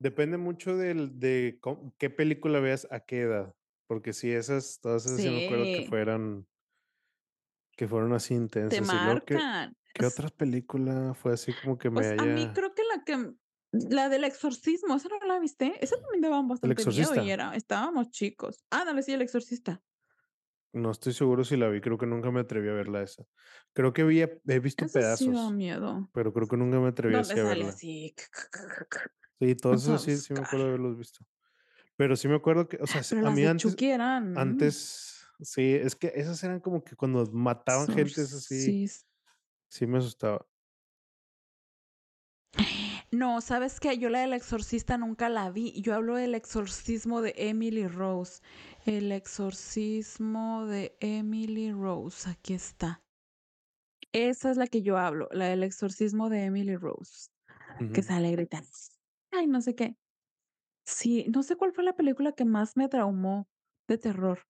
Depende 0.00 0.36
mucho 0.38 0.76
del 0.76 1.18
de 1.20 1.60
qué 1.98 2.10
película 2.10 2.60
veas 2.60 2.86
a 2.90 3.00
qué 3.00 3.20
edad, 3.22 3.54
porque 3.86 4.12
sí, 4.12 4.30
esas, 4.32 4.80
todas 4.80 5.06
esas 5.06 5.22
sí 5.22 5.30
me 5.30 5.38
acuerdo 5.38 5.70
que 5.70 5.82
Sí. 5.82 5.88
fueron 5.88 6.46
que 7.76 7.88
fueron 7.88 8.12
así 8.12 8.34
Te 8.70 8.80
intensas. 8.80 9.22
¿qué 9.26 9.40
marcan. 9.40 9.76
qué 9.92 10.04
S 10.04 10.06
otra 10.06 10.28
película 10.30 11.14
fue 11.14 11.32
así 11.34 11.54
como 11.54 11.78
que 11.78 11.90
me 11.90 12.04
Pues, 12.04 12.12
a 12.18 12.26
mí 12.26 12.50
creo 12.52 12.74
que 12.74 12.82
la 12.82 13.04
que 13.04 13.34
la 13.90 14.08
del 14.08 14.24
exorcismo, 14.24 14.94
¿esa 14.96 15.08
no 15.08 15.18
la 15.26 15.38
viste? 15.38 15.74
Esa 15.80 15.96
también 16.00 16.22
daba 16.22 16.40
El 16.40 16.46
bastante 16.46 16.86
miedo 16.86 17.24
y 17.24 17.30
era 17.30 17.54
estábamos 17.54 18.10
chicos. 18.10 18.64
Ándale, 18.70 19.02
sí, 19.02 19.12
El 19.12 19.22
exorcista. 19.22 19.82
No 20.72 20.90
estoy 20.90 21.12
seguro 21.12 21.44
si 21.44 21.56
la 21.56 21.68
vi, 21.68 21.80
creo 21.80 21.96
que 21.98 22.06
nunca 22.06 22.32
me 22.32 22.40
atreví 22.40 22.68
a 22.68 22.72
verla 22.72 23.02
esa. 23.02 23.24
Creo 23.72 23.92
que 23.92 24.02
había 24.02 24.28
he 24.48 24.58
visto 24.58 24.88
sí 24.88 24.98
da 24.98 25.00
pedazos, 25.00 25.52
miedo. 25.52 26.10
pero 26.12 26.32
creo 26.32 26.48
que 26.48 26.56
nunca 26.56 26.80
me 26.80 26.88
atreví 26.88 27.14
así 27.14 27.38
a 27.38 27.44
verla. 27.44 27.68
así 27.68 28.14
Sí, 29.38 29.56
a 29.62 29.74
esas 29.74 30.02
sí, 30.02 30.16
sí 30.16 30.32
me 30.32 30.40
acuerdo 30.40 30.64
de 30.64 30.70
haberlos 30.70 30.98
visto. 30.98 31.24
Pero 31.96 32.16
sí 32.16 32.26
me 32.26 32.34
acuerdo 32.34 32.68
que, 32.68 32.78
o 32.82 32.86
sea, 32.86 33.02
s 33.02 33.14
Pero 33.14 33.28
a 33.28 33.30
mí 33.30 33.44
antes 33.44 33.76
eran, 33.80 34.32
mm. 34.32 34.38
antes 34.38 35.24
sí, 35.40 35.74
es 35.74 35.94
que 35.94 36.12
esas 36.16 36.42
eran 36.42 36.58
como 36.58 36.82
que 36.82 36.96
cuando 36.96 37.24
mataban 37.30 37.86
gente, 37.86 38.02
esas 38.22 38.42
sí 38.42 38.54
Exorcis 38.56 39.06
sí 39.68 39.86
me 39.86 39.98
asustaba. 39.98 40.46
No, 43.14 43.40
¿sabes 43.40 43.78
qué? 43.78 43.96
Yo 43.96 44.10
la 44.10 44.22
del 44.22 44.32
exorcista 44.32 44.98
nunca 44.98 45.28
la 45.28 45.48
vi. 45.48 45.80
Yo 45.80 45.94
hablo 45.94 46.16
del 46.16 46.34
exorcismo 46.34 47.22
de 47.22 47.32
Emily 47.36 47.86
Rose. 47.86 48.42
El 48.86 49.12
exorcismo 49.12 50.66
de 50.66 50.96
Emily 50.98 51.70
Rose, 51.70 52.28
aquí 52.28 52.54
está. 52.54 53.04
Esa 54.12 54.50
es 54.50 54.56
la 54.56 54.66
que 54.66 54.82
yo 54.82 54.98
hablo, 54.98 55.28
la 55.30 55.46
del 55.46 55.62
exorcismo 55.62 56.28
de 56.28 56.44
Emily 56.44 56.74
Rose, 56.74 57.28
que 57.92 58.02
sale 58.02 58.32
gritando, 58.32 58.68
ay, 59.30 59.46
no 59.46 59.60
sé 59.60 59.76
qué. 59.76 59.94
Sí, 60.84 61.26
no 61.32 61.44
sé 61.44 61.54
cuál 61.54 61.72
fue 61.72 61.84
la 61.84 61.94
película 61.94 62.32
que 62.32 62.44
más 62.44 62.76
me 62.76 62.88
traumó 62.88 63.46
de 63.88 63.98
terror, 63.98 64.40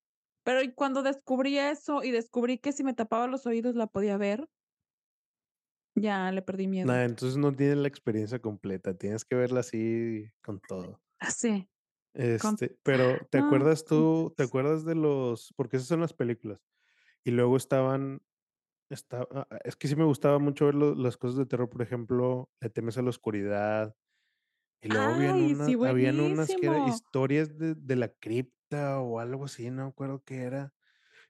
pero 0.42 0.60
cuando 0.74 1.02
descubrí 1.02 1.58
eso 1.58 2.02
y 2.02 2.12
descubrí 2.12 2.58
que 2.58 2.72
si 2.72 2.82
me 2.82 2.94
tapaba 2.94 3.26
los 3.26 3.46
oídos 3.46 3.74
la 3.74 3.86
podía 3.86 4.16
ver 4.16 4.48
ya 5.94 6.30
le 6.32 6.42
perdí 6.42 6.66
miedo. 6.68 7.04
entonces 7.04 7.38
no 7.38 7.54
tienes 7.54 7.78
la 7.78 7.88
experiencia 7.88 8.40
completa, 8.40 8.96
tienes 8.96 9.24
que 9.24 9.36
verla 9.36 9.60
así 9.60 10.30
con 10.42 10.60
todo. 10.60 11.00
Ah, 11.20 11.30
sí, 11.30 11.68
con 12.38 12.56
Este, 12.56 12.78
pero, 12.84 13.26
¿te 13.30 13.38
acuerdas 13.38 13.84
tú 13.84 14.32
te 14.36 14.44
acuerdas 14.44 14.84
de 14.84 14.94
los? 14.94 15.52
Porque 15.56 15.76
esas 15.78 15.88
son 15.88 16.00
las 16.00 16.12
películas. 16.14 16.60
Y 17.24 17.32
luego 17.32 17.56
estaban 17.56 18.22
esta 18.90 19.22
a 19.32 19.48
a 19.50 19.58
es 19.64 19.76
que 19.76 19.88
sí 19.88 19.96
me 19.96 20.04
gustaba 20.04 20.38
mucho 20.40 20.66
ver 20.66 20.76
lo 20.76 20.94
las 20.96 21.16
cosas 21.18 21.38
de 21.38 21.46
terror, 21.46 21.70
por 21.70 21.82
ejemplo, 21.82 22.50
Le 22.60 22.70
temes 22.70 22.98
a 22.98 23.02
la 23.02 23.10
oscuridad. 23.10 23.96
Y 24.82 24.88
luego 24.88 25.10
habían 25.10 25.40
Ay, 25.40 25.54
sí, 25.56 25.76
habían 25.82 26.20
unas 26.20 26.56
que 26.56 26.80
historias 26.84 27.58
de 27.58 27.74
de 27.76 27.96
la 27.96 28.08
cripta 28.10 29.00
o 29.00 29.20
algo 29.20 29.46
así, 29.46 29.70
no 29.70 29.84
me 29.84 29.90
acuerdo 29.90 30.24
qué 30.24 30.42
era. 30.44 30.74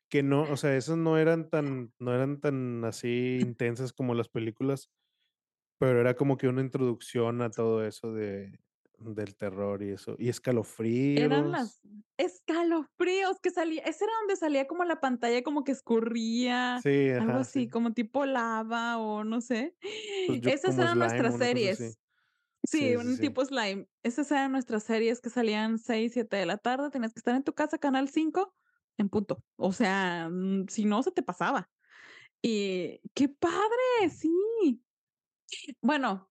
Que 0.08 0.22
no, 0.22 0.42
o 0.42 0.56
sea, 0.56 0.76
esas 0.76 0.96
no 0.96 1.18
eran 1.18 1.50
tan 1.50 1.92
no 1.98 2.14
eran 2.14 2.40
tan 2.40 2.84
así 2.84 3.38
intensas 3.40 3.92
como 3.92 4.14
las 4.14 4.28
películas, 4.28 4.90
pero 5.78 6.00
era 6.00 6.14
como 6.14 6.36
que 6.36 6.48
una 6.48 6.60
introducción 6.60 7.42
a 7.42 7.50
todo 7.50 7.84
eso 7.84 8.12
de 8.12 8.58
del 8.98 9.36
terror 9.36 9.82
y 9.82 9.90
eso. 9.90 10.16
Y 10.18 10.28
Eran 10.28 11.50
las 11.52 11.80
Escalofríos. 11.82 12.04
Escalofríos 12.16 13.40
que 13.40 13.50
salía 13.50 13.82
ese 13.82 14.04
era 14.04 14.12
donde 14.20 14.36
salía 14.36 14.66
como 14.66 14.84
la 14.84 15.00
pantalla 15.00 15.42
como 15.42 15.64
que 15.64 15.72
escurría, 15.72 16.78
Sí, 16.82 17.10
algo 17.10 17.38
así, 17.38 17.64
sí. 17.64 17.68
como 17.68 17.92
tipo 17.92 18.24
lava 18.24 18.98
o 18.98 19.24
no 19.24 19.40
sé. 19.40 19.76
Pues 20.26 20.40
yo 20.40 20.50
Esas 20.50 20.78
eran 20.78 20.92
slime, 20.92 21.06
nuestras 21.06 21.36
series. 21.38 21.98
Sí, 22.66 22.96
un 22.96 23.18
tipo 23.18 23.44
slime. 23.44 23.88
Esas 24.02 24.30
eran 24.30 24.52
nuestras 24.52 24.84
series 24.84 25.20
que 25.20 25.28
salían 25.28 25.78
6, 25.78 26.12
7 26.14 26.36
de 26.36 26.46
la 26.46 26.56
tarde, 26.56 26.90
tenías 26.90 27.12
que 27.12 27.20
estar 27.20 27.34
en 27.34 27.42
tu 27.42 27.52
casa, 27.52 27.78
canal 27.78 28.08
5 28.08 28.54
en 28.98 29.08
punto. 29.08 29.42
O 29.56 29.72
sea, 29.72 30.28
mm, 30.30 30.68
si 30.68 30.84
no, 30.84 31.02
se 31.02 31.12
te 31.12 31.22
pasaba. 31.22 31.70
Y 32.42 33.00
qué 33.14 33.28
padre, 33.28 34.10
sí. 34.10 34.82
Bueno, 35.80 36.30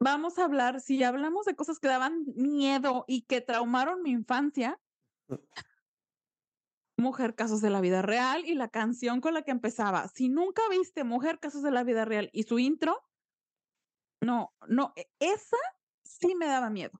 vamos 0.00 0.38
a 0.38 0.44
hablar, 0.44 0.80
si 0.80 1.02
hablamos 1.04 1.46
de 1.46 1.56
cosas 1.56 1.78
que 1.78 1.88
daban 1.88 2.24
miedo 2.36 3.04
y 3.06 3.22
que 3.22 3.40
traumaron 3.40 4.02
mi 4.02 4.10
infancia 4.10 4.80
Mujer 6.98 7.34
casos 7.34 7.60
de 7.60 7.68
la 7.68 7.82
vida 7.82 8.00
real 8.00 8.44
y 8.46 8.54
la 8.54 8.68
canción 8.68 9.20
con 9.20 9.34
la 9.34 9.42
que 9.42 9.50
empezaba. 9.50 10.08
Si 10.08 10.30
nunca 10.30 10.62
viste 10.70 11.04
Mujer 11.04 11.38
casos 11.38 11.62
de 11.62 11.70
la 11.70 11.84
vida 11.84 12.06
real 12.06 12.30
y 12.32 12.44
su 12.44 12.58
intro 12.58 13.02
no, 14.22 14.54
no, 14.66 14.94
e 14.96 15.10
esa 15.20 15.58
sí 16.02 16.34
me 16.34 16.46
daba 16.46 16.70
miedo. 16.70 16.98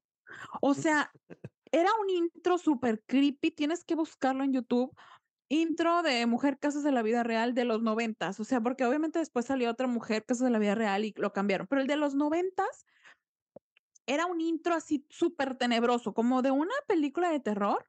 O 0.61 0.75
sea, 0.75 1.11
era 1.77 1.91
un 2.01 2.09
intro 2.09 2.57
super 2.57 3.03
creepy, 3.05 3.51
tienes 3.51 3.85
que 3.85 3.95
buscarlo 3.95 4.45
en 4.45 4.55
YouTube, 4.55 4.97
intro 5.51 6.03
de 6.03 6.25
Mujer 6.25 6.59
casos 6.59 6.83
de 6.83 6.91
la 6.91 7.03
vida 7.03 7.23
real 7.23 7.53
de 7.53 7.67
los 7.67 7.83
noventas, 7.83 8.41
o 8.41 8.45
sea, 8.45 8.63
porque 8.63 8.87
obviamente 8.87 9.19
después 9.19 9.45
salió 9.45 9.71
otra 9.71 9.87
Mujer 9.87 10.25
casos 10.25 10.45
de 10.45 10.51
la 10.51 10.59
vida 10.59 10.75
real 10.75 11.05
y 11.05 11.13
lo 11.19 11.35
cambiaron, 11.35 11.67
pero 11.67 11.83
el 11.83 11.87
de 11.87 11.97
los 11.97 12.15
noventas 12.15 12.87
era 14.07 14.25
un 14.25 14.41
intro 14.41 14.75
así 14.75 15.07
súper 15.11 15.59
tenebroso, 15.59 16.15
como 16.15 16.41
de 16.41 16.51
una 16.51 16.75
película 16.89 17.31
de 17.31 17.41
terror, 17.41 17.85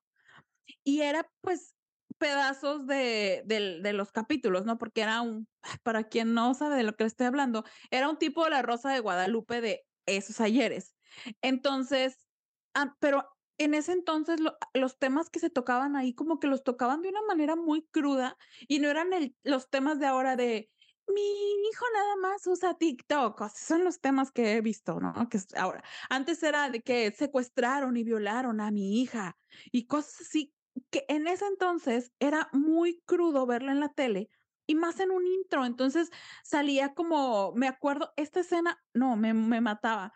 y 0.83 1.01
era, 1.01 1.31
pues, 1.39 1.73
pedazos 2.17 2.88
de 2.88 3.43
del 3.45 3.83
de 3.83 3.93
los 3.93 4.11
capítulos, 4.11 4.65
¿no? 4.65 4.77
Porque 4.77 5.01
era 5.01 5.21
un 5.21 5.47
para 5.83 6.05
quien 6.05 6.33
no 6.33 6.53
sabe 6.55 6.75
de 6.75 6.83
lo 6.83 6.95
que 6.95 7.05
le 7.05 7.09
estoy 7.09 7.27
hablando, 7.27 7.63
era 7.89 8.09
un 8.09 8.17
tipo 8.17 8.43
de 8.43 8.49
La 8.49 8.63
Rosa 8.63 8.91
de 8.91 8.99
Guadalupe 8.99 9.61
de 9.61 9.85
esos 10.07 10.41
ayeres. 10.41 10.95
Entonces, 11.41 12.27
ah, 12.73 12.95
pero 12.99 13.36
en 13.59 13.73
ese 13.73 13.91
entonces 13.93 14.39
lo 14.39 14.57
los 14.73 14.99
temas 14.99 15.29
que 15.29 15.39
se 15.39 15.49
tocaban 15.49 15.95
ahí 15.95 16.13
como 16.15 16.39
que 16.39 16.47
los 16.47 16.63
tocaban 16.63 17.01
de 17.01 17.09
una 17.09 17.21
manera 17.23 17.55
muy 17.55 17.87
cruda 17.91 18.37
y 18.67 18.79
no 18.79 18.89
eran 18.89 19.09
los 19.43 19.69
temas 19.69 19.99
de 19.99 20.05
ahora 20.07 20.35
de: 20.35 20.69
"Mi 21.07 21.21
hijo 21.69 21.85
nada 21.93 22.15
más 22.17 22.45
usa 22.47 22.75
TikTok", 22.77 23.39
o 23.41 23.49
son 23.49 23.83
los 23.83 23.99
temas 24.01 24.31
que 24.31 24.53
he 24.55 24.61
visto, 24.61 24.99
¿no? 24.99 25.13
Que 25.29 25.39
ahora. 25.57 25.83
Antes 26.09 26.43
era 26.43 26.69
de 26.69 26.81
que 26.81 27.11
secuestraron 27.11 27.97
y 27.97 28.03
violaron 28.03 28.61
a 28.61 28.71
mi 28.71 29.01
hija 29.01 29.37
y 29.71 29.87
cosas 29.87 30.21
así, 30.21 30.53
que 30.91 31.05
en 31.09 31.27
ese 31.27 31.45
entonces 31.47 32.11
era 32.19 32.49
muy 32.53 33.01
crudo 33.05 33.45
verlo 33.47 33.71
en 33.71 33.79
la 33.79 33.89
tele 33.89 34.29
y 34.67 34.75
más 34.75 34.99
en 34.99 35.11
un 35.11 35.25
intro. 35.27 35.65
Entonces 35.65 36.09
salía 36.43 36.93
como 36.93 37.53
me 37.55 37.67
acuerdo 37.67 38.13
esta 38.17 38.41
escena, 38.41 38.79
no, 38.93 39.15
me 39.17 39.33
me 39.33 39.61
mataba. 39.61 40.13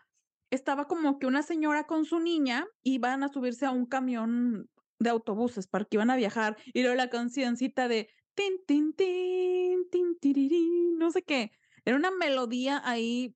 Estaba 0.52 0.86
como 0.86 1.18
que 1.18 1.28
una 1.28 1.44
señora 1.44 1.86
con 1.86 2.04
su 2.04 2.20
niña 2.20 2.68
iban 2.84 3.24
a 3.24 3.30
subirse 3.30 3.66
a 3.66 3.72
un 3.72 3.86
camión 3.86 4.70
de 5.00 5.10
autobuses 5.10 5.66
porque 5.68 5.96
iban 5.96 6.10
a 6.12 6.18
viajar, 6.18 6.58
y 6.66 6.82
luego 6.82 6.96
la 6.96 7.10
cancioncita 7.10 7.88
de 7.88 8.10
tin, 8.36 8.54
tin, 8.68 8.94
tin, 8.94 9.88
tin, 10.20 10.98
no 10.98 11.10
sé 11.10 11.24
qué. 11.24 11.52
Era 11.86 11.96
una 11.96 12.12
melodía 12.12 12.82
ahí 12.84 13.36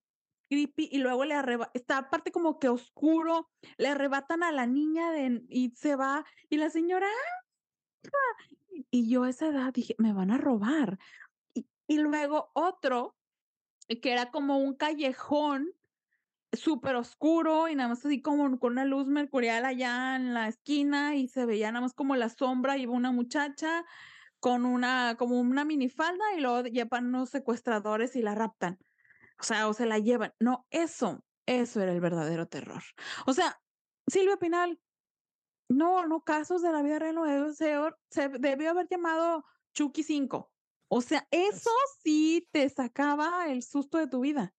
creepy, 0.49 0.89
y 0.91 0.97
luego 0.97 1.23
le 1.23 1.33
arreba 1.35 1.71
está 1.73 1.97
aparte 1.97 2.31
como 2.31 2.59
que 2.59 2.67
oscuro, 2.67 3.49
le 3.77 3.87
arrebatan 3.87 4.43
a 4.43 4.51
la 4.51 4.67
niña 4.67 5.11
de 5.11 5.41
y 5.49 5.71
se 5.73 5.95
va, 5.95 6.25
y 6.49 6.57
la 6.57 6.69
señora, 6.69 7.07
¡ah! 7.07 8.43
Y 8.91 9.09
yo 9.09 9.23
a 9.23 9.29
esa 9.29 9.47
edad 9.47 9.73
dije: 9.73 9.95
"Me 9.97 10.11
van 10.11 10.31
a 10.31 10.37
robar". 10.37 10.99
Y 11.87 11.97
luego 11.97 12.51
otro, 12.53 13.15
que 14.01 14.11
era 14.11 14.31
como 14.31 14.57
un 14.57 14.75
callejón 14.75 15.71
superoscuro 16.55 17.67
y 17.67 17.75
nada 17.75 17.89
más 17.89 18.05
así 18.05 18.21
como 18.21 18.59
con 18.59 18.73
una 18.73 18.85
luz 18.85 19.07
mercurial 19.07 19.65
allá 19.65 20.15
en 20.15 20.33
la 20.33 20.47
esquina, 20.47 21.15
y 21.15 21.27
se 21.27 21.45
veía 21.45 21.71
nada 21.71 21.81
más 21.81 21.93
como 21.93 22.15
la 22.15 22.29
sombra, 22.29 22.77
iba 22.77 22.93
una 22.93 23.11
muchacha 23.11 23.85
con 24.39 24.65
una 24.65 25.15
como 25.17 25.39
una 25.39 25.65
minifalda, 25.65 26.23
y 26.37 26.41
luego 26.41 26.63
llevan 26.63 27.07
unos 27.07 27.29
secuestradores 27.29 28.15
y 28.15 28.21
la 28.21 28.35
raptan. 28.35 28.79
O 29.39 29.43
sea, 29.43 29.67
o 29.67 29.73
se 29.73 29.85
la 29.85 29.99
llevan. 29.99 30.33
No, 30.39 30.65
eso, 30.69 31.23
eso 31.45 31.81
era 31.81 31.91
el 31.91 32.01
verdadero 32.01 32.47
terror. 32.47 32.83
O 33.25 33.33
sea, 33.33 33.59
Silvia 34.07 34.37
Pinal, 34.37 34.79
no, 35.67 36.05
no, 36.05 36.21
casos 36.21 36.61
de 36.61 36.71
la 36.71 36.81
vida 36.81 36.99
real, 36.99 37.15
no, 37.15 37.53
seor 37.53 37.97
se 38.09 38.29
debió 38.29 38.71
haber 38.71 38.87
llamado 38.89 39.43
Chucky 39.73 40.03
5. 40.03 40.51
O 40.87 41.01
sea, 41.01 41.27
eso 41.31 41.69
Es 41.85 41.97
sí 42.03 42.47
te 42.51 42.69
sacaba 42.69 43.47
el 43.47 43.63
susto 43.63 43.97
de 43.97 44.07
tu 44.07 44.21
vida. 44.21 44.53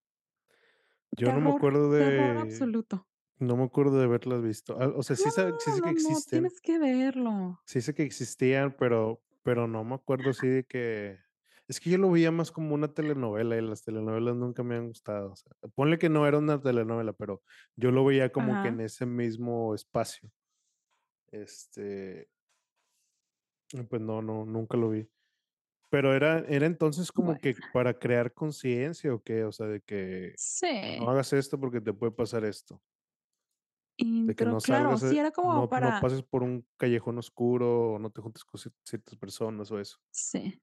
Yo 1.16 1.32
no 1.32 1.40
me 1.40 1.50
acuerdo 1.50 1.90
terror 1.90 2.36
de 2.36 2.40
absoluto. 2.42 3.06
no 3.38 3.56
me 3.56 3.64
acuerdo 3.64 3.98
de 3.98 4.04
haberlas 4.04 4.42
visto. 4.42 4.76
Ah, 4.80 4.92
o 4.94 5.02
sea, 5.02 5.16
sí 5.16 5.30
sa 5.30 5.50
sí 5.58 5.70
No, 5.70 5.76
sé 5.76 5.80
que 5.80 5.80
no, 5.80 5.86
no, 5.86 5.92
existen. 5.92 6.40
tienes 6.42 6.60
que 6.60 6.78
verlo. 6.78 7.60
Sí 7.66 7.80
sé 7.80 7.94
que 7.94 8.02
existían, 8.02 8.74
pero 8.78 9.22
pero 9.42 9.68
no 9.68 9.84
me 9.84 9.94
acuerdo 9.94 10.30
así 10.30 10.48
de 10.48 10.64
que 10.64 11.18
es 11.68 11.80
que 11.80 11.90
yo 11.90 11.98
lo 11.98 12.10
veía 12.10 12.30
más 12.30 12.50
como 12.52 12.74
una 12.74 12.88
telenovela, 12.88 13.56
y 13.56 13.60
las 13.60 13.82
telenovelas 13.82 14.36
nunca 14.36 14.62
me 14.62 14.76
han 14.76 14.88
gustado, 14.88 15.32
o 15.32 15.36
sea, 15.36 15.52
ponle 15.74 15.98
que 15.98 16.08
no 16.08 16.26
era 16.26 16.38
una 16.38 16.60
telenovela, 16.60 17.12
pero 17.12 17.42
yo 17.76 17.90
lo 17.90 18.04
veía 18.04 18.30
como 18.30 18.60
que 18.62 18.68
en 18.68 18.80
ese 18.80 19.06
mismo 19.06 19.74
espacio. 19.74 20.30
Este 21.30 22.28
pues 23.88 24.00
no, 24.02 24.22
no, 24.22 24.44
nunca 24.44 24.76
lo 24.76 24.90
vi. 24.90 25.08
Pero 25.96 26.14
era 26.14 26.40
era 26.40 26.66
entonces 26.66 27.10
como 27.10 27.28
Bueno. 27.28 27.40
que 27.40 27.54
para 27.72 27.98
crear 27.98 28.34
conciencia, 28.34 29.14
¿o 29.14 29.22
qué? 29.22 29.44
O 29.44 29.52
sea, 29.52 29.66
de 29.66 29.80
que 29.80 30.34
no 31.00 31.08
hagas 31.08 31.32
esto 31.32 31.58
porque 31.58 31.80
te 31.80 31.94
puede 31.94 32.12
pasar 32.12 32.44
esto. 32.44 32.82
De 33.98 34.34
que 34.34 34.44
no 34.44 34.58
claro, 34.58 34.94
salgas, 34.98 35.10
sí 35.10 35.18
era 35.18 35.30
como 35.30 35.54
no 35.54 35.60
no 35.62 35.68
para 35.70 35.98
pases 36.02 36.22
por 36.22 36.42
un 36.42 36.66
callejón 36.76 37.16
oscuro, 37.16 37.94
o 37.94 37.98
no 37.98 38.10
te 38.10 38.20
juntes 38.20 38.44
con 38.44 38.60
cier 38.60 38.74
ciertas 38.84 39.16
personas, 39.16 39.70
o 39.70 39.80
eso. 39.80 39.96
Sí. 40.10 40.60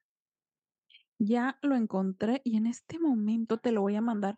Ya 1.18 1.58
lo 1.64 1.76
encontré, 1.76 2.42
y 2.44 2.58
en 2.58 2.68
este 2.68 3.00
momento 3.00 3.58
te 3.58 3.72
lo 3.72 3.82
voy 3.82 3.96
a 3.96 4.02
mandar. 4.02 4.38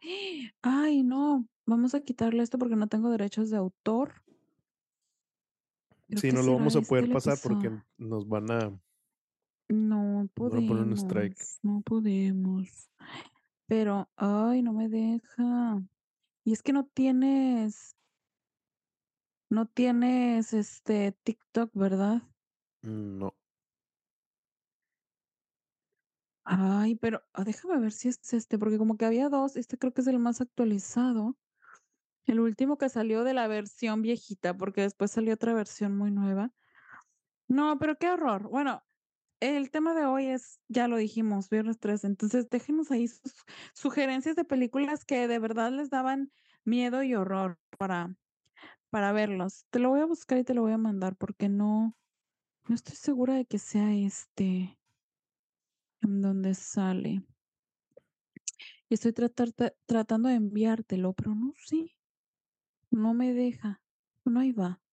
Ay, 0.61 1.03
no, 1.03 1.45
vamos 1.65 1.93
a 1.93 2.01
quitarle 2.01 2.41
esto 2.41 2.57
porque 2.57 2.77
no 2.77 2.87
tengo 2.87 3.09
derechos 3.09 3.49
de 3.49 3.57
autor. 3.57 4.13
Creo 6.07 6.21
Sí, 6.21 6.31
no 6.31 6.41
lo 6.41 6.53
vamos 6.53 6.75
a 6.77 6.79
este 6.79 6.89
poder 6.89 7.03
el 7.05 7.11
pasar 7.11 7.37
porque 7.43 7.69
nos 7.97 8.29
van 8.29 8.49
a 8.49 8.79
No 9.67 10.21
a 10.21 10.27
poner 10.35 10.67
un 10.67 10.93
strike. 10.93 11.35
podemos, 11.35 11.59
no 11.63 11.81
podemos. 11.81 12.89
Pero, 13.67 14.09
ay, 14.15 14.61
no 14.61 14.73
me 14.73 14.89
deja. 14.89 15.81
Y 16.43 16.53
es 16.53 16.61
que 16.61 16.73
no 16.73 16.85
tienes 16.85 17.95
no 19.49 19.67
tienes, 19.67 20.53
este, 20.53 21.11
TikTok, 21.23 21.71
¿verdad? 21.73 22.23
No. 22.81 23.33
Ay, 26.43 26.95
pero, 26.95 27.23
ah, 27.33 27.43
déjame 27.43 27.79
ver 27.79 27.91
si 27.91 28.09
es 28.09 28.33
este, 28.33 28.59
porque 28.59 28.77
como 28.77 28.97
que 28.97 29.05
había 29.05 29.29
2, 29.29 29.55
este 29.55 29.77
creo 29.77 29.93
que 29.93 30.01
es 30.01 30.07
el 30.07 30.19
más 30.19 30.41
actualizado. 30.41 31.37
El 32.25 32.39
último 32.39 32.77
que 32.77 32.89
salió 32.89 33.23
de 33.23 33.33
la 33.33 33.47
versión 33.47 34.01
viejita, 34.01 34.55
porque 34.55 34.81
después 34.81 35.11
salió 35.11 35.33
otra 35.33 35.53
versión 35.53 35.95
muy 35.97 36.11
nueva. 36.11 36.51
No, 37.47 37.77
pero 37.79 37.97
qué 37.97 38.09
horror. 38.09 38.49
Bueno, 38.49 38.83
el 39.45 39.71
tema 39.71 39.93
de 39.93 40.05
hoy 40.05 40.27
es, 40.27 40.59
ya 40.67 40.87
lo 40.87 40.97
dijimos, 40.97 41.49
Viernes 41.49 41.79
13, 41.79 42.07
entonces 42.07 42.49
déjenos 42.49 42.91
ahí 42.91 43.07
sus 43.07 43.43
sugerencias 43.73 44.35
de 44.35 44.45
películas 44.45 45.05
que 45.05 45.27
de 45.27 45.39
verdad 45.39 45.71
les 45.71 45.89
daban 45.89 46.31
miedo 46.63 47.03
y 47.03 47.15
horror 47.15 47.59
para 47.77 48.15
para 48.89 49.11
verlos. 49.11 49.65
Te 49.71 49.79
lo 49.79 49.89
voy 49.89 50.01
a 50.01 50.05
buscar 50.05 50.37
y 50.37 50.43
te 50.45 50.53
lo 50.53 50.61
voy 50.61 50.71
a 50.71 50.77
mandar 50.77 51.17
porque 51.17 51.49
no 51.49 51.97
no 52.67 52.75
estoy 52.75 52.95
segura 52.95 53.35
de 53.35 53.45
que 53.45 53.59
sea 53.59 53.93
este 53.93 54.79
en 56.01 56.21
donde 56.21 56.53
sale. 56.55 57.23
Estoy 58.89 59.13
tratar 59.13 59.51
ta 59.51 59.73
tratando 59.85 60.29
de 60.29 60.35
enviártelo, 60.35 61.13
pero 61.13 61.35
no 61.35 61.53
sé. 61.57 61.97
No 62.91 63.13
me 63.13 63.33
deja. 63.33 63.83
No, 64.23 64.39
ahí 64.39 64.51
va. 64.51 64.84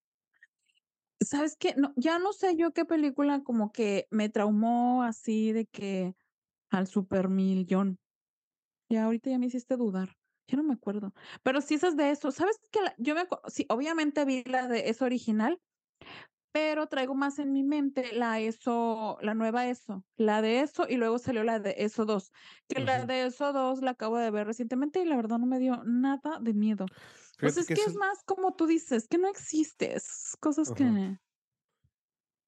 ¿Sabes 1.25 1.57
qué? 1.57 1.75
No, 1.77 1.93
ya 1.97 2.18
no 2.18 2.33
sé 2.33 2.57
yo 2.57 2.73
qué 2.73 2.85
película 2.85 3.43
como 3.45 3.73
que 3.73 4.07
me 4.11 4.29
traumó 4.29 5.03
así 5.03 5.53
de 5.53 5.66
que 5.66 6.14
al 6.70 6.87
supermillón. 6.89 7.99
Ya 8.91 9.05
ahorita 9.07 9.31
ya 9.31 9.39
me 9.39 9.47
hiciste 9.47 9.77
dudar. 9.77 10.16
Ya 10.49 10.57
no 10.59 10.64
me 10.64 10.75
acuerdo. 10.75 11.12
Pero 11.45 11.61
sí 11.62 11.75
esas 11.75 11.97
de 11.97 12.11
eso, 12.11 12.33
¿sabes 12.33 12.59
qué? 12.73 12.83
La 12.83 12.95
yo 12.99 13.14
me 13.14 13.23
sí, 13.49 13.66
obviamente 13.70 14.25
vi 14.27 14.45
la 14.45 14.68
de 14.68 14.91
Eso 14.91 15.05
original, 15.07 15.59
pero 16.53 16.89
traigo 16.89 17.14
más 17.14 17.39
en 17.41 17.53
mi 17.53 17.64
mente 17.64 18.12
la 18.14 18.41
Eso, 18.41 19.18
la 19.23 19.35
nueva 19.35 19.68
Eso, 19.68 20.05
la 20.16 20.43
de 20.43 20.61
Eso, 20.62 20.87
y 20.89 20.97
luego 20.97 21.18
salió 21.18 21.45
la 21.45 21.61
de 21.61 21.77
Eso 21.79 22.07
2, 22.07 22.33
que 22.68 22.81
la 22.81 23.01
Ujú. 23.01 23.07
de 23.07 23.27
Eso 23.27 23.53
2 23.53 23.83
la 23.83 23.93
acabo 23.93 24.18
de 24.18 24.31
ver 24.33 24.47
recientemente 24.49 25.01
y 25.03 25.07
la 25.07 25.16
verdad 25.16 25.39
no 25.39 25.47
me 25.47 25.59
dio 25.61 25.83
nada 25.85 26.39
de 26.41 26.55
miedo. 26.55 26.91
Fíjate 27.43 27.61
es 27.61 27.70
que 27.72 27.82
es 27.82 27.86
es 27.86 27.95
más 27.97 28.22
como 28.24 28.55
tú 28.55 28.66
dices, 28.66 29.09
que 29.09 29.18
no 29.18 29.28
existe, 29.28 29.95
es 29.97 30.36
cosas 30.40 30.70
Ajá. 30.70 30.72
que 30.72 31.09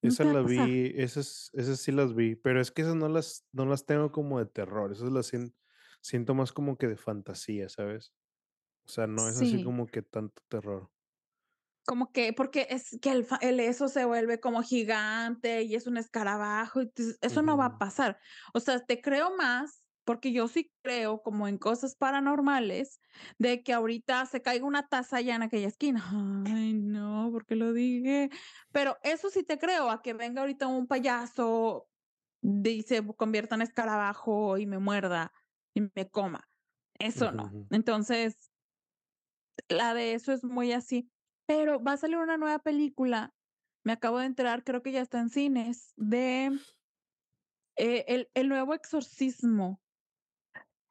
Esa 0.02 0.24
la 0.26 0.42
vi, 0.42 0.92
esas 0.96 1.50
esas 1.54 1.80
sí 1.80 1.90
las 1.90 2.14
vi, 2.14 2.36
pero 2.36 2.60
es 2.60 2.70
que 2.70 2.82
esas 2.82 2.94
no 2.94 3.08
las 3.08 3.46
no 3.52 3.64
las 3.64 3.86
tengo 3.86 4.12
como 4.12 4.38
de 4.38 4.44
terror, 4.46 4.92
esas 4.92 5.10
las 5.10 5.26
sien 5.26 5.56
siento 6.02 6.34
más 6.34 6.52
como 6.52 6.76
que 6.76 6.86
de 6.88 6.96
fantasía, 6.96 7.68
¿sabes? 7.70 8.12
O 8.86 8.90
sea, 8.90 9.06
no 9.08 9.28
es 9.30 9.36
así 9.38 9.60
Sí. 9.60 9.62
como 9.62 9.86
que 9.86 10.02
tanto 10.02 10.42
terror. 10.48 10.90
Como 11.86 12.12
que 12.12 12.32
porque 12.32 12.66
es 12.70 12.98
que 13.02 13.10
el 13.10 13.26
el 13.42 13.60
eso 13.60 13.88
se 13.88 14.06
vuelve 14.06 14.40
como 14.40 14.62
gigante 14.62 15.62
y 15.62 15.74
es 15.74 15.86
un 15.86 15.98
escarabajo, 15.98 16.80
entonces 16.80 17.18
eso 17.20 17.42
no 17.42 17.58
va 17.58 17.66
a 17.66 17.78
pasar. 17.78 18.18
O 18.54 18.60
sea, 18.60 18.80
te 18.86 19.02
creo 19.02 19.36
más, 19.36 19.83
porque 20.04 20.32
yo 20.32 20.48
sí 20.48 20.70
creo 20.82 21.22
como 21.22 21.48
en 21.48 21.58
cosas 21.58 21.96
paranormales, 21.96 23.00
de 23.38 23.62
que 23.62 23.72
ahorita 23.72 24.26
se 24.26 24.42
caiga 24.42 24.66
una 24.66 24.88
taza 24.88 25.16
allá 25.18 25.34
en 25.34 25.42
aquella 25.42 25.68
esquina. 25.68 26.04
Ay, 26.46 26.74
no, 26.74 27.30
¿por 27.32 27.46
qué 27.46 27.56
lo 27.56 27.72
dije? 27.72 28.30
Pero 28.72 28.98
eso 29.02 29.30
sí 29.30 29.42
te 29.42 29.58
creo, 29.58 29.90
a 29.90 30.02
que 30.02 30.12
venga 30.12 30.42
ahorita 30.42 30.66
un 30.66 30.86
payaso, 30.86 31.88
y 32.42 32.82
se 32.82 33.02
convierta 33.16 33.54
en 33.54 33.62
escarabajo 33.62 34.58
y 34.58 34.66
me 34.66 34.78
muerda 34.78 35.32
y 35.72 35.80
me 35.94 36.10
coma. 36.10 36.48
Eso 36.98 37.32
no. 37.32 37.50
Entonces 37.70 38.50
la 39.68 39.94
de 39.94 40.14
Eso 40.14 40.32
es 40.32 40.44
muy 40.44 40.72
así. 40.72 41.10
Pero 41.46 41.82
va 41.82 41.92
a 41.92 41.96
salir 41.96 42.16
una 42.16 42.38
nueva 42.38 42.58
película, 42.58 43.34
me 43.82 43.92
acabo 43.92 44.18
de 44.18 44.26
enterar, 44.26 44.64
creo 44.64 44.82
que 44.82 44.92
ya 44.92 45.02
está 45.02 45.20
en 45.20 45.28
cines, 45.28 45.92
de 45.96 46.46
eh, 47.76 48.04
el 48.08 48.30
el 48.32 48.48
nuevo 48.48 48.72
exorcismo. 48.72 49.83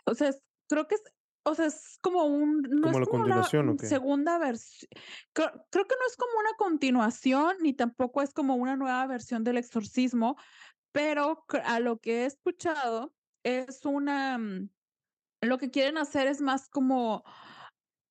O 0.06 0.16
sea, 0.16 0.34
creo 0.70 0.88
que 0.88 0.96
es 0.96 1.04
o 1.46 1.56
sea, 1.56 1.66
es 1.66 1.98
como 2.02 2.24
un 2.24 2.62
no 2.62 2.84
¿Como 2.84 3.00
es 3.00 3.00
la 3.00 3.06
como 3.06 3.24
una, 3.26 3.36
continuación 3.36 3.70
o 3.70 3.78
qué? 3.78 3.86
segunda 3.86 4.38
vers 4.38 4.88
creo 5.34 5.52
creo 5.70 5.86
que 5.86 5.96
no 6.00 6.08
es 6.08 6.16
como 6.16 6.40
una 6.40 6.54
continuación, 6.58 7.58
ni 7.62 7.74
tampoco 7.74 8.22
es 8.22 8.34
como 8.34 8.56
una 8.56 8.78
nueva 8.78 9.06
versión 9.08 9.44
del 9.44 9.58
exorcismo, 9.58 10.38
pero 10.94 11.46
a 11.66 11.80
lo 11.80 12.00
que 12.00 12.22
he 12.22 12.26
escuchado 12.26 13.14
es 13.44 13.86
una, 13.86 14.38
mm, 14.38 14.70
lo 15.42 15.58
que 15.58 15.70
quieren 15.70 15.98
hacer 15.98 16.28
es 16.28 16.40
más 16.40 16.70
como 16.70 17.26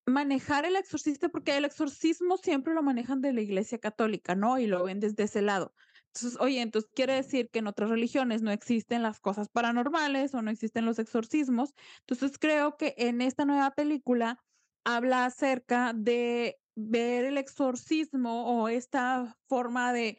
manejar 0.07 0.64
el 0.66 0.76
exorcista, 0.76 1.28
porque 1.28 1.57
el 1.57 1.64
exorcismo 1.64 2.36
siempre 2.36 2.74
lo 2.74 2.82
manejan 2.82 3.20
de 3.22 3.32
la 3.32 3.40
Iglesia 3.40 3.78
católica, 3.78 4.34
¿no? 4.34 4.59
Y 4.59 4.66
lo 4.66 4.84
ven 4.84 5.01
desde 5.01 5.22
ese 5.22 5.40
lado. 5.40 5.74
Entonces, 6.15 6.39
oye, 6.41 6.61
entonces 6.61 6.91
quiere 6.95 7.15
decir 7.15 7.49
que 7.51 7.61
en 7.61 7.67
otras 7.67 7.89
religiones 7.89 8.43
no 8.43 8.51
existen 8.51 9.03
las 9.03 9.19
cosas 9.21 9.49
paranormales 9.49 10.35
o 10.35 10.43
no 10.43 10.51
existen 10.51 10.85
los 10.85 10.99
exorcismos. 10.99 11.71
Entonces, 12.07 12.39
creo 12.39 12.77
que 12.77 12.95
en 12.99 13.23
esta 13.23 13.47
nueva 13.47 13.71
película 13.71 14.39
habla 14.85 15.25
acerca 15.25 15.93
de 15.95 16.59
ver 16.77 17.25
el 17.25 17.39
exorcismo 17.39 18.63
o 18.63 18.69
esta 18.69 19.37
forma 19.49 19.93
de 19.93 20.19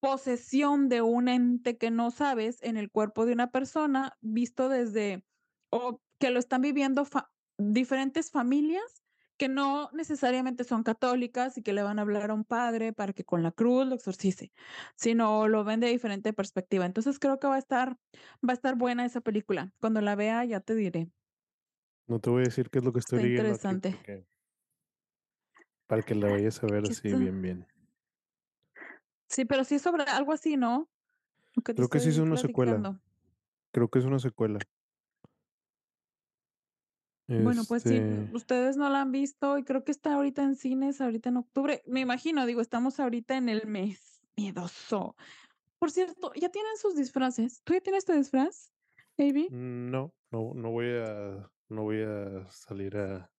posesión 0.00 0.88
de 0.88 1.02
un 1.02 1.28
ente 1.28 1.76
que 1.78 1.90
no 1.90 2.10
sabes 2.10 2.62
en 2.62 2.76
el 2.76 2.90
cuerpo 2.90 3.26
de 3.26 3.32
una 3.32 3.50
persona, 3.50 4.12
visto 4.20 4.68
desde 4.68 5.24
o 5.72 6.00
que 6.20 6.30
lo 6.30 6.38
están 6.38 6.62
viviendo 6.62 7.04
fa 7.04 7.30
diferentes 7.58 8.30
familias 8.30 8.99
que 9.40 9.48
no 9.48 9.88
necesariamente 9.94 10.64
son 10.64 10.82
católicas 10.82 11.56
y 11.56 11.62
que 11.62 11.72
le 11.72 11.82
van 11.82 11.98
a 11.98 12.02
hablar 12.02 12.30
a 12.30 12.34
un 12.34 12.44
padre 12.44 12.92
para 12.92 13.14
que 13.14 13.24
con 13.24 13.42
la 13.42 13.52
cruz 13.52 13.86
lo 13.86 13.94
exorcice, 13.94 14.52
sino 14.96 15.48
lo 15.48 15.64
ven 15.64 15.80
de 15.80 15.88
diferente 15.88 16.34
perspectiva. 16.34 16.84
Entonces, 16.84 17.18
creo 17.18 17.38
que 17.38 17.46
va 17.46 17.54
a 17.54 17.58
estar 17.58 17.96
va 18.46 18.50
a 18.50 18.52
estar 18.52 18.76
buena 18.76 19.06
esa 19.06 19.22
película. 19.22 19.72
Cuando 19.80 20.02
la 20.02 20.14
vea, 20.14 20.44
ya 20.44 20.60
te 20.60 20.74
diré. 20.74 21.10
No 22.06 22.20
te 22.20 22.28
voy 22.28 22.42
a 22.42 22.44
decir 22.44 22.68
qué 22.68 22.80
es 22.80 22.84
lo 22.84 22.92
que 22.92 22.98
estoy 22.98 23.20
Está 23.20 23.28
leyendo 23.28 23.54
aquí 23.54 23.68
interesante. 23.68 23.96
porque 23.96 24.26
para 25.86 26.02
que 26.02 26.14
la 26.14 26.28
vayas 26.28 26.62
a 26.62 26.66
ver 26.66 26.82
¿Qué 26.82 26.92
así 26.92 27.08
está? 27.08 27.16
bien, 27.16 27.40
bien. 27.40 27.66
Sí, 29.30 29.46
pero 29.46 29.64
sí 29.64 29.76
es 29.76 29.82
sobre 29.82 30.02
algo 30.02 30.34
así, 30.34 30.58
¿no? 30.58 30.90
Creo 31.64 31.88
que 31.88 31.98
sí 31.98 32.10
es 32.10 32.18
una 32.18 32.36
secuela. 32.36 33.00
Creo 33.72 33.88
que 33.88 34.00
es 34.00 34.04
una 34.04 34.18
secuela. 34.18 34.58
Bueno, 37.36 37.66
pues 37.66 37.84
si 37.84 38.04
Este, 38.04 38.30
ustedes 38.32 38.76
no 38.76 38.88
la 38.90 39.02
han 39.02 39.12
visto 39.12 39.56
y 39.58 39.64
creo 39.64 39.84
que 39.84 39.92
está 39.92 40.14
ahorita 40.14 40.42
en 40.42 40.56
cines, 40.56 41.00
ahorita 41.00 41.30
en 41.30 41.38
octubre, 41.38 41.82
me 41.86 42.00
imagino, 42.00 42.46
digo, 42.46 42.60
estamos 42.60 43.00
ahorita 43.00 43.36
en 43.36 43.48
el 43.48 43.66
mes 43.66 44.22
miedoso. 44.36 45.16
Por 45.78 45.90
cierto, 45.90 46.32
¿ya 46.36 46.50
tienen 46.50 46.76
sus 46.78 46.96
disfraces? 46.96 47.62
¿Tú 47.64 47.74
ya 47.74 47.80
tienes 47.80 48.04
tu 48.06 48.12
disfraz, 48.14 48.72
Baby? 49.18 49.48
no, 49.48 50.14
no, 50.30 50.52
no 50.54 50.70
voy 50.70 50.86
a, 50.98 51.50
no 51.68 51.82
voy 51.82 52.02
a 52.02 52.46
salir 52.50 52.96
a 52.96 53.32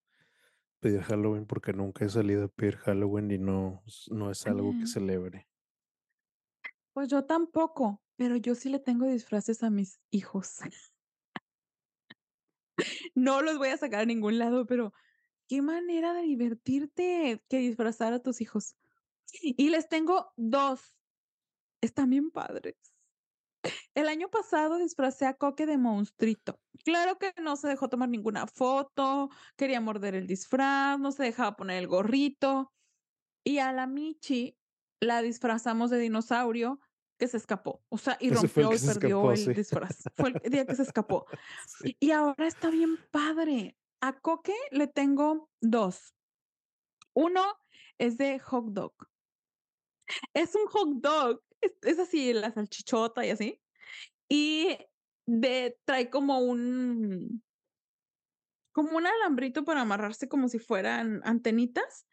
pedir 0.82 1.02
Halloween 1.04 1.46
porque 1.48 1.74
nunca 1.74 2.06
he 2.06 2.10
salido 2.10 2.46
a 2.46 2.50
pedir 2.50 2.78
Halloween 2.78 3.32
y 3.32 3.40
no, 3.40 3.84
no 4.12 4.32
es 4.32 4.48
algo 4.48 4.76
que 4.76 4.86
Ah, 4.86 4.88
celebre. 4.88 5.50
pues 6.94 7.10
yo 7.10 7.26
tampoco, 7.26 8.02
pero 8.16 8.36
yo 8.36 8.56
sí 8.56 8.70
le 8.70 8.80
tengo 8.80 9.06
disfraces 9.08 9.64
a 9.64 9.70
mis 9.70 10.02
hijos. 10.12 10.58
No 13.16 13.42
los 13.42 13.58
voy 13.58 13.70
a 13.70 13.78
sacar 13.78 14.02
a 14.02 14.06
ningún 14.06 14.38
lado, 14.38 14.66
pero 14.66 14.94
qué 15.48 15.62
manera 15.62 16.14
de 16.14 16.24
divertirte 16.24 17.44
que 17.50 17.58
disfrazar 17.58 18.14
a 18.14 18.22
tus 18.22 18.42
hijos. 18.42 18.76
Y 19.42 19.70
les 19.70 19.88
tengo 19.88 20.32
2, 20.36 20.98
están 21.82 22.10
bien 22.10 22.32
padres. 22.32 22.76
El 23.94 24.08
año 24.08 24.30
pasado 24.30 24.78
disfracé 24.78 25.26
a 25.26 25.36
Coque 25.36 25.66
de 25.66 25.78
monstruito. 25.78 26.60
Claro 26.84 27.18
que 27.18 27.34
no 27.42 27.56
se 27.56 27.68
dejó 27.68 27.90
tomar 27.90 28.10
ninguna 28.10 28.48
foto, 28.48 29.30
quería 29.56 29.82
morder 29.82 30.16
el 30.16 30.28
disfraz, 30.28 31.00
no 31.00 31.12
se 31.12 31.24
dejaba 31.24 31.56
poner 31.56 31.78
el 31.78 31.88
gorrito. 31.88 32.74
Y 33.44 33.60
a 33.60 33.72
la 33.72 33.88
Michi 33.88 34.58
la 35.00 35.22
disfrazamos 35.22 35.90
de 35.90 36.00
dinosaurio 36.00 36.80
que 37.22 37.28
se 37.28 37.38
escapó, 37.38 37.84
o 37.90 38.00
sea, 38.00 38.18
y 38.20 38.30
Ese 38.30 38.48
rompió 38.48 38.74
y 38.74 38.80
perdió 38.80 38.92
escapó, 38.92 39.32
el 39.32 39.38
sí. 39.38 39.54
disfraz. 39.54 40.04
Fue 40.16 40.34
el 40.44 40.52
día 40.52 40.66
que 40.66 40.76
se 40.76 40.82
escapó. 40.82 41.28
Sí. 41.68 41.96
Y 42.00 42.10
ahora 42.10 42.48
está 42.48 42.72
bien 42.72 42.98
padre. 43.12 43.78
A 44.02 44.20
Coque 44.20 44.56
le 44.72 44.88
tengo 44.88 45.48
2. 45.62 46.16
Uno 47.14 47.44
es 48.00 48.18
de 48.18 48.40
hot 48.40 48.66
dog. 48.70 48.96
Es 50.34 50.56
un 50.56 50.66
hot 50.66 50.90
dog, 50.96 51.44
es, 51.62 51.74
es 51.84 52.00
así, 52.00 52.34
la 52.34 52.52
salchichota 52.52 53.24
y 53.24 53.30
así. 53.30 53.62
Y 54.28 54.80
de, 55.28 55.78
trae 55.86 56.10
como 56.10 56.40
un, 56.40 57.44
como 58.72 58.98
un 58.98 59.06
alambrito 59.06 59.64
para 59.64 59.82
amarrarse 59.82 60.28
como 60.28 60.50
si 60.50 60.58
fueran 60.58 61.22
antenitas. 61.24 62.08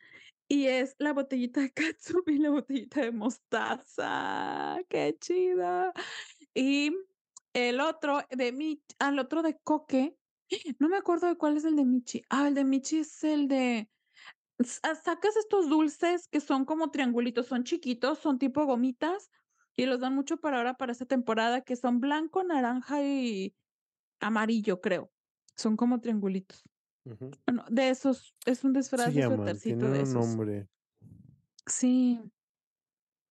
Y 0.48 0.66
es 0.66 0.96
la 0.98 1.12
botellita 1.12 1.60
de 1.60 1.72
catsup 1.72 2.28
y 2.28 2.38
la 2.38 2.50
botellita 2.50 3.02
de 3.02 3.12
mostaza. 3.12 4.78
¡Qué 4.88 5.16
chida! 5.20 5.92
Y 6.54 6.92
el 7.54 7.80
otro 7.80 8.20
de 8.30 8.52
Michi, 8.52 8.82
al 8.98 9.18
otro 9.18 9.42
de 9.42 9.58
Coque, 9.62 10.16
no 10.78 10.88
me 10.88 10.96
acuerdo 10.98 11.26
de 11.28 11.36
cuál 11.36 11.56
es 11.56 11.64
el 11.64 11.76
de 11.76 11.84
Michi. 11.84 12.22
Ah, 12.30 12.48
el 12.48 12.54
de 12.54 12.64
Michi 12.64 13.00
es 13.00 13.24
el 13.24 13.48
de 13.48 13.90
sa- 14.64 14.94
sacas 14.96 15.36
estos 15.36 15.68
dulces 15.70 16.28
que 16.28 16.40
son 16.40 16.64
como 16.66 16.90
triangulitos, 16.90 17.46
son 17.48 17.64
chiquitos, 17.64 18.18
son 18.20 18.38
tipo 18.38 18.66
gomitas 18.66 19.30
y 19.76 19.86
los 19.86 20.00
dan 20.00 20.14
mucho 20.14 20.38
para 20.38 20.58
ahora, 20.58 20.74
para 20.76 20.92
esta 20.92 21.06
temporada, 21.06 21.62
que 21.62 21.76
son 21.76 22.00
blanco, 22.00 22.44
naranja 22.44 23.02
y 23.04 23.56
amarillo, 24.20 24.80
creo. 24.82 25.12
Son 25.56 25.76
como 25.76 26.00
triangulitos. 26.00 26.67
Bueno, 27.46 27.64
de 27.70 27.90
esos, 27.90 28.34
es 28.46 28.64
un 28.64 28.72
¿Cómo 28.72 28.82
se 28.82 28.96
disfraz 28.96 29.14
de 29.14 29.22
suétercito 29.24 29.90
de 29.90 30.02
un 30.02 30.02
esos. 30.02 30.14
nombre. 30.26 30.68
Sí, 31.66 32.20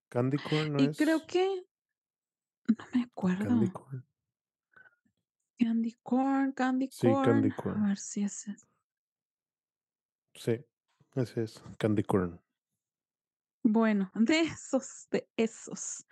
Candy 0.10 0.38
corn 0.38 0.74
no 0.74 0.80
y 0.80 0.90
creo 0.96 1.18
es 1.18 1.24
que, 1.26 1.66
no 2.68 2.86
me 2.94 3.04
candy 3.40 3.68
acuerdo. 3.68 3.74
corn. 3.74 4.06
Candy 5.60 5.94
corn, 6.04 6.52
candy 6.54 6.90
Sí, 6.92 7.08
candy 7.24 7.52
corn. 7.52 7.52
A 7.52 7.56
corn. 7.56 7.84
ver 7.90 7.98
si 7.98 8.24
es 8.24 8.48
ese. 8.48 8.68
Sí, 10.36 10.66
ese 11.16 11.44
es 11.44 11.62
candy 11.80 12.04
corn. 12.04 12.40
Bueno, 13.64 14.12
de 14.16 14.42
esos, 14.42 15.08
de 15.12 15.30
esos, 15.36 16.06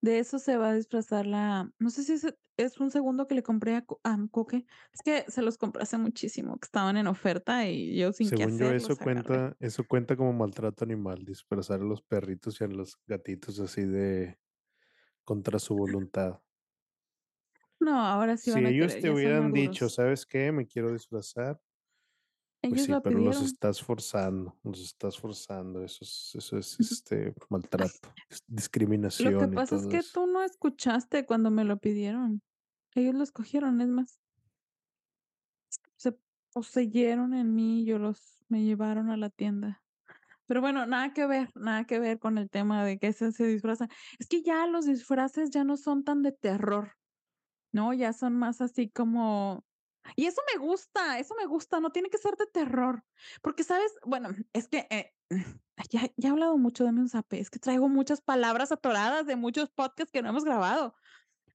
de 0.00 0.18
esos 0.18 0.42
se 0.42 0.56
va 0.56 0.70
a 0.70 0.74
disfrazar 0.74 1.26
la, 1.26 1.70
no 1.78 1.90
sé 1.90 2.04
si 2.04 2.14
es, 2.14 2.34
es 2.56 2.78
un 2.80 2.90
segundo 2.90 3.26
que 3.26 3.34
le 3.34 3.42
compré 3.42 3.76
a, 3.76 3.84
Co- 3.84 4.00
a 4.04 4.16
Coque, 4.30 4.64
es 4.92 5.02
que 5.02 5.24
se 5.30 5.42
los 5.42 5.58
compré 5.58 5.82
hace 5.82 5.98
muchísimo, 5.98 6.58
que 6.58 6.66
estaban 6.66 6.96
en 6.96 7.06
oferta 7.08 7.66
y 7.68 7.96
yo 7.98 8.12
sin 8.12 8.30
Según 8.30 8.58
yo, 8.58 8.72
hacer 8.72 8.72
eso 8.72 8.96
los 8.96 8.98
agarré. 9.00 9.42
cuenta, 9.42 9.54
eso 9.60 9.86
cuenta 9.86 10.16
como 10.16 10.32
maltrato 10.32 10.84
animal, 10.84 11.24
dispersar 11.26 11.80
a 11.80 11.84
los 11.84 12.00
perritos 12.02 12.58
y 12.60 12.64
a 12.64 12.68
los 12.68 12.98
gatitos 13.06 13.58
así 13.60 13.82
de 13.84 14.38
contra 15.24 15.58
su 15.60 15.76
voluntad. 15.76 16.42
No, 17.80 17.98
ahora 18.06 18.36
sí 18.38 18.50
Si 18.50 18.50
van 18.50 18.64
a 18.66 18.72
ellos 18.72 18.98
querer, 18.98 19.00
te 19.00 19.10
ya 19.10 19.14
son 19.16 19.36
hubieran 19.40 19.52
dicho. 19.52 19.88
¿sabes 19.88 20.26
qué? 20.26 20.52
Me 20.52 20.66
quiero 20.66 20.92
disfrazar, 20.92 21.60
pues 22.68 22.88
Ellos 22.88 22.96
sí, 22.96 23.02
pero 23.02 23.18
los 23.18 23.42
estás 23.42 23.82
forzando, 23.82 24.56
los 24.62 24.80
estás 24.80 25.18
forzando, 25.18 25.82
eso 25.82 26.04
es, 26.04 26.32
eso 26.34 26.56
es 26.56 26.78
este 26.80 27.34
maltrato, 27.48 28.08
es 28.28 28.40
Lo 28.40 28.46
que 28.46 28.54
discriminación 28.56 29.54
pasa 29.54 29.76
es 29.76 29.86
que 29.86 29.98
eso. 29.98 30.10
tú 30.12 30.26
no 30.26 30.42
escuchaste 30.42 31.26
cuando 31.26 31.50
me 31.50 31.64
lo 31.64 31.78
pidieron. 31.78 32.42
Ellos 32.94 33.14
lo 33.14 33.22
escogieron, 33.22 33.80
es 33.80 33.88
más, 33.88 34.18
se 35.96 36.16
poseyeron 36.52 37.34
en 37.34 37.54
mí, 37.54 37.84
yo 37.84 37.98
los 37.98 38.38
me 38.48 38.62
llevaron 38.62 39.10
a 39.10 39.16
la 39.16 39.30
tienda. 39.30 39.82
Pero 40.46 40.60
bueno, 40.60 40.84
nada 40.86 41.12
que 41.14 41.26
ver, 41.26 41.50
nada 41.54 41.84
que 41.84 41.98
ver 41.98 42.18
con 42.18 42.36
el 42.36 42.50
tema 42.50 42.84
de 42.84 42.98
que 42.98 43.12
se, 43.12 43.32
se 43.32 43.46
disfrazan. 43.46 43.88
Es 44.18 44.28
que 44.28 44.42
ya 44.42 44.66
los 44.66 44.84
disfraces 44.84 45.50
ya 45.50 45.64
no 45.64 45.76
son 45.78 46.04
tan 46.04 46.22
de 46.22 46.32
terror, 46.32 46.92
¿no? 47.72 47.94
Ya 47.94 48.12
son 48.12 48.36
más 48.36 48.60
así 48.60 48.90
como... 48.90 49.64
Y 50.16 50.26
eso 50.26 50.40
me 50.52 50.60
gusta, 50.60 51.18
eso 51.18 51.34
me 51.34 51.46
gusta, 51.46 51.80
no 51.80 51.90
tiene 51.90 52.10
que 52.10 52.18
ser 52.18 52.36
de 52.36 52.46
terror. 52.46 53.04
Porque, 53.40 53.64
¿sabes? 53.64 53.92
Bueno, 54.04 54.30
es 54.52 54.68
que 54.68 54.86
eh, 54.90 55.14
ya, 55.90 56.02
ya 56.16 56.28
he 56.28 56.32
hablado 56.32 56.58
mucho 56.58 56.84
de 56.84 56.90
un 56.90 57.08
zape, 57.08 57.38
es 57.40 57.50
que 57.50 57.58
traigo 57.58 57.88
muchas 57.88 58.20
palabras 58.20 58.72
atoradas 58.72 59.26
de 59.26 59.36
muchos 59.36 59.70
podcasts 59.70 60.12
que 60.12 60.22
no 60.22 60.30
hemos 60.30 60.44
grabado, 60.44 60.94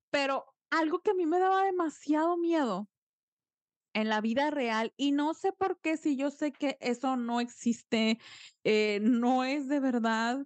pero 0.09 0.45
algo 0.69 1.01
que 1.01 1.11
a 1.11 1.13
mí 1.13 1.25
me 1.25 1.39
daba 1.39 1.63
demasiado 1.63 2.37
miedo 2.37 2.89
en 3.93 4.09
la 4.09 4.21
vida 4.21 4.51
real 4.51 4.93
y 4.95 5.11
no 5.11 5.33
sé 5.33 5.51
por 5.53 5.79
qué, 5.79 5.97
si 5.97 6.15
yo 6.15 6.29
sé 6.29 6.51
que 6.51 6.77
eso 6.81 7.17
no 7.17 7.39
existe, 7.39 8.19
eh, 8.63 8.99
no 9.01 9.43
es 9.43 9.67
de 9.67 9.79
verdad, 9.79 10.45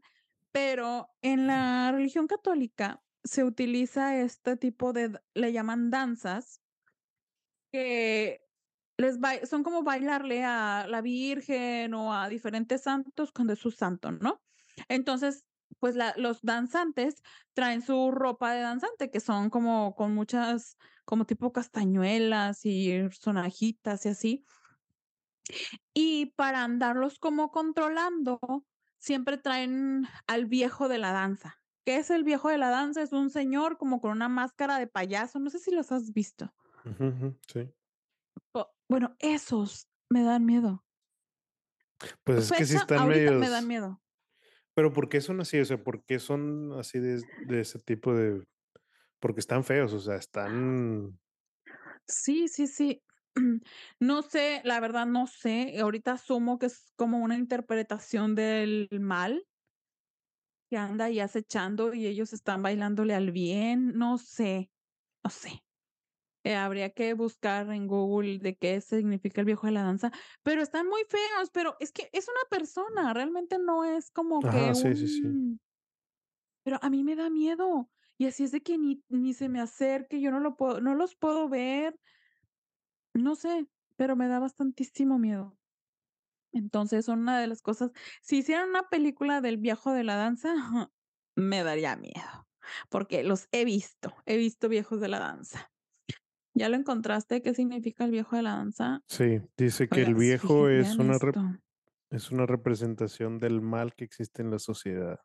pero 0.51 1.09
en 1.21 1.47
la 1.47 1.91
religión 1.91 2.27
católica 2.27 3.03
se 3.23 3.43
utiliza 3.43 4.17
este 4.17 4.57
tipo 4.57 4.93
de, 4.93 5.19
le 5.33 5.51
llaman 5.51 5.89
danzas, 5.89 6.60
que 7.71 8.41
les 8.97 9.17
son 9.49 9.63
como 9.63 9.83
bailarle 9.83 10.43
a 10.43 10.85
la 10.87 11.01
Virgen 11.01 11.93
o 11.93 12.13
a 12.13 12.29
diferentes 12.29 12.83
santos 12.83 13.31
cuando 13.31 13.53
es 13.53 13.59
su 13.59 13.71
santo, 13.71 14.11
¿no? 14.11 14.41
Entonces, 14.89 15.45
pues 15.79 15.95
la- 15.95 16.13
los 16.17 16.41
danzantes 16.41 17.15
traen 17.53 17.81
su 17.81 18.11
ropa 18.11 18.53
de 18.53 18.61
danzante, 18.61 19.09
que 19.09 19.19
son 19.19 19.49
como 19.49 19.95
con 19.95 20.13
muchas, 20.13 20.77
como 21.05 21.25
tipo 21.25 21.51
castañuelas 21.53 22.65
y 22.65 23.09
sonajitas 23.11 24.05
y 24.05 24.09
así. 24.09 24.43
Y 25.93 26.27
para 26.35 26.63
andarlos 26.63 27.19
como 27.19 27.51
controlando, 27.51 28.39
siempre 28.97 29.37
traen 29.37 30.07
al 30.27 30.45
viejo 30.45 30.87
de 30.87 30.97
la 30.97 31.11
danza. 31.11 31.61
¿Qué 31.85 31.97
es 31.97 32.09
el 32.11 32.23
viejo 32.23 32.49
de 32.49 32.57
la 32.57 32.69
danza? 32.69 33.01
Es 33.01 33.11
un 33.13 33.29
señor 33.29 33.77
como 33.77 33.99
con 34.01 34.11
una 34.11 34.29
máscara 34.29 34.77
de 34.77 34.87
payaso, 34.87 35.39
no 35.39 35.49
sé 35.49 35.59
si 35.59 35.71
los 35.71 35.91
has 35.91 36.13
visto. 36.13 36.53
Sí. 37.47 37.73
Bueno, 38.89 39.15
esos 39.19 39.87
me 40.09 40.23
dan 40.23 40.45
miedo. 40.45 40.83
Pues 42.23 42.39
es 42.39 42.51
que 42.51 42.65
sí 42.65 42.75
están 42.75 42.99
ahorita 42.99 43.31
me 43.31 43.49
dan 43.49 43.67
medios 43.67 43.67
miedo. 43.67 44.01
pero, 44.73 44.91
¿por 44.91 45.07
qué 45.07 45.21
son 45.21 45.39
así? 45.41 45.59
O 45.59 45.65
sea, 45.65 45.81
¿por 45.81 46.03
qué 46.03 46.19
son 46.19 46.73
así 46.77 46.99
de 46.99 47.21
de 47.47 47.61
ese 47.61 47.79
tipo 47.79 48.13
de? 48.13 48.43
Porque 49.19 49.39
están 49.39 49.63
feos, 49.63 49.93
o 49.93 49.99
sea, 49.99 50.15
están 50.15 51.19
Sí, 52.07 52.47
sí, 52.47 52.67
sí. 52.67 53.03
No 53.99 54.23
sé, 54.23 54.61
la 54.65 54.79
verdad 54.79 55.05
no 55.05 55.27
sé, 55.27 55.79
ahorita 55.79 56.13
asumo 56.13 56.59
que 56.59 56.65
es 56.65 56.91
como 56.97 57.19
una 57.19 57.37
interpretación 57.37 58.35
del 58.35 58.89
mal 58.99 59.45
que 60.69 60.77
anda 60.77 61.05
ahí 61.05 61.19
acechando 61.19 61.93
y 61.93 62.07
ellos 62.07 62.33
están 62.33 62.61
bailándole 62.63 63.13
al 63.13 63.31
bien, 63.31 63.97
no 63.97 64.17
sé, 64.17 64.71
no 65.23 65.29
sé. 65.29 65.61
Eh, 66.43 66.55
habría 66.55 66.89
que 66.91 67.13
buscar 67.13 67.69
en 67.71 67.87
Google 67.87 68.39
de 68.39 68.57
qué 68.57 68.81
significa 68.81 69.41
el 69.41 69.45
viejo 69.45 69.67
de 69.67 69.73
la 69.73 69.83
danza, 69.83 70.11
pero 70.43 70.63
están 70.63 70.87
muy 70.87 71.03
feos, 71.07 71.51
pero 71.53 71.75
es 71.79 71.91
que 71.91 72.09
es 72.13 72.27
una 72.27 72.41
persona, 72.49 73.13
realmente 73.13 73.59
no 73.59 73.83
es 73.83 74.09
como 74.11 74.47
que 74.47 74.59
Ajá, 74.59 74.75
sí, 74.75 74.95
sí, 74.95 75.07
sí. 75.07 75.21
un 75.23 75.59
pero 76.63 76.77
a 76.81 76.89
mí 76.89 77.03
me 77.03 77.15
da 77.15 77.29
miedo, 77.29 77.89
y 78.17 78.27
así 78.27 78.43
es 78.43 78.51
de 78.51 78.61
que 78.61 78.77
ni 78.77 79.03
ni 79.09 79.33
se 79.33 79.49
me 79.49 79.59
acerque, 79.61 80.21
yo 80.21 80.31
no 80.31 80.39
lo 80.39 80.55
puedo 80.55 80.79
no 80.81 80.95
los 80.95 81.15
puedo 81.15 81.49
ver. 81.49 81.95
No 83.13 83.35
sé, 83.35 83.67
pero 83.97 84.15
me 84.15 84.27
da 84.27 84.39
bastantísimo 84.39 85.19
miedo. 85.19 85.57
Entonces, 86.53 87.05
son 87.05 87.21
una 87.21 87.39
de 87.41 87.47
las 87.47 87.61
cosas 87.61 87.91
si 88.23 88.39
hicieran 88.39 88.69
una 88.69 88.89
película 88.89 89.41
del 89.41 89.57
viejo 89.57 89.93
de 89.93 90.03
la 90.05 90.15
danza, 90.15 90.53
me 91.35 91.63
daría 91.63 91.95
miedo, 91.97 92.49
porque 92.89 93.23
los 93.23 93.47
he 93.51 93.65
visto, 93.65 94.15
he 94.25 94.37
visto 94.37 94.69
viejos 94.69 95.01
de 95.01 95.09
la 95.09 95.19
danza. 95.19 95.70
¿Ya 96.53 96.69
lo 96.69 96.75
encontraste 96.75 97.41
qué 97.41 97.53
significa 97.53 98.03
el 98.05 98.11
viejo 98.11 98.35
de 98.35 98.41
la 98.43 98.55
danza? 98.55 99.01
Sí, 99.07 99.41
dice 99.57 99.87
que 99.89 100.01
el 100.01 100.15
viejo 100.15 100.69
es 100.69 100.97
una 100.97 101.17
rep 101.17 101.35
es 102.09 102.31
una 102.31 102.45
representación 102.45 103.39
del 103.39 103.61
mal 103.61 103.95
que 103.95 104.03
existe 104.03 104.41
en 104.41 104.51
la 104.51 104.59
sociedad. 104.59 105.19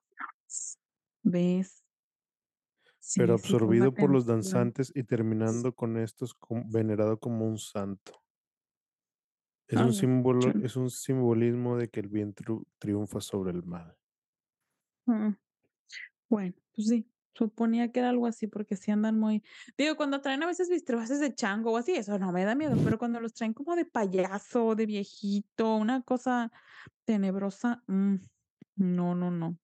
¿Ves? 1.24 1.82
Pero 3.16 3.34
sí, 3.34 3.40
absorbido 3.40 3.92
por 3.94 4.10
los 4.10 4.26
danzantes 4.26 4.92
y 4.94 5.04
terminando 5.04 5.74
con 5.74 5.96
estos 5.96 6.36
venerado 6.70 7.18
como 7.18 7.46
un 7.46 7.58
santo. 7.58 8.22
Es 9.68 9.80
un 9.80 9.82
Algo 9.82 9.92
símbolo 9.92 10.54
es 10.62 10.76
un 10.76 10.90
simbolismo 10.90 11.76
de 11.76 11.88
que 11.88 12.00
el 12.00 12.08
bien 12.08 12.34
triu 12.34 12.66
triunfa 12.78 13.20
sobre 13.20 13.50
el 13.52 13.64
mal. 13.64 13.96
Mm. 15.06 15.36
Bueno, 16.28 16.54
pues 16.74 16.88
sí, 16.88 17.08
suponía 17.36 17.92
que 17.92 18.00
era 18.00 18.10
algo 18.10 18.26
así, 18.26 18.46
porque 18.46 18.76
sí 18.76 18.90
andan 18.90 19.18
muy 19.18 19.42
digo, 19.76 19.96
cuando 19.96 20.20
traen 20.20 20.42
a 20.42 20.46
veces 20.46 20.68
disfraces 20.68 21.20
de 21.20 21.34
chango 21.34 21.72
o 21.72 21.76
así, 21.76 21.94
eso 21.94 22.18
no 22.18 22.32
me 22.32 22.44
da 22.44 22.54
miedo, 22.54 22.76
pero 22.84 22.98
cuando 22.98 23.20
los 23.20 23.34
traen 23.34 23.54
como 23.54 23.76
de 23.76 23.84
payaso, 23.84 24.74
de 24.74 24.86
viejito, 24.86 25.76
una 25.76 26.02
cosa 26.02 26.52
tenebrosa, 27.04 27.82
mm, 27.86 28.16
no, 28.76 29.14
no, 29.14 29.30
no. 29.30 29.58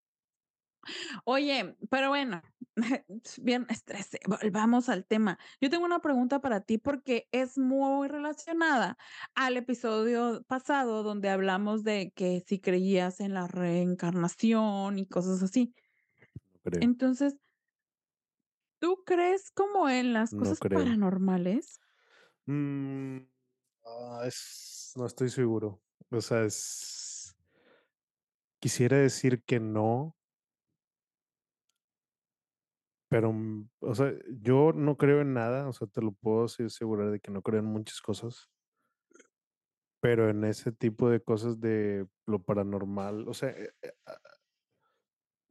Oye, 1.24 1.76
pero 1.90 2.08
bueno, 2.08 2.42
viernes 3.42 3.84
13, 3.84 4.20
volvamos 4.26 4.88
al 4.88 5.04
tema. 5.04 5.38
Yo 5.60 5.70
tengo 5.70 5.84
una 5.84 6.00
pregunta 6.00 6.40
para 6.40 6.60
ti, 6.60 6.78
porque 6.78 7.28
es 7.30 7.56
muy 7.56 8.08
relacionada 8.08 8.96
al 9.34 9.56
episodio 9.56 10.42
pasado, 10.48 11.02
donde 11.02 11.30
hablamos 11.30 11.84
de 11.84 12.12
que 12.14 12.42
si 12.46 12.58
creías 12.58 13.20
en 13.20 13.34
la 13.34 13.46
reencarnación 13.46 14.98
y 14.98 15.06
cosas 15.06 15.42
así. 15.42 15.72
Creo. 16.64 16.82
Entonces 16.82 17.36
¿tú 18.83 19.05
crees 19.07 19.53
como 19.53 19.89
en 19.89 20.12
las 20.12 20.35
cosas 20.35 20.61
paranormales? 20.72 21.78
Mm, 22.47 23.18
ah, 23.85 24.22
es 24.26 24.93
no 24.97 25.07
estoy 25.07 25.30
seguro. 25.30 25.83
O 26.11 26.20
sea, 26.20 26.45
es 26.45 27.37
quisiera 28.62 28.97
decir 28.99 29.43
que 29.45 29.59
no 29.59 30.16
pero, 33.11 33.33
mm, 33.33 33.68
o 33.80 33.95
sea, 33.95 34.14
yo 34.41 34.72
no 34.72 34.97
creo 34.97 35.20
en 35.20 35.35
nada, 35.35 35.68
o 35.68 35.72
sea, 35.72 35.87
te 35.87 36.01
lo 36.03 36.12
puedo 36.12 36.45
asegurar 36.45 37.11
de 37.11 37.20
que 37.20 37.30
no 37.30 37.43
creo 37.43 37.61
en 37.61 37.66
muchas 37.66 38.01
cosas. 38.01 38.49
Pero 40.03 40.28
en 40.28 40.43
ese 40.45 40.72
tipo 40.72 41.09
de 41.09 41.22
cosas 41.22 41.61
de 41.61 42.09
lo 42.26 42.43
paranormal, 42.43 43.28
o 43.28 43.35
sea, 43.35 43.51
eh 43.51 43.70
eh, 43.83 43.93
ah 44.07 44.18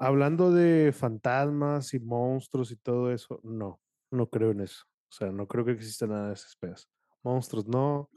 hablando 0.01 0.51
de 0.51 0.91
fantasmas 0.91 1.93
y 1.93 1.99
monstruos 1.99 2.71
y 2.71 2.75
todo 2.75 3.11
eso, 3.11 3.39
no, 3.43 3.79
no 4.09 4.27
creo 4.29 4.49
en 4.49 4.61
eso. 4.61 4.83
O 5.09 5.13
sea, 5.13 5.31
no 5.31 5.47
creo 5.47 5.63
que 5.63 5.71
exista 5.73 6.07
nada 6.07 6.29
de 6.29 6.33
esas 6.33 6.49
especies. 6.49 6.89
Monstruos, 7.23 7.67
no. 7.67 8.09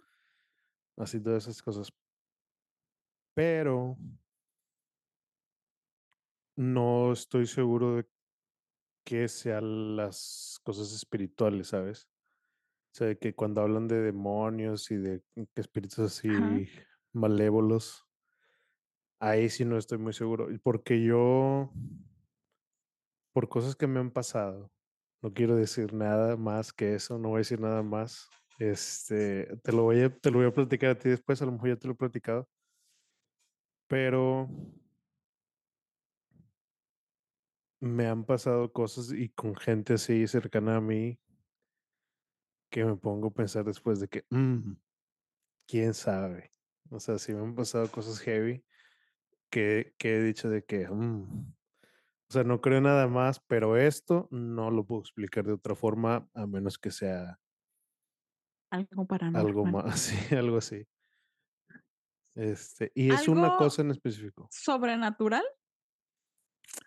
Así 0.96 1.20
todas 1.20 1.44
esas 1.44 1.62
cosas. 1.62 1.92
Pero 3.34 3.98
no 6.56 7.12
estoy 7.12 7.46
seguro 7.46 7.96
de 7.96 8.08
qué 9.04 9.28
sean 9.28 9.96
las 9.96 10.58
cosas 10.64 10.94
espirituales, 10.94 11.68
¿sabes? 11.68 12.08
O 12.94 12.96
sea, 12.96 13.08
de 13.08 13.18
que 13.18 13.34
cuando 13.34 13.60
hablan 13.60 13.88
de 13.88 14.00
demonios 14.00 14.90
y 14.90 14.96
de 14.96 15.22
que 15.34 15.60
espíritus 15.60 15.98
Ajá. 15.98 16.06
así 16.06 16.68
malévolos 17.12 18.03
ahí 19.24 19.48
sí 19.48 19.64
no 19.64 19.78
estoy 19.78 19.98
muy 19.98 20.12
seguro. 20.12 20.48
Porque 20.62 21.02
yo 21.02 21.72
por 23.32 23.48
cosas 23.48 23.74
que 23.74 23.86
me 23.86 23.98
han 23.98 24.10
pasado, 24.10 24.70
no 25.22 25.32
quiero 25.32 25.56
decir 25.56 25.92
nada 25.92 26.36
más 26.36 26.72
que 26.72 26.94
eso, 26.94 27.18
no 27.18 27.30
voy 27.30 27.38
a 27.38 27.38
decir 27.38 27.60
nada 27.60 27.82
más. 27.82 28.28
Este, 28.58 29.46
te 29.64 29.72
lo 29.72 29.82
voy 29.84 30.02
a 30.02 30.16
te 30.16 30.30
lo 30.30 30.38
voy 30.38 30.46
a 30.46 30.54
platicar 30.54 30.90
a 30.90 30.98
ti 30.98 31.08
después, 31.08 31.42
a 31.42 31.46
lo 31.46 31.52
mejor 31.52 31.70
ya 31.70 31.76
te 31.76 31.88
lo 31.88 31.94
he 31.94 31.96
platicado. 31.96 32.48
Pero 33.88 34.48
me 37.80 38.06
han 38.06 38.24
pasado 38.24 38.72
cosas 38.72 39.12
y 39.12 39.30
con 39.30 39.56
gente 39.56 39.94
así 39.94 40.26
cercana 40.26 40.76
a 40.76 40.80
mí 40.80 41.18
que 42.70 42.84
me 42.84 42.96
pongo 42.96 43.28
a 43.28 43.34
pensar 43.34 43.64
después 43.64 44.00
de 44.00 44.08
que, 44.08 44.24
mm, 44.30 44.72
quién 45.66 45.94
sabe. 45.94 46.50
O 46.90 47.00
sea, 47.00 47.18
sí 47.18 47.32
me 47.32 47.40
han 47.40 47.54
pasado 47.54 47.90
cosas 47.90 48.20
heavy 48.20 48.64
que 49.54 49.94
que 49.98 50.16
he 50.16 50.22
dicho 50.22 50.48
de 50.50 50.64
que, 50.64 50.88
mm, 50.88 51.22
o 52.30 52.32
sea, 52.32 52.44
no 52.44 52.60
creo 52.60 52.80
nada 52.80 53.06
más, 53.08 53.40
pero 53.40 53.76
esto 53.76 54.28
no 54.32 54.70
lo 54.70 54.84
puedo 54.86 55.00
explicar 55.02 55.46
de 55.46 55.52
otra 55.54 55.76
forma, 55.76 56.28
a 56.34 56.46
menos 56.46 56.78
que 56.78 56.90
sea 56.90 57.38
Algo 58.72 58.86
algo 58.90 59.06
paranormal. 59.06 59.72
más, 59.72 60.00
sí, 60.30 60.34
algo 60.34 60.56
así. 60.58 60.86
Este, 62.36 62.90
y 62.96 63.12
es 63.12 63.28
una 63.28 63.44
¿Algo 63.44 63.58
cosa 63.58 63.82
en 63.82 63.90
específico. 63.92 64.48
sobrenatural? 64.50 65.44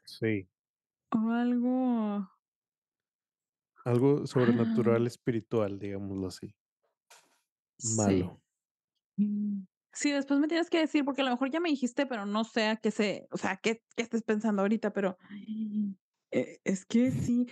Sí. 0.06 0.48
O 1.16 1.20
algo 1.32 2.28
Algo 3.86 4.24
Ah. 4.24 4.28
sobrenatural 4.28 5.08
espiritual, 5.08 5.80
digámoslo 5.80 6.28
así. 6.28 6.54
Sí. 7.80 7.96
Malo. 7.96 8.42
Mm, 9.18 9.64
sí, 9.98 10.12
después 10.12 10.40
me 10.40 10.48
tienes 10.48 10.70
que 10.70 10.80
decir, 10.80 11.06
porque 11.06 11.22
a 11.22 11.26
lo 11.26 11.32
mejor 11.32 11.50
ya 11.52 11.60
me 11.60 11.70
dijiste, 11.70 12.06
pero 12.06 12.26
no 12.26 12.44
sé 12.44 12.68
a 12.68 12.76
qué 12.78 12.92
se 12.92 13.28
o 13.32 13.38
sea, 13.38 13.58
qué 13.58 13.84
qué 13.96 14.04
estés 14.04 14.24
pensando 14.24 14.62
ahorita, 14.64 14.92
pero, 14.94 15.18
eh, 16.32 16.60
es 16.64 16.86
que 16.86 17.12
sí. 17.12 17.48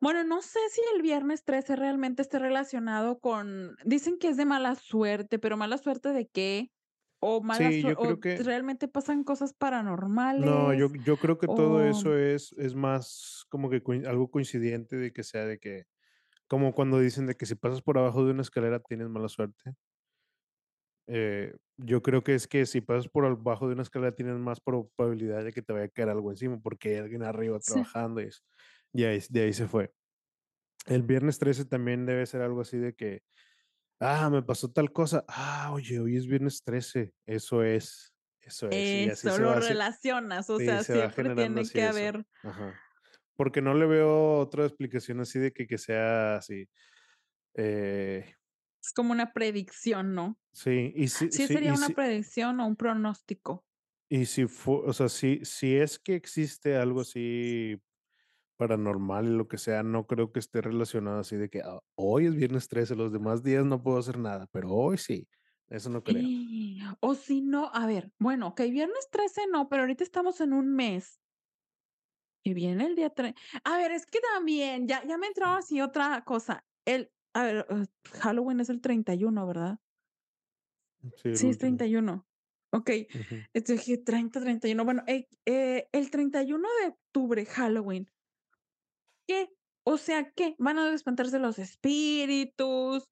Bueno, 0.00 0.24
no 0.24 0.42
sé 0.42 0.58
si 0.70 0.80
el 0.96 1.02
viernes 1.02 1.44
13 1.44 1.76
realmente 1.76 2.22
esté 2.22 2.38
relacionado 2.40 3.20
con 3.20 3.76
dicen 3.84 4.18
que 4.18 4.28
es 4.28 4.36
de 4.36 4.44
mala 4.44 4.74
suerte, 4.74 5.38
pero, 5.38 5.56
¿mala 5.56 5.78
suerte 5.78 6.08
de 6.12 6.28
qué? 6.28 6.72
O 7.20 7.40
mala 7.42 7.70
Sí, 7.70 7.72
sue 7.72 7.92
yo 7.92 7.98
o 7.98 8.00
creo 8.00 8.18
que 8.20 8.44
realmente 8.44 8.88
pasan 8.88 9.22
cosas 9.24 9.54
No, 10.36 10.72
yo 10.72 10.88
paranormales, 10.88 10.94
yo 10.94 11.18
creo 11.18 11.36
que 11.36 11.48
todo 11.48 11.82
eso 11.84 12.16
es 12.16 12.52
es 12.56 12.74
más 12.74 13.44
como 13.50 13.68
que 13.68 13.82
algo 14.06 14.30
coincidente 14.30 14.96
de 14.96 15.12
que 15.12 15.24
sea 15.24 15.44
de 15.44 15.58
que 15.58 15.84
como 16.48 16.74
cuando 16.74 17.00
dicen 17.00 17.26
de 17.26 17.36
que 17.36 17.46
si 17.46 17.54
pasas 17.56 17.82
por 17.82 17.98
abajo 17.98 18.24
de 18.24 18.32
una 18.32 18.42
escalera 18.42 18.80
tienes 18.80 19.08
mala 19.10 19.28
suerte. 19.28 19.74
Eh, 21.08 21.54
yo 21.78 22.02
creo 22.02 22.22
que 22.22 22.34
es 22.34 22.46
que 22.48 22.66
si 22.66 22.80
pasas 22.80 23.08
por 23.08 23.26
abajo 23.26 23.66
de 23.68 23.74
una 23.74 23.82
escalera 23.82 24.14
tienes 24.14 24.36
más 24.38 24.60
probabilidad 24.60 25.44
de 25.44 25.52
que 25.52 25.62
te 25.62 25.72
vaya 25.72 25.86
a 25.86 25.88
caer 25.88 26.10
algo 26.10 26.30
encima, 26.30 26.60
porque 26.60 26.90
hay 26.90 26.96
alguien 26.98 27.22
arriba 27.24 27.60
Sí. 27.60 27.84
trabajando 27.84 28.20
y 28.20 28.26
es 28.26 28.44
y 28.92 29.04
ahí 29.04 29.20
de 29.30 29.42
ahí 29.44 29.52
se 29.54 29.66
fue. 29.68 29.92
El 30.86 31.02
viernes 31.04 31.38
13 31.38 31.64
también 31.66 32.06
debe 32.06 32.26
ser 32.26 32.42
algo 32.42 32.62
así 32.62 32.78
de 32.78 32.94
que: 32.94 33.22
"Ah, 34.00 34.30
me 34.30 34.42
pasó 34.42 34.72
tal 34.72 34.92
cosa. 34.92 35.24
Ah, 35.28 35.70
oye, 35.74 36.00
hoy 36.00 36.16
es 36.18 36.26
viernes 36.28 36.62
13". 36.64 37.14
Eso 37.26 37.64
es, 37.64 38.14
eso 38.40 38.72
es. 38.72 38.94
Y 38.94 39.08
así 39.08 39.30
Eso, 39.30 39.32
se 39.32 39.42
lo 39.42 39.54
va 39.54 39.60
relacionas, 39.60 40.48
o 40.50 40.60
sí, 40.60 40.60
sea, 40.60 40.84
se 40.84 40.84
siempre 40.84 41.30
tiene 41.30 41.68
que 41.68 41.82
eso. 41.82 41.82
haber 41.82 42.24
Ajá. 42.42 42.80
Porque 43.36 43.62
no 43.62 43.74
le 43.74 43.86
veo 43.86 44.38
otra 44.40 44.64
explicación 44.66 45.20
así 45.20 45.38
de 45.38 45.52
que 45.52 45.66
que 45.66 45.78
sea 45.78 46.36
así, 46.36 46.68
eh 47.54 48.34
Es 48.82 48.92
como 48.92 49.12
una 49.12 49.32
predicción, 49.32 50.14
¿no? 50.14 50.38
Sí, 50.52 50.92
y 50.96 51.08
sí 51.08 51.30
Sí, 51.30 51.48
sí, 51.48 51.48
sería 51.48 51.72
y 51.72 51.76
una 51.76 51.94
sí 51.94 51.94
predicción 51.94 52.60
o 52.60 52.66
un 52.68 52.76
pronóstico. 52.76 53.64
y 54.08 54.26
si 54.26 54.46
fu 54.46 54.74
o 54.86 54.92
sea, 54.92 55.08
si 55.08 55.40
si 55.44 55.76
es 55.76 55.98
que 55.98 56.14
existe 56.16 56.76
algo 56.76 57.00
así 57.02 57.80
paranormal 58.58 59.26
y 59.28 59.30
lo 59.36 59.48
que 59.48 59.58
sea, 59.58 59.82
no 59.84 60.06
creo 60.06 60.32
que 60.32 60.40
esté 60.40 60.60
relacionado 60.62 61.20
así 61.20 61.36
de 61.36 61.50
que: 61.50 61.62
"Ah, 61.62 61.80
hoy 61.96 62.26
es 62.26 62.34
viernes 62.36 62.68
13, 62.68 62.96
los 62.96 63.12
demás 63.12 63.42
días 63.44 63.64
no 63.66 63.82
puedo 63.82 63.98
hacer 63.98 64.18
nada, 64.18 64.48
pero 64.52 64.70
hoy 64.72 64.98
sí". 64.98 65.28
eso 65.70 65.90
no 65.90 66.04
creo. 66.04 66.32
O 67.08 67.14
si 67.14 67.40
no, 67.42 67.70
a 67.72 67.86
ver, 67.86 68.12
bueno, 68.18 68.48
okey, 68.48 68.70
viernes 68.70 69.08
13 69.10 69.42
no, 69.52 69.68
pero 69.68 69.82
ahorita 69.82 70.04
estamos 70.04 70.40
en 70.40 70.52
un 70.52 70.74
mes. 70.74 71.20
Y 72.44 72.54
viene 72.54 72.86
el 72.86 72.96
día 72.96 73.10
tre 73.10 73.34
a 73.64 73.76
ver, 73.76 73.92
es 73.92 74.06
que 74.06 74.20
también 74.20 74.88
ya 74.88 75.04
ya 75.04 75.16
me 75.18 75.28
entraba 75.28 75.58
así 75.58 75.80
otra 75.80 76.22
cosa. 76.24 76.64
El 76.84 77.12
a 77.34 77.44
ver, 77.44 77.66
uh, 77.70 77.84
Halloween 78.20 78.60
es 78.60 78.68
el 78.70 78.80
31, 78.80 79.46
¿verdad? 79.46 79.78
Sí, 81.16 81.28
el 81.28 81.38
Sí, 81.38 81.48
es 81.50 81.58
último. 81.58 81.84
31. 81.88 82.26
Okey, 82.72 83.08
Ujú. 83.14 83.44
entonces 83.52 83.84
dije 83.86 83.98
30, 84.02 84.40
31, 84.40 84.84
bueno, 84.84 85.02
eh, 85.06 85.28
eh, 85.44 85.88
el 85.92 86.10
31 86.10 86.68
de 86.80 86.88
octubre, 86.88 87.44
Halloween, 87.44 88.10
¿qué? 89.26 89.50
O 89.84 89.96
sea, 89.98 90.30
¿qué? 90.32 90.54
¿Van 90.58 90.78
a 90.78 90.92
espantarse 90.94 91.38
los 91.38 91.58
espíritus? 91.58 93.04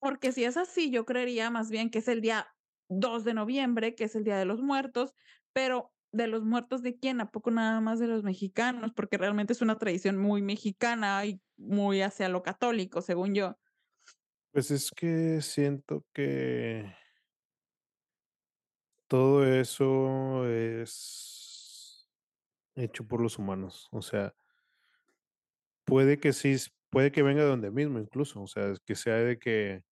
Porque 0.00 0.32
si 0.32 0.44
es 0.44 0.56
así, 0.56 0.90
yo 0.90 1.06
creería 1.06 1.50
más 1.50 1.70
bien 1.70 1.90
que 1.90 2.00
es 2.00 2.08
el 2.08 2.20
día 2.22 2.48
2 2.88 3.24
de 3.24 3.34
noviembre, 3.34 3.94
que 3.94 4.04
es 4.04 4.16
el 4.16 4.24
Día 4.24 4.38
de 4.38 4.44
los 4.46 4.62
Muertos, 4.62 5.14
pero, 5.52 5.92
¿de 6.12 6.26
los 6.28 6.44
muertos 6.44 6.82
de 6.82 6.98
quién? 6.98 7.20
¿A 7.22 7.30
poco 7.32 7.50
nada 7.52 7.80
más 7.80 7.98
de 8.00 8.08
los 8.08 8.24
mexicanos? 8.24 8.92
Porque 8.94 9.18
realmente 9.18 9.52
es 9.54 9.62
una 9.62 9.78
tradición 9.78 10.18
muy 10.18 10.42
mexicana 10.42 11.24
y 11.26 11.42
muy 11.60 12.02
hacia 12.02 12.28
lo 12.28 12.42
católico, 12.42 13.02
según 13.02 13.34
yo. 13.34 13.56
Pues 14.52 14.70
es 14.70 14.90
que 14.90 15.40
siento 15.42 16.04
que 16.12 16.92
todo 19.08 19.44
eso 19.44 20.46
es 20.48 22.08
hecho 22.76 23.06
por 23.06 23.20
los 23.20 23.38
humanos. 23.38 23.88
O 23.92 24.02
sea, 24.02 24.34
puede 25.84 26.18
que 26.18 26.32
sí, 26.32 26.56
puede 26.90 27.12
que 27.12 27.22
venga 27.22 27.42
de 27.42 27.48
donde 27.48 27.70
mismo 27.70 27.98
incluso, 27.98 28.42
o 28.42 28.46
sea, 28.46 28.72
que 28.86 28.94
sea 28.94 29.16
de 29.16 29.38
que 29.38 29.82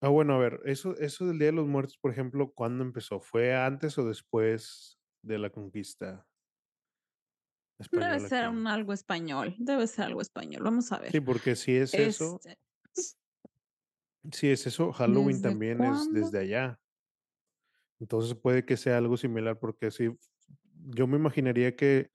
Ah, 0.00 0.08
bueno, 0.08 0.34
a 0.34 0.38
ver, 0.38 0.60
eso 0.64 0.96
eso 0.98 1.26
del 1.26 1.38
Día 1.38 1.46
de 1.46 1.52
los 1.52 1.66
Muertos, 1.66 1.96
por 1.98 2.10
ejemplo, 2.10 2.52
¿cuándo 2.52 2.84
empezó? 2.84 3.20
¿Fue 3.20 3.54
antes 3.54 3.96
o 3.98 4.04
después 4.06 4.98
de 5.22 5.38
la 5.38 5.50
conquista 5.50 6.26
Debe 7.90 8.20
ser 8.20 8.44
aquí? 8.44 8.56
un 8.56 8.66
algo 8.66 8.92
español, 8.92 9.54
debe 9.58 9.86
ser 9.86 10.06
algo 10.06 10.20
español. 10.20 10.62
Vamos 10.62 10.92
a 10.92 10.96
Sí, 11.10 11.18
ver. 11.18 11.24
porque 11.24 11.56
si 11.56 11.76
es 11.76 11.94
eso 11.94 12.40
Este 12.44 12.58
si 14.32 14.48
es 14.48 14.66
eso, 14.66 14.92
Halloween 14.92 15.36
¿Desde 15.36 15.48
también 15.50 15.82
es 15.84 16.10
desde 16.12 16.38
allá. 16.38 16.80
Entonces, 18.00 18.34
puede 18.34 18.64
que 18.64 18.76
sea 18.76 18.98
algo 18.98 19.16
similar, 19.16 19.58
porque 19.58 19.90
sí, 19.90 20.10
yo 20.90 21.06
me 21.06 21.16
imaginaría 21.16 21.76
que 21.76 22.10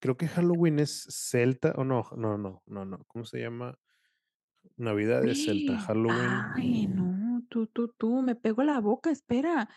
creo 0.00 0.16
que 0.16 0.28
Halloween 0.28 0.78
es 0.80 1.06
celta, 1.08 1.72
o 1.76 1.84
no, 1.84 2.04
no, 2.16 2.36
no, 2.36 2.62
no, 2.66 2.84
no, 2.84 3.04
¿cómo 3.06 3.24
se 3.24 3.40
llama? 3.40 3.78
Navidad 4.76 5.24
es 5.24 5.44
celta, 5.44 5.78
Halloween 5.78 6.30
Ay, 6.56 6.86
no, 6.86 7.42
tú 7.48 7.66
tú 7.66 7.94
tú, 7.96 8.22
me 8.22 8.34
pego 8.34 8.62
la 8.62 8.80
boca, 8.80 9.10
espera, 9.10 9.68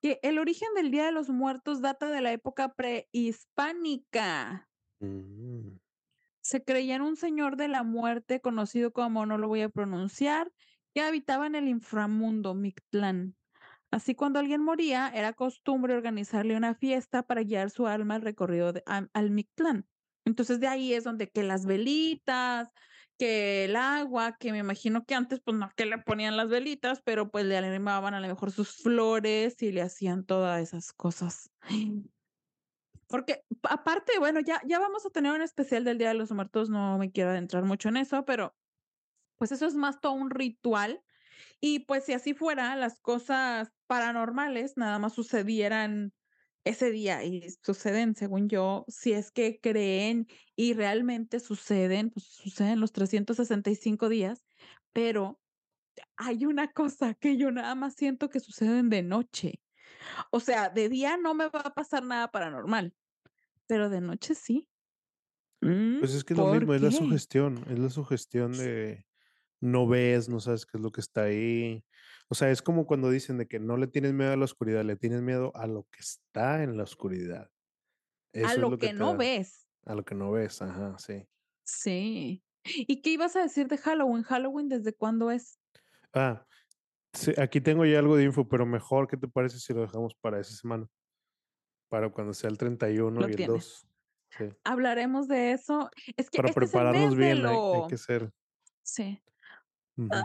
que 0.00 0.18
el 0.22 0.38
origen 0.38 0.68
del 0.74 0.90
Día 0.90 1.06
de 1.06 1.12
los 1.12 1.28
Muertos 1.28 1.80
data 1.80 2.10
de 2.10 2.20
la 2.20 2.32
época 2.32 2.74
prehispánica. 2.74 4.68
Mm. 5.02 5.78
Se 6.44 6.64
creía 6.64 6.96
en 6.96 7.02
un 7.02 7.16
señor 7.16 7.56
de 7.56 7.68
la 7.68 7.84
muerte 7.84 8.40
conocido 8.40 8.92
como, 8.92 9.26
no 9.26 9.38
lo 9.38 9.48
voy 9.48 9.62
a 9.62 9.68
pronunciar, 9.68 10.52
que 10.94 11.00
habitaba 11.00 11.46
en 11.46 11.54
el 11.54 11.68
inframundo, 11.68 12.54
Mictlán. 12.54 13.36
Así, 13.92 14.14
cuando 14.14 14.40
alguien 14.40 14.62
moría, 14.62 15.08
era 15.14 15.34
costumbre 15.34 15.94
organizarle 15.94 16.56
una 16.56 16.74
fiesta 16.74 17.24
para 17.24 17.42
guiar 17.44 17.70
su 17.70 17.86
alma 17.86 18.16
al 18.16 18.22
recorrido 18.22 18.72
de 18.72 18.82
al 18.86 19.30
Mictlán. 19.30 19.86
Entonces, 20.26 20.60
de 20.60 20.68
ahí 20.68 20.94
es 20.94 21.04
donde 21.04 21.28
que 21.30 21.42
las 21.44 21.66
velitas, 21.66 22.70
que 23.18 23.66
el 23.66 23.76
agua, 23.76 24.36
que 24.38 24.52
me 24.52 24.58
imagino 24.58 25.04
que 25.06 25.14
antes, 25.14 25.40
pues, 25.44 25.56
no 25.56 25.70
que 25.76 25.86
le 25.86 25.98
ponían 25.98 26.36
las 26.36 26.48
velitas, 26.48 27.02
pero, 27.04 27.30
pues, 27.30 27.46
le 27.46 27.56
arrimaban 27.58 28.14
a 28.14 28.20
lo 28.20 28.28
mejor 28.28 28.52
sus 28.52 28.76
flores 28.76 29.62
y 29.62 29.72
le 29.72 29.82
hacían 29.82 30.24
todas 30.26 30.62
esas 30.62 30.92
cosas. 30.92 31.50
Porque 33.12 33.42
aparte, 33.64 34.18
bueno, 34.20 34.40
ya 34.40 34.62
ya 34.66 34.80
vamos 34.80 35.06
a 35.06 35.10
tener 35.10 35.32
un 35.34 35.42
especial 35.42 35.84
del 35.84 35.98
Día 35.98 36.08
de 36.08 36.14
los 36.14 36.32
Muertos, 36.32 36.70
no 36.70 36.98
me 36.98 37.12
quiero 37.12 37.30
adentrar 37.30 37.64
mucho 37.64 37.90
en 37.90 37.98
eso, 37.98 38.24
pero, 38.24 38.56
pues, 39.38 39.52
eso 39.52 39.66
es 39.66 39.74
más 39.76 40.00
todo 40.00 40.12
un 40.14 40.30
ritual. 40.30 41.02
Y, 41.60 41.80
pues, 41.86 42.04
si 42.06 42.14
así 42.14 42.34
fuera, 42.34 42.76
las 42.76 43.00
cosas 43.00 43.70
paranormales 43.88 44.74
nada 44.76 44.98
más 45.00 45.14
sucedieran 45.14 46.12
ese 46.64 46.92
día 46.92 47.24
y 47.24 47.48
suceden, 47.62 48.16
según 48.16 48.48
yo, 48.48 48.84
si 48.88 49.12
es 49.14 49.32
que 49.32 49.60
creen 49.62 50.26
y 50.56 50.74
realmente 50.74 51.40
suceden, 51.40 52.10
pues, 52.10 52.26
suceden 52.26 52.80
los 52.80 52.92
365 52.92 54.08
días, 54.10 54.44
pero 54.92 55.40
hay 56.16 56.46
una 56.46 56.72
cosa 56.72 57.14
que 57.14 57.36
yo 57.38 57.50
nada 57.52 57.74
más 57.76 57.94
siento 57.96 58.30
que 58.30 58.40
suceden 58.40 58.90
de 58.90 59.02
noche. 59.02 59.62
O 60.30 60.40
sea, 60.40 60.68
de 60.70 60.88
día 60.88 61.16
no 61.18 61.34
me 61.34 61.48
va 61.48 61.60
a 61.60 61.74
pasar 61.74 62.04
nada 62.04 62.30
paranormal, 62.30 62.94
pero 63.72 63.88
de 63.88 64.02
noche 64.02 64.34
sí. 64.34 64.68
Mm, 65.62 66.00
Pues, 66.00 66.14
es 66.14 66.24
que 66.24 66.34
es 66.34 66.38
lo 66.38 66.46
¿por 66.46 66.60
mismo, 66.60 66.74
es 66.74 66.82
la 66.82 66.90
sugestión, 66.90 67.64
es 67.68 67.78
la 67.78 67.88
sugestión 67.90 68.56
de 68.56 69.06
no 69.60 69.88
ves, 69.88 70.28
no 70.28 70.40
sabes 70.40 70.66
qué 70.66 70.78
es 70.78 70.82
lo 70.82 70.92
que 70.92 71.00
está 71.02 71.24
ahí. 71.24 71.84
O 72.28 72.34
sea, 72.36 72.50
es 72.50 72.62
como 72.62 72.86
cuando 72.86 73.10
dicen 73.10 73.38
de 73.38 73.48
que 73.48 73.60
no 73.60 73.76
le 73.76 73.88
tienes 73.88 74.14
miedo 74.14 74.32
a 74.32 74.36
la 74.36 74.44
oscuridad, 74.46 74.84
le 74.84 74.96
tienes 74.96 75.22
miedo 75.22 75.52
a 75.56 75.66
lo 75.66 75.84
que 75.90 76.00
está 76.00 76.62
en 76.64 76.76
la 76.78 76.84
oscuridad. 76.84 77.50
A 78.40 78.54
Eso 78.54 78.62
lo 78.62 78.70
lo 78.70 78.78
que 78.78 78.92
no 78.92 79.16
da, 79.16 79.16
ves. 79.16 79.68
a 79.86 79.94
lo 79.96 80.04
que 80.04 80.14
no 80.16 80.32
ves, 80.32 80.62
ajá, 80.62 80.98
sí. 80.98 81.26
Sí. 81.64 82.44
¿Y 82.64 83.02
qué 83.02 83.10
ibas 83.10 83.34
a 83.36 83.42
decir 83.42 83.66
de 83.68 83.78
Halloween? 83.78 84.22
¿Halloween 84.22 84.68
desde 84.68 84.94
cuándo 84.94 85.30
es? 85.30 85.58
Ah, 86.14 86.46
sí, 87.14 87.32
aquí 87.38 87.60
tengo 87.60 87.84
ya 87.86 87.98
algo 88.00 88.16
de 88.16 88.24
info, 88.24 88.48
pero 88.48 88.66
mejor, 88.66 89.08
¿qué 89.08 89.16
te 89.18 89.28
parece 89.28 89.58
si 89.60 89.74
lo 89.74 89.82
dejamos 89.82 90.14
para 90.16 90.40
esa 90.40 90.54
semana? 90.56 90.88
Para 91.92 92.08
cuando 92.08 92.32
sea 92.32 92.48
el 92.48 92.56
31 92.56 93.20
Lo 93.20 93.28
y 93.28 93.30
el 93.32 93.36
tienes. 93.36 93.54
2, 93.54 93.88
sí. 94.38 94.44
Hablaremos 94.64 95.28
de 95.28 95.52
eso. 95.52 95.90
Es 96.16 96.30
que 96.30 96.38
Para 96.38 96.48
este 96.48 96.58
prepararnos 96.58 97.14
bien, 97.14 97.44
hay 97.44 97.86
que 97.86 97.98
ser 97.98 98.32
sí. 98.82 99.22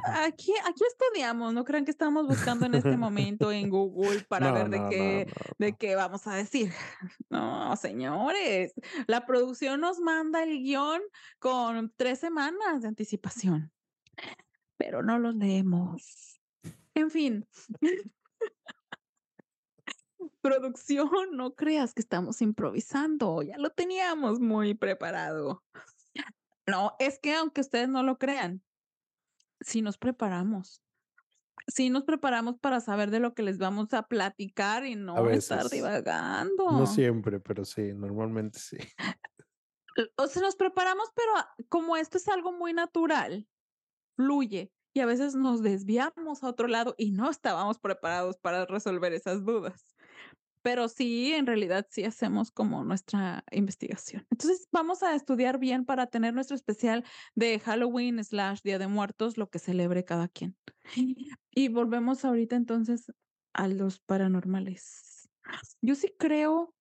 Aquí 0.05 0.53
aquí 0.65 0.84
estudiamos, 0.88 1.53
no 1.53 1.65
crean 1.65 1.84
que 1.84 1.91
estamos 1.91 2.26
buscando 2.26 2.68
en 2.68 2.76
este 2.76 2.95
momento 2.95 3.51
en 3.51 3.70
Google 3.70 4.22
para 4.30 4.47
No, 4.47 4.53
ver 4.53 4.70
de 4.70 4.80
no, 4.80 4.89
qué 4.89 5.28
no, 5.28 5.65
de 5.65 5.76
qué 5.76 5.95
vamos 5.97 6.26
a 6.26 6.36
decir. 6.36 6.72
No, 7.30 7.76
señores, 7.76 8.74
la 9.07 9.26
producción 9.26 9.82
nos 9.82 9.99
manda 9.99 10.43
el 10.43 10.63
guion 10.63 11.01
con 11.38 11.93
3 11.97 12.18
semanas 12.18 12.82
de 12.82 12.88
anticipación. 12.88 13.74
Pero 14.78 15.03
no 15.03 15.20
los 15.20 15.36
leemos. 15.36 16.39
En 16.93 17.11
fin. 17.11 17.45
Producción, 20.48 21.10
no 21.34 21.56
creas 21.56 21.93
que 21.93 22.02
estamos 22.02 22.41
improvisando, 22.41 23.41
ya 23.41 23.58
lo 23.58 23.70
teníamos 23.72 24.39
muy 24.39 24.74
preparado. 24.74 25.64
No, 26.66 26.95
es 27.00 27.20
que 27.20 27.34
aunque 27.34 27.62
ustedes 27.62 27.88
no 27.88 28.04
lo 28.04 28.18
crean 28.18 28.62
sí 29.62 29.82
nos 29.82 29.98
preparamos. 29.98 30.82
Sí 31.68 31.89
nos 31.89 32.04
preparamos 32.04 32.58
para 32.60 32.80
saber 32.80 33.12
de 33.12 33.20
lo 33.20 33.34
que 33.34 33.43
les 33.43 33.58
vamos 33.58 33.93
a 33.93 34.04
platicar 34.04 34.86
y 34.86 34.95
no 34.95 35.30
estar 35.30 35.64
veces. 35.64 35.82
No 35.82 35.89
divagando. 35.89 36.86
siempre, 36.86 37.39
pero 37.39 37.66
sí, 37.66 37.93
normalmente 37.93 38.60
sí. 38.60 38.78
O 40.16 40.28
sea, 40.28 40.43
nos 40.43 40.56
preparamos, 40.56 41.10
pero, 41.16 41.34
como 41.70 41.98
esto 41.98 42.18
es 42.18 42.28
algo 42.28 42.52
muy 42.52 42.72
natural, 42.72 43.48
fluye, 44.16 44.72
y 44.93 45.00
a 45.00 45.08
veces 45.08 45.36
nos 45.36 45.64
desviamos 45.64 46.43
a 46.43 46.50
otro 46.50 46.68
lado 46.68 46.93
y 46.98 47.12
no 47.12 47.30
estábamos 47.30 47.80
preparados 47.80 48.38
para 48.38 48.66
resolver 48.66 49.12
esas 49.14 49.43
dudas. 49.43 49.95
Pero 50.68 50.89
sí, 50.89 51.32
en 51.32 51.45
realidad 51.47 51.88
sí 51.89 52.03
hacemos 52.03 52.51
como 52.51 52.84
nuestra 52.84 53.45
investigación. 53.51 54.28
Entonces, 54.32 54.68
vamos 54.70 55.01
a 55.01 55.15
estudiar 55.15 55.59
bien 55.59 55.86
para 55.86 56.07
tener 56.07 56.34
nuestro 56.34 56.57
especial 56.57 57.05
de 57.36 57.57
Halloween/Día 57.57 58.78
de 58.78 58.88
Muertos, 58.88 59.38
lo 59.38 59.47
que 59.49 59.59
celebre 59.59 60.03
cada 60.03 60.28
quien. 60.28 60.57
Y 61.55 61.70
volvemos 61.70 62.26
ahorita 62.26 62.57
entonces 62.57 63.05
a 63.53 63.70
los 63.70 64.01
paranormales. 64.01 65.30
Yo 65.82 65.95
sí 65.95 66.13
creo 66.20 66.76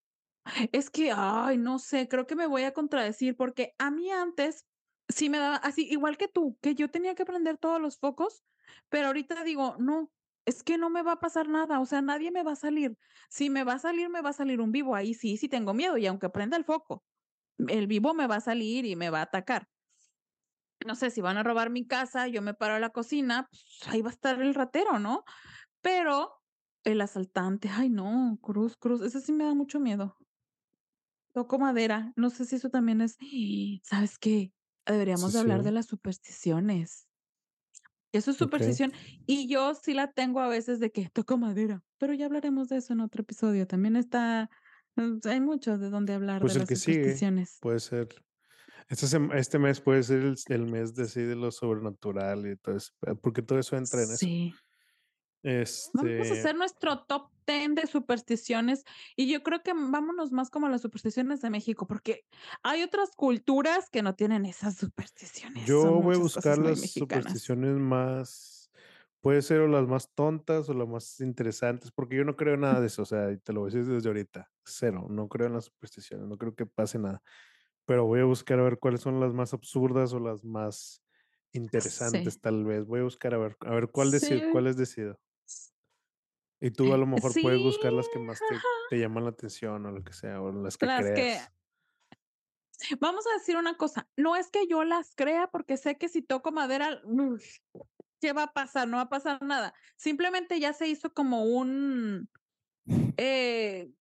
es 0.72 0.91
que, 0.91 1.12
ay, 1.14 1.59
no 1.59 1.78
sé, 1.78 2.09
creo 2.09 2.26
que 2.26 2.37
me 2.37 2.49
voy 2.49 2.64
a 2.64 2.72
contradecir, 2.72 3.37
porque 3.37 3.72
a 3.78 3.93
mí 3.93 4.11
antes 4.11 4.64
sí 5.09 5.30
me 5.30 5.39
daba 5.39 5.57
así, 5.57 5.87
igual 5.89 6.16
que 6.16 6.28
tú, 6.28 6.59
que 6.61 6.74
yo 6.74 6.91
tenía 6.91 7.14
que 7.14 7.24
prender 7.24 7.59
todos 7.59 7.80
los 7.80 7.99
focos, 7.99 8.43
pero 8.89 9.09
ahorita 9.09 9.45
digo: 9.45 9.76
"No, 9.78 10.11
es 10.47 10.62
que 10.64 10.78
no 10.78 10.90
me 10.90 11.03
va 11.03 11.12
a 11.14 11.20
pasar 11.20 11.49
nada, 11.49 11.80
o 11.80 11.86
sea, 11.86 12.03
nadie 12.03 12.30
me 12.32 12.42
va 12.44 12.53
a 12.53 12.57
salir. 12.57 12.97
Si 13.30 13.51
me 13.51 13.64
va 13.64 13.74
a 13.74 13.78
salir, 13.80 14.09
me 14.11 14.22
va 14.22 14.30
a 14.30 14.32
salir 14.34 14.61
un 14.61 14.72
vivo, 14.72 14.94
ahí 14.97 15.14
sí, 15.14 15.36
sí 15.36 15.49
tengo 15.49 15.74
miedo, 15.74 15.99
y 15.99 16.07
aunque 16.07 16.30
prenda 16.30 16.57
el 16.57 16.64
foco, 16.64 17.05
el 17.59 17.86
vivo 17.88 18.14
me 18.14 18.26
va 18.28 18.36
a 18.36 18.40
salir 18.42 18.86
y 18.86 18.97
me 18.97 19.11
va 19.11 19.20
a 19.20 19.22
atacar". 19.24 19.68
No 20.86 20.94
sé, 20.94 21.11
si 21.11 21.20
van 21.20 21.36
a 21.38 21.42
robar 21.42 21.70
mi 21.70 21.86
casa, 21.86 22.28
yo 22.28 22.42
me 22.42 22.55
paro 22.55 22.74
a 22.74 22.80
la 22.80 22.90
cocina, 22.90 23.49
pues, 23.51 23.78
ahí 23.94 24.03
va 24.03 24.11
a 24.11 24.12
estar 24.12 24.40
el 24.40 24.55
ratero, 24.55 24.99
¿no? 24.99 25.24
Pero 25.82 26.32
el 26.84 27.03
asaltante, 27.03 27.68
ay 27.68 27.90
no, 27.90 28.38
cruz, 28.40 28.76
cruz, 28.78 29.03
ese 29.03 29.20
sí 29.20 29.30
me 29.32 29.44
da 29.44 29.53
mucho 29.55 29.78
miedo. 29.78 30.16
Toco 31.32 31.59
madera, 31.59 32.12
no 32.16 32.30
sé 32.30 32.44
si 32.47 32.57
eso 32.57 32.70
también 32.70 33.01
es 33.01 33.16
¿sabes 33.82 34.18
qué? 34.18 34.53
Sí, 35.14 35.30
Deberíamos 35.30 35.32
de 35.32 35.38
hablar 35.40 35.62
de 35.62 35.70
las 35.72 35.86
supersticiones. 35.86 37.05
Eso 38.12 38.30
es 38.30 38.36
superstición, 38.36 38.92
y 39.26 39.48
yo 39.48 39.74
sí 39.74 39.94
la 39.94 40.12
tengo 40.12 40.40
a 40.40 40.48
veces 40.48 40.80
de 40.80 40.90
que 40.92 41.09
toco 41.12 41.36
madera, 41.38 41.82
pero 41.98 42.14
ya 42.14 42.26
hablaremos 42.26 42.68
de 42.68 42.78
eso 42.78 42.92
en 42.92 43.00
otro 43.00 43.22
episodio. 43.22 43.66
También 43.66 43.96
está, 43.96 44.48
mm, 44.96 45.18
hay 45.24 45.40
mucho 45.40 45.78
de 45.78 45.90
dónde 45.90 46.14
hablar 46.14 46.44
de 46.46 46.46
Pues 46.46 46.54
el 46.54 46.61
las 46.61 46.68
que 46.68 46.76
sigue 46.76 47.16
supersticiones. 47.16 47.59
puede 47.61 47.80
ser 47.80 48.09
este 48.88 49.07
este 49.34 49.59
mes 49.59 49.80
puede 49.80 50.02
ser 50.02 50.22
el 50.22 50.36
el 50.48 50.66
mes 50.66 50.94
de 50.94 51.04
así 51.04 51.22
de 51.22 51.36
lo 51.36 51.50
sobrenatural 51.50 52.46
y 52.46 52.57
todo 52.57 52.76
eso, 52.76 52.92
eh, 53.07 53.14
porque 53.20 53.42
todo 53.42 53.59
eso 53.59 53.76
entra 53.76 54.02
en 54.02 54.12
eso. 54.12 54.34
Sí. 55.55 55.92
Vamos 55.94 56.30
a 56.30 56.34
Este 56.34 56.34
hacer 56.34 56.57
nuestro 56.57 57.05
top 57.07 57.30
10 57.47 57.74
de 57.74 57.86
supersticiones, 57.86 58.84
y 59.16 59.30
yo 59.32 59.42
creo 59.42 59.62
que 59.62 59.72
vámonos 59.74 60.32
más 60.32 60.51
como 60.51 60.68
las 60.68 60.82
supersticiones 60.82 61.40
de 61.42 61.51
México, 61.51 61.86
porque 61.86 62.26
hay 62.62 62.82
otras 62.82 63.11
culturas 63.16 63.88
que 63.90 64.03
no 64.03 64.14
tienen 64.16 64.47
esas 64.47 64.76
supersticiones, 64.76 65.70
son 65.80 65.94
Yo 65.94 66.03
voy 66.03 66.14
a 66.16 66.18
buscar 66.18 66.59
las 66.59 66.80
supersticiones 66.80 67.76
más 67.78 68.70
puede 69.20 69.42
ser 69.42 69.61
o 69.61 69.68
las 69.68 69.88
más 69.88 70.14
tontas 70.14 70.68
o 70.68 70.74
las 70.74 70.86
más 70.86 71.20
interesantes, 71.20 71.90
porque 71.90 72.16
yo 72.16 72.24
no 72.24 72.36
creo 72.36 72.55
en 72.55 72.61
nada 72.61 72.80
de 72.80 72.86
eso, 72.88 73.03
o 73.03 73.05
sea, 73.05 73.36
te 73.38 73.53
lo 73.53 73.61
voy 73.61 73.70
a 73.72 73.74
decir 73.74 73.92
desde 73.92 74.09
ahorita, 74.09 74.53
cero, 74.64 75.07
no 75.11 75.28
creo 75.28 75.49
en 75.49 75.55
las 75.55 75.64
supersticiones, 75.66 76.28
no 76.28 76.36
creo 76.38 76.55
que 76.55 76.66
pase 76.66 76.99
nada, 76.99 77.22
pero 77.86 78.07
voy 78.07 78.20
a 78.20 78.24
buscar 78.24 78.59
a 78.61 78.64
ver 78.64 78.78
cuáles 78.78 79.01
son 79.03 79.20
las 79.20 79.34
más 79.34 79.55
absurdas 79.55 80.12
o 80.14 80.20
las 80.20 80.44
más 80.44 81.03
Sí. 81.70 82.32
interesantes, 82.32 82.40
tal 82.40 82.64
vez. 82.64 82.86
Voy 82.86 83.01
a 83.01 83.05
buscar 83.05 83.34
a 83.34 83.38
ver 83.38 83.57
a 83.62 83.70
ver 83.74 83.90
cuál 83.90 84.11
decido 84.12 84.42
Sí. 84.42 84.49
cuáles 84.49 84.76
decido. 84.76 85.18
Y 86.61 86.70
tú 86.70 86.94
a 86.94 86.98
lo 86.98 87.07
mejor 87.07 87.38
puedes 87.38 87.61
buscar 87.61 87.92
las 87.92 88.09
que 88.09 88.18
más 88.18 88.44
te 88.46 88.98
llaman 88.98 89.24
la 89.24 89.30
atención 89.30 89.84
o 89.86 89.92
lo 89.92 90.02
que 90.04 90.12
sea, 90.14 90.40
o 90.40 90.52
las 90.52 90.78
que 90.78 90.92
Las 90.94 91.11
que 91.11 91.46
creas. 91.46 91.50
vamos 93.00 93.26
a 93.26 93.34
decir 93.38 93.57
una 93.57 93.76
cosa, 93.76 94.09
no 94.16 94.36
es 94.36 94.50
que 94.50 94.66
yo 94.68 94.84
las 94.84 95.14
crea, 95.14 95.48
porque 95.48 95.76
sé 95.76 95.96
que 95.98 96.09
si 96.09 96.22
toco 96.22 96.52
madera, 96.52 97.00
uy, 97.04 97.42
¿qué 98.20 98.32
va 98.32 98.44
a 98.44 98.52
pasar? 98.52 98.88
No 98.88 98.98
va 98.98 99.04
a 99.04 99.09
pasar 99.09 99.42
nada. 99.42 99.74
Simplemente 99.96 100.61
ya 100.61 100.72
se 100.72 100.88
hizo 100.88 101.12
como 101.14 101.44
un, 101.44 102.30
eh 103.18 103.92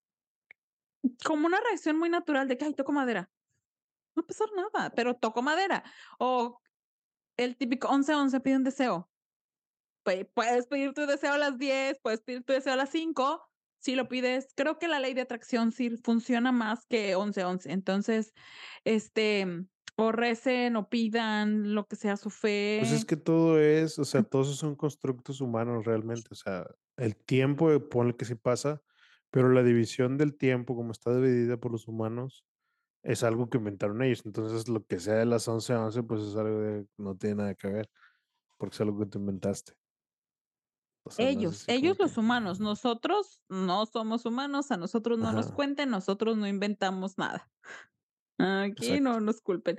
como 1.25 1.47
una 1.47 1.59
reacción 1.61 1.97
muy 1.97 2.09
natural 2.09 2.47
de 2.47 2.57
que: 2.57 2.65
"Ay, 2.65 2.73
toco 2.73 2.91
madera". 2.91 3.31
No 4.15 4.23
va 4.23 4.25
a 4.25 4.27
pasar 4.27 4.49
nada, 4.55 4.91
pero 4.95 5.15
toco 5.15 5.41
madera. 5.43 5.83
O 6.19 6.61
el 7.37 7.57
típico 7.57 7.89
11, 7.89 8.13
11, 8.15 8.39
pide 8.41 8.57
un 8.57 8.65
deseo. 8.65 9.09
Pue 10.05 10.29
puedes 10.33 10.67
pedir 10.67 10.93
tu 10.93 11.05
deseo 11.07 11.33
a 11.33 11.37
las 11.37 11.57
10, 11.57 11.99
puedes 12.01 12.21
pedir 12.21 12.43
tu 12.43 12.53
deseo 12.53 12.73
a 12.73 12.77
las 12.77 12.91
5, 12.91 13.41
si 13.79 13.95
lo 13.95 14.07
pides 14.07 14.47
creo 14.55 14.77
que 14.77 14.87
la 14.87 14.99
ley 14.99 15.13
de 15.15 15.21
atracción 15.21 15.71
sí 15.71 15.97
funciona 16.03 16.51
más 16.51 16.85
que 16.85 17.15
11, 17.15 17.43
11. 17.43 17.71
Entonces, 17.71 18.33
este, 18.83 19.65
o 19.95 20.11
recen 20.11 20.75
o 20.75 20.89
pidan 20.89 21.73
lo 21.73 21.87
que 21.87 21.95
sea 21.95 22.17
su 22.17 22.29
Pues 22.29 22.91
es 22.91 23.01
fe. 23.01 23.07
que 23.07 23.17
todo 23.17 23.59
es, 23.59 23.97
o 23.97 24.05
sea, 24.05 24.21
todos 24.23 24.55
son 24.55 24.75
constructos 24.75 25.41
humanos 25.41 25.85
realmente, 25.85 26.27
o 26.31 26.35
sea, 26.35 26.67
el 26.97 27.15
tiempo, 27.15 27.71
eh, 27.71 27.79
ponle 27.79 28.15
que 28.15 28.25
sí 28.25 28.35
pasa, 28.35 28.81
pero 29.31 29.49
la 29.49 29.63
división 29.63 30.17
del 30.17 30.37
tiempo, 30.37 30.75
como 30.75 30.91
está 30.91 31.15
dividida 31.15 31.57
por 31.57 31.71
los 31.71 31.87
humanos, 31.87 32.45
es 33.03 33.23
algo 33.23 33.49
que 33.49 33.57
inventaron 33.57 34.01
ellos. 34.01 34.23
Entonces, 34.25 34.67
lo 34.67 34.85
que 34.85 34.99
sea 34.99 35.15
de 35.15 35.25
las 35.25 35.47
11, 35.47 35.73
11, 35.75 36.03
pues 36.03 36.21
es 36.21 36.35
algo 36.35 36.59
de 36.59 36.85
no 36.97 37.15
tiene 37.15 37.35
nada 37.35 37.55
que 37.55 37.67
ver, 37.67 37.89
porque 38.57 38.75
es 38.75 38.81
algo 38.81 38.99
que 38.99 39.05
tú 39.07 39.19
inventaste. 39.19 39.73
O 41.05 41.11
sea, 41.11 41.29
Ellos, 41.29 41.65
ellos 41.67 41.97
que 41.97 42.03
los 42.03 42.17
humanos, 42.17 42.59
nosotros 42.59 43.43
no 43.47 43.85
somos 43.85 44.25
humanos, 44.25 44.71
a 44.71 44.77
nosotros 44.77 45.19
no 45.19 45.31
nos 45.31 45.51
cuenten, 45.51 45.91
nosotros 45.91 46.35
no 46.35 46.47
inventamos 46.47 47.17
nada. 47.17 47.47
Aquí 48.39 48.87
Exacto. 48.87 49.03
no 49.03 49.19
nos 49.19 49.39
culpen. 49.41 49.77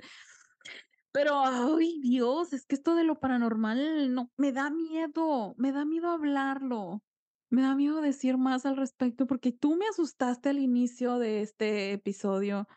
Pero, 1.11 1.33
ay, 1.43 1.99
Dios, 2.01 2.53
es 2.53 2.65
que 2.65 2.75
esto 2.75 2.95
de 2.95 3.03
lo 3.03 3.19
paranormal 3.19 4.13
no 4.13 4.31
me 4.37 4.51
da 4.53 4.69
miedo, 4.69 5.53
me 5.57 5.71
da 5.71 5.83
miedo 5.83 6.09
hablarlo. 6.09 7.03
Me 7.49 7.61
da 7.61 7.75
miedo 7.75 8.01
decir 8.01 8.37
más 8.37 8.65
al 8.65 8.75
respecto, 8.75 9.25
porque 9.25 9.51
tú 9.51 9.77
me 9.77 9.87
asustaste 9.87 10.49
al 10.49 10.59
inicio 10.59 11.17
de 11.17 11.41
este 11.41 11.93
episodio. 11.93 12.67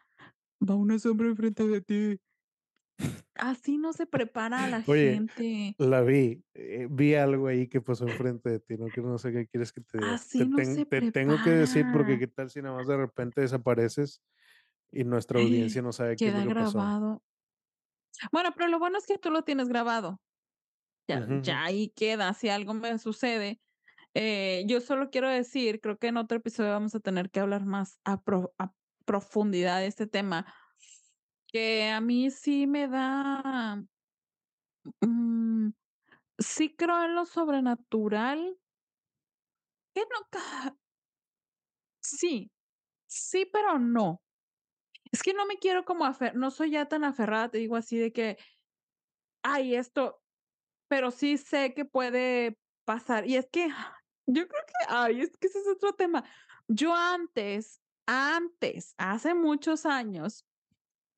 Va 0.61 0.74
una 0.74 0.98
sombra 0.98 1.28
enfrente 1.28 1.66
de 1.66 1.80
ti. 1.80 2.20
Así 3.34 3.78
no 3.78 3.92
se 3.92 4.07
prepara 4.07 4.64
a 4.64 4.68
la 4.68 4.82
Oye, 4.86 5.22
gente. 5.22 5.78
la 5.78 6.03
vi, 6.03 6.44
eh, 6.55 6.86
vi 6.90 7.14
algo 7.14 7.46
ahí 7.48 7.68
que 7.68 7.80
pasó 7.80 8.07
enfrente 8.07 8.51
de 8.51 8.61
ti, 8.61 8.76
no 8.78 8.90
que 8.90 9.01
no 9.03 9.18
sé 9.18 9.32
qué 9.32 9.46
quieres 9.46 9.72
que 9.72 9.80
te 9.82 9.98
diga. 9.98 10.18
Te 10.36 10.46
Así 10.46 10.48
no 10.48 10.62
ten 10.64 10.84
se 10.84 10.86
te 10.86 11.03
tengo 11.03 11.40
que 11.40 11.51
decir, 11.51 11.90
porque 11.90 12.18
qué 12.18 12.26
tal 12.26 12.51
si 12.51 12.62
nada 12.62 12.76
más 12.76 12.86
de 12.86 12.96
repente 12.96 13.40
desapareces 13.40 14.22
y 14.92 15.05
nuestra 15.05 15.38
audiencia 15.40 15.82
no 15.82 15.92
sabe 15.92 16.20
qué 16.20 16.28
es 16.30 16.34
lo 16.34 16.42
Queda 16.42 16.44
que 16.44 16.53
pasó. 16.53 16.94
grabado. 16.94 17.22
Bueno, 18.32 18.51
pero 18.55 18.68
lo 18.68 18.78
bueno 18.78 18.98
es 18.98 19.07
que 19.07 19.18
tú 19.18 19.30
lo 19.30 19.42
tienes 19.42 19.68
grabado. 19.68 20.20
Ya 21.09 21.20
Ujú, 21.20 21.34
ujú. 21.34 21.53
ya 21.53 21.64
ahí 21.64 21.90
queda, 21.96 22.34
si 22.34 22.48
algo 22.51 22.74
me 22.74 22.98
sucede. 22.98 23.61
Eh, 24.14 24.64
yo 24.68 24.80
solo 24.80 25.11
quiero 25.11 25.28
decir, 25.30 25.80
creo 25.80 25.98
que 25.98 26.09
en 26.09 26.18
otro 26.18 26.38
episodio 26.38 26.70
vamos 26.72 26.94
a 26.96 27.01
tener 27.01 27.30
que 27.30 27.40
hablar 27.40 27.66
más 27.66 28.01
a 28.05 28.22
pro 28.22 28.55
a 28.59 28.74
profundidad 29.07 29.80
de 29.80 29.88
este 29.88 30.07
tema, 30.07 30.55
que 31.53 31.88
a 31.90 32.01
mí 32.01 32.30
sí 32.30 32.66
me 32.66 32.88
da 32.88 33.82
mm, 35.03 35.70
sí 36.38 36.74
creo 36.76 37.05
en 37.05 37.14
lo 37.16 37.26
sobrenatural. 37.26 38.59
Que 39.94 40.03
no 40.11 40.20
Sí, 42.03 42.51
sí, 43.07 43.46
pero 43.53 43.78
no. 43.78 44.22
Es 45.12 45.22
que 45.22 45.34
no 45.34 45.46
me 45.46 45.59
quiero 45.59 45.84
como 45.84 46.07
afe 46.07 46.32
no 46.34 46.51
soy 46.51 46.72
ya 46.72 46.86
tan 46.88 47.05
aferrada, 47.05 47.51
te 47.51 47.59
digo 47.59 47.76
así 47.76 47.98
de 47.98 48.12
que 48.12 48.38
ay, 49.44 49.74
esto, 49.74 50.20
pero 50.88 51.11
sí 51.11 51.38
sé 51.38 51.74
que 51.74 51.84
puede 51.86 52.59
pasar. 52.86 53.26
Y 53.28 53.36
es 53.36 53.48
que 53.53 53.68
yo 54.26 54.48
creo 54.48 54.62
que, 54.66 54.74
ay, 54.88 55.22
es 55.22 55.36
que 55.38 55.48
ese 55.48 55.61
es 55.61 55.68
otro 55.68 55.94
tema. 55.94 56.24
Yo 56.68 56.94
antes, 56.94 57.82
antes, 58.07 58.94
hace 58.98 59.34
muchos 59.34 59.86
años, 59.86 60.46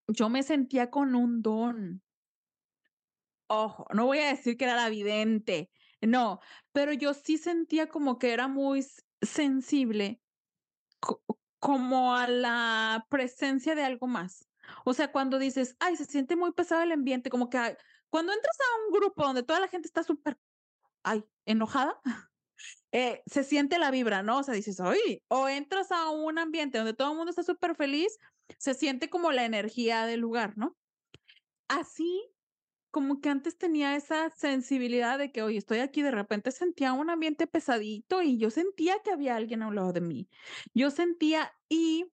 yo 0.09 0.29
me 0.29 0.43
sentía 0.43 0.91
con 0.91 1.15
un 1.15 1.43
don. 1.43 2.03
Ojo, 3.51 3.87
no 3.93 4.07
voy 4.07 4.19
a 4.19 4.29
decir 4.29 4.57
que 4.57 4.65
era 4.65 4.77
la 4.77 4.89
vidente, 4.89 5.71
no, 6.01 6.41
pero 6.73 6.93
yo 6.93 7.13
sí 7.15 7.39
sentía 7.39 7.89
como 7.89 8.19
que 8.19 8.33
era 8.33 8.49
muy 8.49 8.85
sensible 9.21 10.23
co 11.01 11.23
como 11.61 12.15
a 12.17 12.29
la 12.29 13.07
presencia 13.11 13.75
de 13.77 13.85
algo 13.85 14.07
más. 14.09 14.49
O 14.87 14.95
sea, 14.95 15.13
cuando 15.13 15.39
dices: 15.41 15.77
"Ay, 15.81 15.97
se 15.97 16.07
siente 16.07 16.37
muy 16.37 16.53
pesado 16.53 16.83
el 16.83 16.93
ambiente", 16.93 17.31
como 17.31 17.51
que, 17.51 17.59
cuando 18.11 18.33
entras 18.33 18.57
a 18.61 18.87
un 18.89 18.93
grupo 19.01 19.25
donde 19.25 19.43
toda 19.45 19.61
la 19.61 19.69
gente 19.69 19.89
está 19.89 20.05
súper, 20.05 20.39
ay, 21.05 21.25
enojada, 21.47 22.01
eh, 22.93 23.23
se 23.27 23.45
siente 23.45 23.79
la 23.79 23.91
vibra, 23.93 24.23
¿no? 24.23 24.39
O 24.41 24.43
sea, 24.45 24.55
dices: 24.55 24.81
"Ay", 24.81 25.23
o 25.29 25.49
entras 25.49 25.93
a 25.93 26.11
un 26.11 26.39
ambiente 26.39 26.79
donde 26.79 26.95
todo 26.95 27.13
el 27.13 27.17
mundo 27.19 27.31
está 27.31 27.43
superfeliz, 27.45 28.19
se 28.59 28.75
siente 28.75 29.11
como 29.11 29.33
la 29.33 29.45
energía 29.45 30.07
del 30.07 30.21
lugar, 30.21 30.57
¿no? 30.59 30.77
Así, 31.69 32.23
como 32.93 33.21
que 33.21 33.29
antes 33.31 33.59
tenía 33.59 33.97
esa 33.97 34.31
sensibilidad 34.31 35.19
de 35.19 35.33
que: 35.33 35.43
"Oye, 35.43 35.59
estoy 35.59 35.81
aquí", 35.81 36.03
de 36.03 36.11
repente 36.13 36.53
sentía 36.53 36.93
un 36.95 37.11
ambiente 37.11 37.47
pesadito 37.49 38.23
y 38.23 38.39
yo 38.39 38.51
sentía 38.51 38.97
que 39.05 39.13
había 39.13 39.37
alguien 39.37 39.63
a 39.63 39.69
un 39.69 39.77
lado 39.77 39.93
de 39.95 40.03
mí. 40.03 40.29
Yo 40.75 40.91
sentía 40.93 41.53
y 41.69 42.07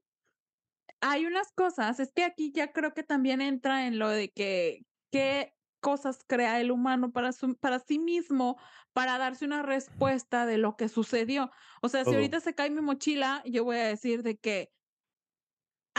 hay 1.02 1.26
unas 1.26 1.52
cosas, 1.54 2.00
es 2.00 2.12
que 2.14 2.24
aquí 2.24 2.52
ya 2.54 2.72
creo 2.74 2.94
que 2.94 3.04
también 3.04 3.42
entra 3.42 3.88
en 3.88 4.00
lo 4.00 4.10
de 4.10 4.30
que, 4.32 4.82
qué 5.12 5.54
cosas 5.82 6.20
crea 6.28 6.60
el 6.60 6.72
humano 6.72 7.12
para 7.14 7.32
su 7.32 7.56
para 7.58 7.80
sí 7.80 8.00
mismo, 8.00 8.58
para 8.94 9.18
darse 9.18 9.46
una 9.46 9.62
respuesta 9.64 10.46
de 10.46 10.58
lo 10.58 10.76
que 10.76 10.90
sucedió. 10.90 11.52
O 11.82 11.88
sea, 11.90 12.04
si 12.06 12.16
ahorita 12.16 12.42
se 12.42 12.54
cae 12.54 12.70
mi 12.70 12.82
mochila, 12.82 13.42
yo 13.46 13.64
voy 13.64 13.78
a 13.78 13.88
decir 13.88 14.24
de 14.24 14.38
que 14.38 14.70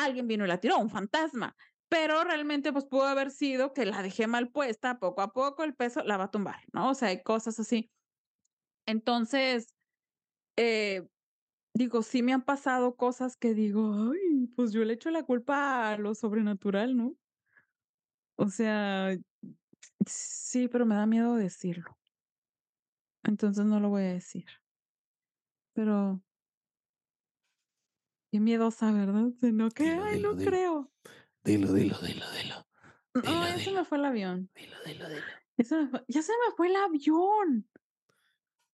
alguien 0.04 0.26
vino 0.28 0.44
y 0.44 0.48
la 0.48 0.58
tiró, 0.60 0.78
un 0.78 0.90
fantasma, 0.90 1.54
pero 1.88 2.24
realmente, 2.24 2.72
pues, 2.72 2.86
pudo 2.86 3.04
haber 3.06 3.30
sido 3.30 3.72
que 3.74 3.86
la 3.86 4.02
dejé 4.02 4.26
mal 4.28 4.50
puesta, 4.50 4.98
poco 5.00 5.22
a 5.22 5.32
poco 5.32 5.64
el 5.64 5.74
peso 5.74 6.02
la 6.04 6.16
va 6.16 6.24
a 6.24 6.30
tumbar, 6.30 6.60
¿no? 6.72 6.90
O 6.90 6.94
sea, 6.94 7.08
hay 7.08 7.22
cosas 7.22 7.58
así. 7.60 7.90
Entonces, 8.86 9.68
eh, 10.58 11.08
digo, 11.74 12.02
sí 12.02 12.22
me 12.22 12.32
han 12.34 12.44
pasado 12.44 12.96
cosas 12.96 13.36
que 13.36 13.54
digo: 13.54 14.12
"Ay, 14.12 14.48
pues 14.56 14.72
yo 14.72 14.84
le 14.84 14.94
echo 14.94 15.10
la 15.10 15.24
culpa 15.24 15.92
a 15.92 15.98
lo 15.98 16.14
sobrenatural", 16.14 16.96
¿no? 16.96 17.16
O 18.38 18.48
sea, 18.48 19.16
sí, 20.06 20.68
pero 20.68 20.86
me 20.86 20.96
da 20.96 21.06
miedo 21.06 21.36
decirlo. 21.36 21.96
Entonces, 23.24 23.64
no 23.66 23.80
lo 23.80 23.88
voy 23.90 24.02
a 24.02 24.12
decir. 24.14 24.44
Pero 25.76 26.20
qué 28.30 28.40
miedosa, 28.40 28.92
¿verdad? 28.92 29.28
De 29.40 29.52
no 29.52 29.70
que: 29.70 29.84
Dilo, 29.84 30.04
"Ay, 30.04 30.16
dilo, 30.16 30.30
no 30.32 30.38
dilo. 30.38 30.50
creo". 30.50 30.92
Dilo, 31.44 31.72
dilo, 31.72 31.98
dilo, 32.00 32.26
dilo. 32.32 32.66
No, 33.14 33.46
ya 33.46 33.58
se 33.58 33.72
me 33.72 33.84
fue 33.84 33.98
el 33.98 34.04
avión. 34.04 34.50
Dilo, 34.54 34.76
dilo, 34.86 35.08
dilo. 35.08 35.22
Ya 35.58 35.64
se 35.64 35.76
me 35.76 35.88
fue 35.88 36.04
ya 36.08 36.22
se 36.22 36.32
me 36.32 36.54
fue 36.56 36.68
el 36.68 36.76
avión. 36.76 37.68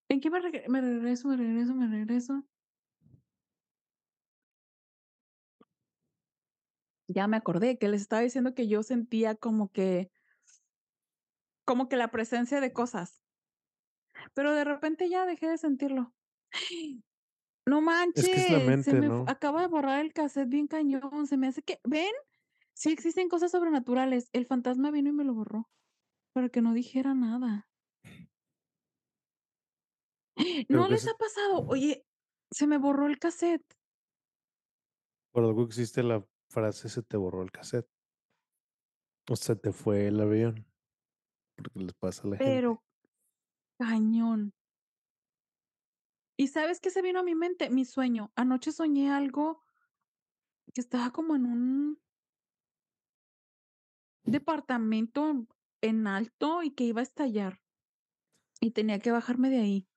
¿En 0.09 0.21
qué 0.21 0.31
me 0.31 0.41
regre 0.41 0.65
me 0.69 0.81
regreso, 0.81 1.29
me 1.29 1.37
regreso, 1.37 1.75
me 1.75 1.87
regreso? 1.89 2.45
Ya 7.09 7.27
me 7.29 7.37
acordé, 7.37 7.79
que 7.79 7.89
les 7.89 8.03
estaba 8.03 8.23
diciendo 8.23 8.55
que 8.55 8.69
yo 8.69 8.83
sentía 8.83 9.35
como 9.37 9.71
que 9.73 10.11
como 11.67 11.89
que 11.91 11.97
la 11.97 12.11
presencia 12.11 12.61
de 12.63 12.73
cosas. 12.73 13.23
pero 14.35 14.53
de 14.55 14.65
repente 14.65 15.09
ya 15.09 15.27
dejé 15.27 15.49
de 15.49 15.59
sentirlo. 15.59 16.15
No 17.69 17.81
Es 18.15 18.29
que 18.29 18.41
es 18.41 18.49
la 18.49 18.61
manches, 18.61 18.85
se 18.85 18.95
me 18.95 19.11
acaba 19.27 19.61
de 19.63 19.67
borrar 19.67 20.01
el 20.05 20.13
cassette 20.13 20.49
bien 20.49 20.69
cañón, 20.69 21.27
se 21.27 21.37
me 21.37 21.49
hace 21.49 21.63
que 21.63 21.81
¿ven? 21.85 22.13
Sí 22.75 22.91
existen 22.93 23.29
cosas 23.29 23.51
sobrenaturales. 23.51 24.29
El 24.33 24.47
fantasma 24.47 24.91
vino 24.93 25.09
y 25.11 25.13
me 25.13 25.25
lo 25.25 25.35
borró, 25.35 25.69
para 26.35 26.49
que 26.51 26.63
no 26.63 26.75
dijera 26.75 27.15
nada. 27.15 27.69
Creo 30.69 30.85
¿No 30.85 30.87
que 30.87 30.95
les 30.95 31.07
es 31.07 31.09
ha 31.09 31.15
pasado? 31.15 31.65
Oye, 31.69 32.07
se 32.51 32.67
me 32.67 32.79
borró 32.79 33.07
el 33.07 33.19
cassette. 33.19 33.65
por 35.33 35.45
algo 35.45 35.63
existe 35.65 36.03
la 36.03 36.27
frase: 36.51 36.89
"Se 36.89 37.03
te 37.03 37.17
borró 37.17 37.43
el 37.43 37.53
cassette". 37.53 37.89
O 39.31 39.35
se 39.37 39.55
te 39.57 39.73
fue 39.73 40.07
el 40.09 40.21
avión, 40.21 40.67
porque 41.57 41.81
les 41.81 41.95
pasa 41.95 42.23
a 42.27 42.31
la 42.31 42.39
gente. 42.39 42.65
Pero 42.65 42.83
cañón. 43.79 44.53
¿Y 46.37 46.49
sabes 46.49 46.81
qué 46.81 46.91
se 46.91 47.03
vino 47.03 47.21
a 47.21 47.23
mi 47.23 47.35
mente? 47.35 47.71
Mi 47.71 47.85
sueño. 47.85 48.33
Anoche 48.37 48.73
soñé 48.73 49.11
algo 49.11 49.63
que 50.75 50.81
estaba 50.81 51.11
como 51.11 51.35
en 51.35 51.47
un 51.47 52.03
departamento 54.25 55.47
en 55.81 56.07
alto 56.07 56.63
y 56.63 56.73
que 56.73 56.85
iba 56.85 57.01
a 57.01 57.05
estallar. 57.05 57.63
Y 58.61 58.73
tenía 58.73 58.99
que 58.99 59.13
bajarme 59.13 59.49
de 59.49 59.61
ahí. 59.61 59.89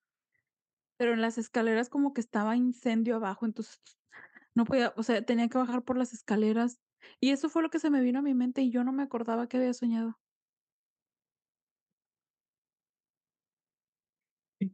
Pero 0.98 1.14
en 1.14 1.22
las 1.22 1.38
escaleras 1.38 1.90
como 1.90 2.14
que 2.14 2.22
estaba 2.22 2.56
incendio 2.56 3.18
abajo, 3.18 3.46
entonces 3.46 3.82
no 4.56 4.66
podía, 4.66 4.94
o 4.96 5.04
sea, 5.04 5.26
tenía 5.26 5.50
que 5.50 5.58
bajar 5.58 5.84
por 5.84 5.98
las 5.98 6.14
escaleras. 6.14 6.80
Y 7.20 7.32
eso 7.32 7.50
fue 7.50 7.64
lo 7.64 7.70
que 7.70 7.80
se 7.80 7.90
me 7.90 8.02
vino 8.02 8.20
a 8.20 8.22
mi 8.22 8.34
mente 8.34 8.62
y 8.62 8.72
yo 8.72 8.84
no 8.84 8.92
me 8.92 9.04
acordaba 9.04 9.48
que 9.48 9.58
había 9.58 9.74
soñado. 9.74 10.20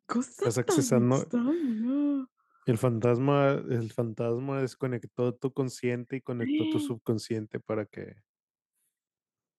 Cosa 0.08 0.30
Estás 0.30 0.58
accesando 0.58 1.16
extraña. 1.18 2.28
el 2.66 2.78
fantasma 2.78 3.52
el 3.52 3.92
fantasma 3.92 4.62
desconectó 4.62 5.34
tu 5.36 5.52
consciente 5.54 6.18
y 6.18 6.22
conectó 6.22 6.70
tu 6.72 6.80
subconsciente 6.80 7.60
para 7.60 7.86
que 7.86 8.16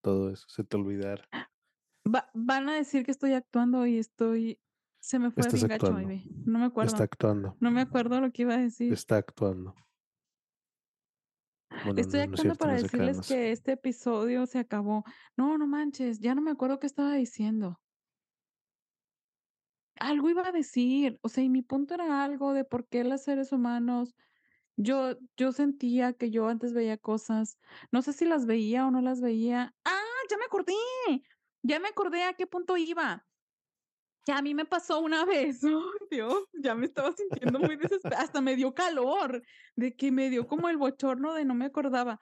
todo 0.03 0.31
eso 0.31 0.47
se 0.49 0.65
te 0.65 0.77
olvidara. 0.77 1.29
Va 2.07 2.31
van 2.35 2.69
a 2.69 2.77
decir 2.77 3.05
que 3.05 3.11
estoy 3.11 3.33
actuando 3.33 3.87
y 3.87 3.99
estoy 3.99 4.61
se 5.01 5.19
me 5.19 5.31
fue 5.31 5.41
Estás 5.43 5.61
bien 5.61 5.69
gacho, 5.69 5.93
baby. 5.93 6.31
No 6.45 6.59
me 6.59 6.67
está 6.67 7.03
acuerdo. 7.03 7.03
actuando, 7.05 7.57
No 7.61 7.71
me 7.71 7.81
acuerdo 7.81 8.21
lo 8.21 8.31
que 8.33 8.43
iba 8.43 8.55
a 8.55 8.59
decir. 8.59 8.93
está 8.93 9.17
actuando. 9.19 9.75
Bueno, 11.85 12.01
Estoy 12.01 12.21
no, 12.21 12.27
no 12.27 12.35
es 12.35 12.41
actuando 12.41 12.55
cierto, 12.55 12.59
para 12.59 12.73
no 12.75 12.83
decirles 12.83 13.21
que 13.29 13.53
este 13.53 13.73
episodio 13.73 14.47
se 14.47 14.59
acabó. 14.59 15.05
No, 15.37 15.59
no 15.59 15.67
manches, 15.67 16.21
ya 16.21 16.35
no 16.35 16.41
me 16.43 16.51
acuerdo 16.53 16.79
qué 16.81 16.87
estaba 16.87 17.15
diciendo. 17.15 17.81
Algo 19.99 20.31
iba 20.31 20.47
a 20.47 20.53
decir, 20.53 21.19
o 21.23 21.29
sea, 21.29 21.45
y 21.45 21.49
mi 21.49 21.63
punto 21.63 21.95
era 21.95 22.25
algo 22.25 22.53
de 22.53 22.65
por 22.65 22.87
qué 22.89 23.05
los 23.05 23.23
seres 23.23 23.53
humanos 23.53 24.15
yo 24.77 25.17
yo 25.37 25.53
sentía 25.53 26.13
que 26.13 26.31
yo 26.31 26.49
antes 26.49 26.75
veía 26.75 26.99
cosas, 26.99 27.59
no 27.91 28.03
sé 28.03 28.13
si 28.13 28.25
las 28.27 28.47
veía 28.47 28.87
o 28.87 28.91
no 28.91 29.01
las 29.01 29.21
veía. 29.21 29.75
¡Ah, 29.85 30.03
ya 30.31 30.37
me 30.37 30.45
acordé! 30.45 30.75
Ya 31.63 31.81
me 31.81 31.89
acordé 31.89 32.25
a 32.25 32.35
qué 32.35 32.47
punto 32.47 32.77
iba. 32.77 33.27
Que 34.25 34.33
a 34.33 34.43
mí 34.43 34.55
me 34.55 34.65
pasó 34.65 35.01
una 35.01 35.25
vez, 35.25 35.65
ay 35.65 35.73
Dios, 36.11 36.45
ya 36.63 36.75
me 36.75 36.87
estaba 36.87 37.13
sintiendo 37.13 37.59
muy 37.59 37.77
desesperada, 37.77 38.23
hasta 38.23 38.41
me 38.41 38.57
dio 38.57 38.75
calor, 38.75 39.43
de 39.77 39.97
que 39.97 40.13
me 40.13 40.31
dio 40.31 40.47
como 40.47 40.69
el 40.69 40.77
bochorno 40.77 41.33
de 41.35 41.45
no 41.45 41.55
me 41.55 41.67
acordaba. 41.67 42.21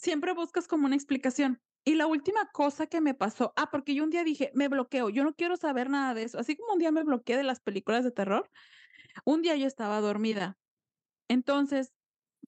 Siempre 0.00 0.32
buscas 0.32 0.66
como 0.66 0.86
una 0.86 0.96
explicación. 0.96 1.60
Y 1.84 1.94
la 1.94 2.06
última 2.06 2.46
cosa 2.52 2.86
que 2.86 3.00
me 3.00 3.14
pasó 3.14 3.52
ah, 3.56 3.70
porque 3.70 3.94
yo 3.94 4.04
un 4.04 4.10
día 4.10 4.24
dije: 4.24 4.50
"Me 4.54 4.68
bloqueo, 4.68 5.08
yo 5.10 5.24
no 5.24 5.34
quiero 5.34 5.56
saber 5.56 5.90
nada 5.90 6.14
de 6.14 6.24
eso". 6.24 6.38
Así 6.38 6.56
como 6.56 6.74
un 6.74 6.78
día 6.78 6.92
me 6.92 7.04
bloqueé 7.04 7.36
de 7.36 7.42
las 7.44 7.60
películas 7.60 8.04
de 8.04 8.10
terror, 8.12 8.48
un 9.24 9.42
día 9.42 9.56
yo 9.56 9.66
estaba 9.66 10.00
dormida. 10.00 10.54
Entonces, 11.28 11.92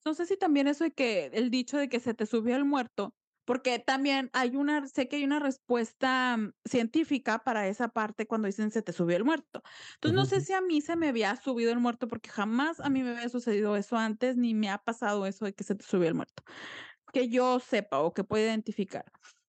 no 0.05 0.15
sé 0.15 0.27
si 0.27 0.37
también 0.39 0.69
eso 0.69 0.85
de 0.85 0.93
que 0.93 1.27
el 1.35 1.51
dicho 1.51 1.79
de 1.79 1.89
que 1.89 2.01
se 2.01 2.15
te 2.15 2.27
subió 2.27 2.57
el 2.57 2.65
muerto, 2.67 3.13
porque 3.47 3.79
también 3.81 4.31
hay 4.35 4.57
una 4.57 4.87
sé 4.89 5.09
que 5.09 5.17
hay 5.17 5.25
una 5.25 5.41
respuesta, 5.41 6.37
mm, 6.39 6.53
científica 6.69 7.41
para 7.45 7.69
esa 7.69 7.89
parte 7.91 8.27
cuando 8.27 8.47
dicen: 8.49 8.71
"Se 8.73 8.83
te 8.83 8.93
subió 8.93 9.17
el 9.19 9.25
muerto". 9.25 9.63
Entonces, 9.97 10.17
no 10.17 10.27
sé 10.27 10.41
si 10.43 10.53
a 10.55 10.61
mí 10.63 10.81
se 10.83 10.97
me 10.97 11.09
había 11.09 11.37
subido 11.37 11.73
el 11.73 11.81
muerto, 11.81 12.09
porque 12.09 12.31
jamás 12.31 12.81
a 12.81 12.91
mí 12.91 13.03
me 13.05 13.11
había 13.13 13.29
sucedido 13.31 13.77
eso 13.77 13.97
antes, 13.99 14.37
ni 14.37 14.55
me 14.55 14.71
ha 14.71 14.79
pasado 14.79 15.27
eso 15.27 15.45
de 15.47 15.55
que 15.55 15.65
se 15.65 15.75
te 15.77 15.85
subió 15.85 16.09
el 16.09 16.15
muerto, 16.15 16.45
que 17.13 17.29
yo 17.29 17.61
sepa 17.61 18.01
o 18.01 18.13
que 18.15 18.25
pueda 18.25 18.45
identificar. 18.45 19.05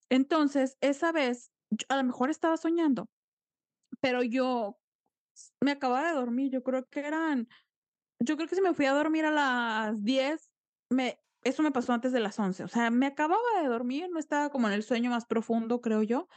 Entonces, 0.10 0.78
esa 0.82 1.12
vez, 1.12 1.52
yo 1.70 1.86
a 1.90 1.98
lo 1.98 2.04
mejor 2.04 2.30
estaba 2.30 2.58
soñando, 2.58 3.08
pero 4.00 4.22
yo 4.24 4.78
me 5.62 5.72
acababa 5.72 6.10
de 6.10 6.16
dormir, 6.16 6.52
yo 6.52 6.62
creo 6.62 6.86
que 6.86 7.00
eran 7.00 7.48
yo 8.20 8.36
creo 8.38 8.48
que 8.48 8.56
si 8.56 8.62
me 8.62 8.74
fui 8.74 8.86
a 8.86 8.94
dormir 8.94 9.26
a 9.26 9.32
las 9.32 10.04
10, 10.04 10.50
me 10.90 11.20
eso 11.44 11.62
me 11.62 11.72
pasó 11.72 11.92
antes 11.92 12.14
de 12.14 12.22
las 12.22 12.40
11, 12.40 12.64
o 12.64 12.68
sea, 12.70 12.90
me 12.90 13.06
acababa 13.06 13.62
de 13.62 13.68
dormir, 13.68 14.10
no 14.10 14.18
estaba 14.20 14.50
como 14.50 14.68
en 14.68 14.74
el 14.74 14.84
sueño 14.84 15.10
más 15.10 15.26
profundo, 15.26 15.82
creo 15.82 16.02
yo, 16.02 16.30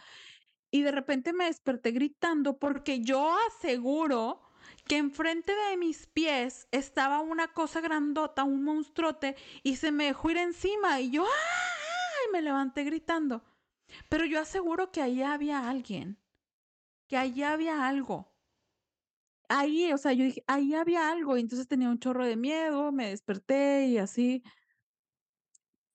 y 0.73 0.83
de 0.83 0.91
repente 0.91 1.33
me 1.33 1.45
desperté 1.45 1.93
gritando, 1.93 2.59
porque 2.59 3.01
yo 3.03 3.33
aseguro 3.49 4.41
que 4.89 4.97
enfrente 4.99 5.53
de 5.55 5.77
mis 5.77 6.07
pies 6.07 6.69
estaba 6.73 7.21
una 7.21 7.49
cosa 7.49 7.81
grandota, 7.81 8.45
un 8.45 8.63
monstruote, 8.65 9.37
y 9.63 9.77
se 9.77 9.93
me 9.93 10.05
dejó 10.07 10.31
ir 10.31 10.39
encima, 10.39 11.01
y 11.01 11.11
yo, 11.11 11.25
¡ay! 11.25 12.33
Me 12.33 12.43
levanté 12.43 12.85
gritando. 12.85 13.45
Pero 14.11 14.25
yo 14.27 14.41
aseguro 14.41 14.93
que 14.93 15.03
ahí 15.03 15.23
había 15.23 15.69
alguien, 15.71 16.23
que 17.09 17.19
allí 17.19 17.43
había 17.45 17.89
algo. 17.89 18.35
Ahí, 19.49 19.93
o 19.93 19.99
sea, 19.99 20.13
yo 20.13 20.25
dije: 20.25 20.43
"Ahí 20.49 20.75
había 20.75 21.11
algo", 21.11 21.37
y 21.37 21.41
entonces 21.41 21.69
tenía 21.69 21.89
un 21.89 21.99
chorro 22.01 22.27
de 22.27 22.37
miedo, 22.37 22.91
me 22.93 23.11
desperté 23.11 23.87
y 23.87 23.99
así. 23.99 24.43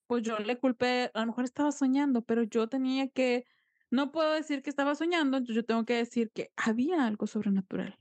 Pues 0.09 0.23
yo 0.23 0.37
le 0.39 0.59
culpé, 0.59 1.09
a 1.13 1.21
lo 1.21 1.27
mejor 1.27 1.45
estaba 1.45 1.71
soñando, 1.71 2.23
pero 2.23 2.43
yo 2.43 2.67
tenía 2.67 3.07
que 3.09 3.45
no 3.89 4.11
puedo 4.11 4.31
decir 4.33 4.61
que 4.61 4.69
estaba 4.69 4.95
soñando, 4.95 5.37
entonces 5.37 5.55
yo 5.55 5.65
tengo 5.65 5.85
que 5.85 5.95
decir 5.95 6.31
que 6.33 6.51
había 6.55 7.05
algo 7.05 7.27
sobrenatural. 7.27 8.00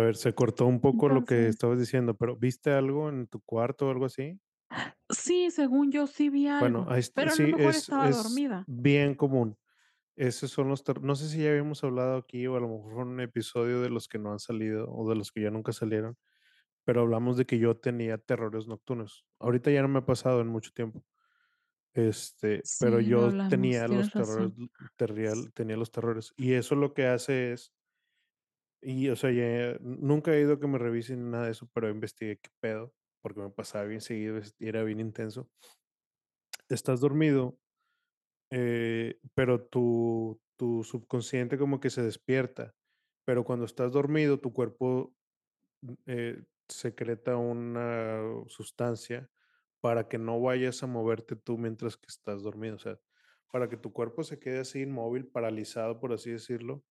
A 0.00 0.04
ver, 0.04 0.16
se 0.16 0.34
cortó 0.34 0.66
un 0.66 0.80
poco 0.80 1.08
lo 1.10 1.24
que 1.26 1.46
Entonces, 1.46 1.48
estabas 1.48 1.78
diciendo, 1.78 2.14
pero, 2.16 2.36
¿viste 2.36 2.70
algo 2.72 3.08
en 3.10 3.26
tu 3.28 3.40
cuarto 3.42 3.88
o 3.88 3.90
algo 3.90 4.06
así? 4.06 4.40
sí, 5.08 5.50
según 5.50 5.90
yo 5.92 6.06
sí 6.06 6.28
vi 6.30 6.46
Bueno, 6.58 6.84
algo, 6.86 6.88
ahí 6.88 7.00
está 7.00 7.14
pero 7.14 7.32
a 7.32 7.36
lo 7.36 7.48
sí, 7.48 7.54
mejor 7.56 7.76
es 7.76 7.76
estaba 7.76 8.08
es 8.08 8.10
dormida. 8.10 8.66
bien 8.66 9.14
común. 9.14 9.58
Esos 10.16 10.50
son 10.52 10.68
los 10.68 10.84
no 11.02 11.16
sé 11.16 11.28
si 11.28 11.42
ya 11.44 11.50
habíamos 11.50 11.84
hablado 11.84 12.18
aquí, 12.18 12.46
o 12.46 12.56
a 12.56 12.60
lo 12.60 12.68
mejor 12.68 12.92
fue 12.94 13.02
un 13.04 13.20
episodio 13.20 13.82
de 13.82 13.90
los 13.90 14.08
que 14.08 14.18
no 14.18 14.32
han 14.32 14.40
salido, 14.40 14.90
o 14.92 15.08
de 15.08 15.16
los 15.16 15.32
que 15.32 15.42
ya 15.42 15.50
nunca 15.50 15.72
salieron, 15.72 16.18
pero 16.84 17.02
hablamos 17.02 17.36
de 17.38 17.46
que 17.46 17.58
yo 17.58 17.76
tenía 17.78 18.18
terrores 18.18 18.66
nocturnos. 18.68 19.26
Ahorita 19.40 19.70
ya 19.72 19.82
no 19.82 19.88
me 19.88 20.00
ha 20.00 20.06
pasado 20.06 20.40
en 20.42 20.48
mucho 20.48 20.72
tiempo, 20.72 21.04
este, 21.94 22.68
pero 22.78 23.00
Sí, 23.00 23.06
lo 23.06 23.20
yo 23.20 23.24
hablamos, 23.24 23.46
tenía 23.48 23.88
los 23.88 24.14
terrores 24.14 24.52
terrial 24.96 25.52
tenía 25.54 25.76
los 25.76 25.92
terrores, 25.92 26.34
y 26.36 26.54
eso 26.54 26.74
lo 26.76 26.94
que 26.94 27.06
hace 27.06 27.52
es 27.52 27.74
y, 28.82 29.08
o 29.10 29.16
sea, 29.16 29.30
ya 29.32 29.76
nunca 29.80 30.34
he 30.34 30.40
ido 30.40 30.54
a 30.54 30.60
que 30.60 30.66
me 30.68 30.78
revisen 30.78 31.30
nada 31.30 31.46
de 31.46 31.52
eso, 31.52 31.68
pero 31.74 31.90
investigué 31.90 32.38
qué 32.38 32.50
pedo, 32.60 32.94
porque 33.22 33.40
me 33.40 33.50
pasaba 33.50 33.84
bien 33.86 34.00
seguido, 34.00 34.40
y 34.58 34.68
era 34.68 34.82
bien 34.84 35.00
intenso. 35.00 35.50
Estás 36.68 37.00
dormido 37.00 37.58
Eh, 38.52 39.20
pero 39.34 39.64
tu 39.66 40.40
tu 40.58 40.84
subconsciente 40.84 41.58
como 41.58 41.80
que 41.80 41.90
se 41.90 42.02
despierta, 42.02 42.74
pero 43.26 43.44
cuando 43.44 43.64
estás 43.66 43.92
dormido, 43.92 44.40
tu 44.40 44.52
cuerpo, 44.52 45.14
mm, 45.82 45.94
eh, 46.06 46.44
secreta 46.68 47.36
una 47.38 48.22
sustancia 48.48 49.30
para 49.82 50.08
que 50.08 50.18
no 50.18 50.40
vayas 50.40 50.82
a 50.84 50.88
moverte 50.88 51.36
tú 51.36 51.58
mientras 51.58 51.96
que 51.98 52.08
estás 52.08 52.42
dormido, 52.44 52.76
o 52.76 52.80
sea, 52.80 53.00
para 53.52 53.68
que 53.70 53.76
tu 53.78 53.92
cuerpo 53.92 54.24
se 54.24 54.38
quede 54.40 54.60
así 54.60 54.82
inmóvil, 54.82 55.28
paralizado, 55.28 56.00
por 56.00 56.12
así 56.14 56.30
decirlo, 56.32 56.84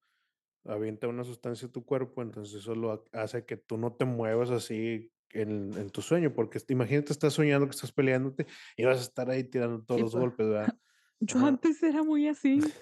avienta 0.66 1.08
una 1.08 1.24
sustancia 1.24 1.68
a 1.70 1.72
tu 1.72 1.86
cuerpo, 1.86 2.22
entonces 2.22 2.56
eso 2.62 2.76
lo 2.76 2.92
ha 2.92 3.04
hace 3.24 3.46
que 3.46 3.58
tú 3.58 3.78
no 3.78 3.94
te 3.96 4.06
muevas 4.06 4.52
así 4.52 5.12
en 5.32 5.78
en 5.78 5.90
tu 5.92 6.02
sueño, 6.02 6.34
porque, 6.34 6.58
este, 6.60 6.74
imagínate, 6.74 7.14
estás 7.14 7.34
soñando 7.34 7.68
que 7.68 7.72
estás 7.76 7.92
peleándote 7.92 8.48
y 8.78 8.86
vas 8.86 9.00
a 9.00 9.02
estar 9.02 9.30
ahí 9.30 9.44
tirando 9.46 9.84
todos 9.84 10.00
Sí, 10.00 10.04
los 10.04 10.16
pues, 10.16 10.16
golpes, 10.16 10.48
¿verdad? 10.50 10.76
yo 11.22 11.46
Ajá. 11.46 11.46
antes 11.46 11.82
era 11.84 12.04
muy 12.04 12.28
así. 12.28 12.76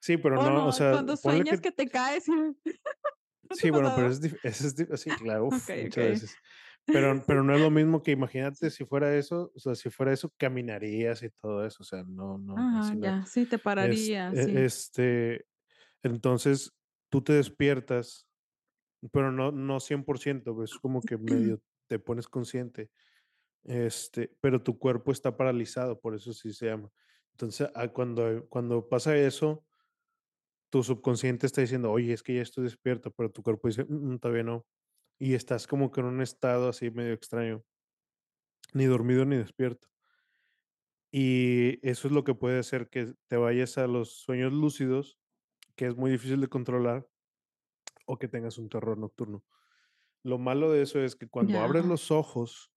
Sí, 0.00 0.16
pero 0.16 0.38
O 0.38 0.50
no, 0.50 0.66
o 0.66 0.72
no, 0.72 0.72
sea, 0.72 0.90
cuando 0.90 1.16
sueñas 1.16 1.60
que 1.60 1.60
que 1.60 1.72
te 1.72 1.90
caes 1.90 2.28
y 2.28 2.32
¿no 3.50 3.58
te 3.58 3.68
sí, 3.68 3.70
bueno, 3.70 3.92
pero 3.94 4.08
es 4.08 4.20
es 4.42 4.74
sí, 5.02 5.14
claro, 5.14 5.46
uf, 5.48 5.56
Okey, 5.56 5.80
muchas 5.80 6.04
okey. 6.06 6.14
veces. 6.20 6.40
Pero 6.90 7.24
pero 7.26 7.44
no 7.44 7.54
es 7.54 7.60
lo 7.60 7.70
mismo 7.72 8.02
que 8.02 8.12
imagínate 8.12 8.70
si 8.70 8.84
fuera 8.84 9.16
eso, 9.16 9.52
o 9.54 9.58
sea, 9.60 9.74
si 9.76 9.90
fuera 9.90 10.12
eso, 10.12 10.32
caminarías 10.38 11.22
y 11.22 11.30
todo 11.30 11.66
eso, 11.66 11.82
o 11.82 11.86
sea, 11.86 12.04
no 12.04 12.38
no, 12.38 12.66
Ajá, 12.66 12.78
así 12.78 12.96
no 12.98 13.08
es. 13.08 13.14
ya, 13.14 13.26
sí, 13.26 13.46
te 13.46 13.58
Es 13.78 14.10
pararía, 14.10 14.32
e 14.32 14.36
sí. 14.36 14.66
este, 14.66 15.46
entonces, 16.04 16.72
tú 17.10 17.22
te 17.22 17.34
despiertas, 17.34 18.28
pero 19.12 19.32
no 19.32 19.52
no 19.52 19.80
100%, 19.80 20.62
es 20.64 20.78
como 20.78 21.04
que 21.04 21.18
medio 21.18 21.62
te 21.88 21.98
pones 22.00 22.28
consciente, 22.28 22.90
este, 23.64 24.36
pero 24.40 24.62
tu 24.62 24.78
cuerpo 24.78 25.12
está 25.12 25.36
paralizado, 25.36 26.00
por 26.00 26.14
eso 26.16 26.32
así 26.32 26.52
se 26.54 26.66
llama. 26.68 26.90
Entonces, 27.32 27.70
ah, 27.76 27.88
cuando 27.90 28.46
cuando 28.50 28.88
pasa 28.88 29.16
eso 29.18 29.64
tu 30.70 30.82
subconsciente 30.82 31.46
está 31.46 31.60
diciendo: 31.60 31.90
"Oye, 31.92 32.12
es 32.12 32.22
que 32.22 32.34
ya 32.34 32.42
estoy 32.42 32.64
despierto", 32.64 33.10
pero 33.12 33.30
tu 33.30 33.42
cuerpo 33.42 33.68
dice: 33.68 33.84
"Mm, 33.84 34.14
mm, 34.14 34.18
todavía 34.20 34.44
no". 34.44 34.66
Y 35.18 35.34
estás 35.34 35.66
como 35.66 35.90
que 35.92 36.00
en 36.00 36.06
un 36.08 36.22
estado 36.22 36.68
así 36.68 36.90
medio 36.90 37.12
extraño. 37.14 37.64
Ni 38.74 38.86
dormido 38.86 39.24
ni 39.24 39.36
despierto. 39.36 39.88
Y 41.12 41.84
eso 41.88 42.06
es 42.08 42.14
lo 42.14 42.22
que 42.24 42.34
puede 42.34 42.60
hacer 42.60 42.88
que 42.88 43.14
te 43.26 43.36
vayas 43.36 43.78
a 43.78 43.86
los 43.88 44.12
sueños 44.22 44.52
lúcidos, 44.52 45.18
que 45.76 45.86
es 45.86 45.96
muy 45.96 46.10
difícil 46.10 46.40
de 46.40 46.48
controlar, 46.48 47.08
o 48.06 48.18
que 48.18 48.28
tengas 48.28 48.58
un 48.58 48.68
terror 48.68 48.98
nocturno. 48.98 49.44
Lo 50.22 50.38
malo 50.38 50.70
de 50.70 50.82
eso 50.82 51.00
es 51.00 51.16
que 51.16 51.28
cuando 51.28 51.60
abres 51.60 51.84
los 51.84 52.10
ojos 52.10 52.70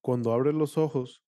cuando 0.00 0.32
abres 0.32 0.54
los 0.54 0.78
ojos, 0.78 1.22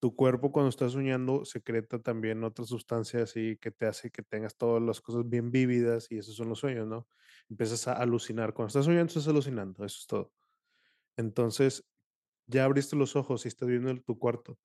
tu 0.00 0.16
cuerpo 0.16 0.52
cuando 0.52 0.70
estás 0.70 0.92
soñando 0.92 1.44
secreta 1.44 2.00
también 2.00 2.42
otra 2.44 2.64
sustancia 2.64 3.22
así 3.22 3.56
que 3.60 3.70
te 3.70 3.86
hace 3.86 4.10
que 4.10 4.22
tengas 4.22 4.56
todas 4.56 4.82
las 4.82 5.00
cosas 5.00 5.28
bien 5.28 5.50
vívidas 5.50 6.10
y 6.10 6.18
esos 6.18 6.34
son 6.34 6.48
los 6.48 6.60
sueños, 6.60 6.86
¿no? 6.86 7.06
Empiezas 7.48 7.86
a 7.86 7.92
alucinar. 7.92 8.52
Cuando 8.54 8.68
estás 8.68 8.86
soñando, 8.86 9.08
estás 9.08 9.28
alucinando, 9.28 9.84
eso 9.84 9.98
es 10.00 10.06
todo. 10.06 10.32
Entonces, 11.16 11.84
ya 12.46 12.64
abriste 12.64 12.96
los 12.96 13.16
ojos 13.16 13.44
y 13.44 13.48
estás 13.48 13.68
viendo 13.68 13.90
en 13.90 14.02
tu 14.02 14.18
cuarto. 14.18 14.58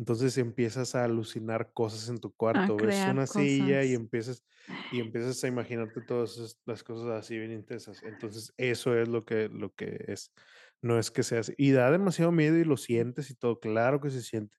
Entonces 0.00 0.38
empiezas 0.38 0.94
a 0.94 1.04
alucinar 1.04 1.74
cosas 1.74 2.08
en 2.08 2.16
tu 2.16 2.32
cuarto. 2.32 2.74
Ves 2.74 3.04
una 3.06 3.26
silla 3.26 3.84
y 3.84 3.88
cosas. 3.88 4.00
empiezas 4.00 4.44
y 4.92 5.00
empiezas 5.00 5.44
a 5.44 5.48
imaginarte 5.48 6.00
todas 6.00 6.58
las 6.64 6.82
cosas 6.82 7.10
así 7.10 7.36
bien 7.36 7.52
intensas. 7.52 8.02
Entonces, 8.02 8.50
eso 8.56 8.96
es 8.96 9.08
lo 9.08 9.20
que 9.20 9.50
lo 9.50 9.74
que 9.74 10.02
es. 10.08 10.32
No 10.80 10.98
es 10.98 11.10
que 11.10 11.22
seas 11.22 11.52
y 11.54 11.72
da 11.72 11.90
demasiado 11.90 12.32
miedo 12.32 12.56
y 12.56 12.64
lo 12.64 12.78
sientes 12.78 13.28
y 13.30 13.34
todo, 13.34 13.60
claro 13.60 14.00
que 14.00 14.08
se 14.08 14.22
siente. 14.22 14.56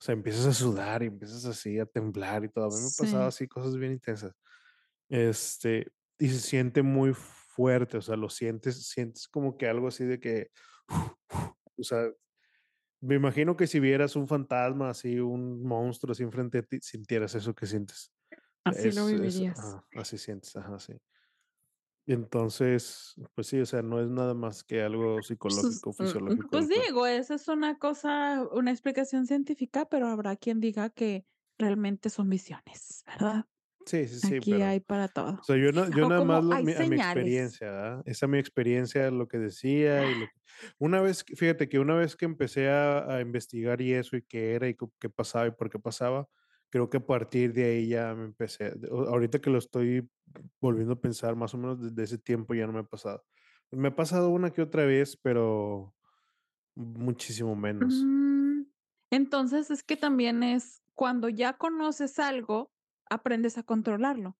O 0.00 0.04
sea, 0.04 0.14
empiezas 0.14 0.46
a 0.46 0.54
sudar 0.54 1.02
y 1.02 1.06
empiezas 1.08 1.44
así 1.44 1.78
a 1.78 1.84
temblar 1.84 2.42
y 2.42 2.48
todo. 2.48 2.64
A 2.64 2.68
mí 2.68 2.82
me 2.82 2.88
Sí. 2.88 3.14
así 3.14 3.48
cosas 3.48 3.76
bien 3.76 3.92
intensas. 3.92 4.32
Este, 5.10 5.92
y 6.18 6.28
se 6.28 6.40
siente 6.40 6.80
muy 6.80 7.12
fuerte, 7.12 7.98
o 7.98 8.02
sea, 8.02 8.16
lo 8.16 8.30
sientes 8.30 8.88
sientes 8.88 9.28
como 9.28 9.58
que 9.58 9.68
algo 9.68 9.88
así 9.88 10.06
de 10.06 10.18
que, 10.18 10.48
o 10.88 11.82
sea, 11.82 12.10
me 13.02 13.16
imagino 13.16 13.56
que 13.56 13.66
si 13.68 13.80
vieras 13.80 14.16
un 14.16 14.28
fantasma 14.28 14.90
así, 14.90 15.20
un 15.20 15.62
monstruo 15.64 16.12
así 16.12 16.24
enfrente 16.24 16.60
de 16.62 16.64
ti, 16.68 16.78
sintieras 16.82 17.34
eso 17.36 17.54
que 17.54 17.66
sientes. 17.66 18.12
Así 18.64 18.90
lo 18.90 19.06
Es 19.06 19.12
es 19.14 19.44
vivirías. 19.46 19.56
ajá, 19.56 19.86
así 19.94 20.18
sientes, 20.18 20.56
ajá, 20.56 20.78
sí. 20.80 20.94
Entonces, 22.06 23.14
pues 23.34 23.46
sí, 23.46 23.60
o 23.60 23.66
sea, 23.66 23.82
no 23.82 24.00
es 24.00 24.08
nada 24.08 24.34
más 24.34 24.64
que 24.64 24.82
algo 24.82 25.22
Pues, 25.44 25.84
psicológico, 25.92 25.92
mm, 25.98 26.10
fisiológico 26.26 26.46
pues 26.50 26.68
digo, 26.68 27.06
esa 27.06 27.34
es 27.34 27.48
una 27.48 27.78
cosa, 27.78 28.42
una 28.52 28.70
explicación 28.70 29.26
científica, 29.26 29.86
pero 29.88 30.08
habrá 30.08 30.36
quien 30.36 30.60
diga 30.60 30.90
que 30.90 31.26
realmente 31.58 32.10
son 32.10 32.28
visiones, 32.30 33.02
¿verdad? 33.06 33.46
Sí, 33.86 34.06
sí, 34.08 34.20
sí, 34.20 34.40
Aquí 34.40 34.48
pero 34.48 34.62
hay 34.62 34.80
para 34.80 35.08
O 35.08 35.08
todo. 35.08 35.40
sea, 35.44 35.56
yo 35.58 35.72
no 35.72 35.90
yo 35.90 36.04
O 36.04 36.06
nada 36.06 36.22
más 36.22 36.42
lo 36.42 36.58
mi 36.58 36.74
a 36.74 36.84
mi 36.84 36.96
experiencia, 36.96 37.70
¿verdad? 37.72 38.02
Esa 38.06 38.26
mi 38.28 38.38
experiencia, 38.38 39.10
lo 39.10 39.28
que 39.28 39.38
decía 39.38 40.08
y 40.08 40.14
lo 40.16 40.28
que 40.28 40.40
una 40.78 41.00
vez 41.02 41.24
fíjate 41.36 41.68
que 41.68 41.78
una 41.80 41.94
vez 41.96 42.16
que 42.16 42.26
empecé 42.26 42.70
a 42.70 43.16
a 43.16 43.20
investigar 43.22 43.80
y 43.82 43.94
eso, 43.94 44.16
y 44.16 44.22
qué 44.24 44.54
era, 44.54 44.68
y 44.68 44.76
qué 45.00 45.10
pasaba, 45.10 45.48
y 45.48 45.52
por 45.52 45.70
qué 45.70 45.78
pasaba, 45.80 46.28
creo 46.70 46.90
que 46.90 46.98
a 46.98 47.06
partir 47.06 47.52
de 47.54 47.64
ahí 47.66 47.88
ya 47.88 48.14
me 48.14 48.24
empecé 48.26 48.74
o 48.90 49.02
ahorita 49.08 49.40
que 49.40 49.50
lo 49.50 49.58
estoy 49.58 50.08
volviendo 50.60 50.94
a 50.94 51.00
pensar, 51.02 51.36
más 51.36 51.54
o 51.54 51.58
menos 51.58 51.80
desde 51.82 52.04
ese 52.04 52.18
tiempo 52.18 52.54
ya 52.54 52.66
no 52.68 52.72
me 52.74 52.80
ha 52.80 52.84
pasado. 52.84 53.24
Me 53.72 53.88
ha 53.88 53.96
pasado 53.96 54.30
una 54.30 54.52
que 54.52 54.62
otra 54.62 54.84
vez, 54.86 55.16
pero 55.16 55.94
muchísimo 56.76 57.56
menos. 57.56 58.08
Mm, 58.12 58.64
entonces, 59.10 59.70
es 59.70 59.82
que 59.82 59.96
también 59.96 60.42
es 60.42 60.82
cuando 60.94 61.28
ya 61.28 61.54
conoces 61.56 62.18
algo, 62.18 62.71
aprendes 63.12 63.58
a 63.58 63.62
controlarlo. 63.64 64.38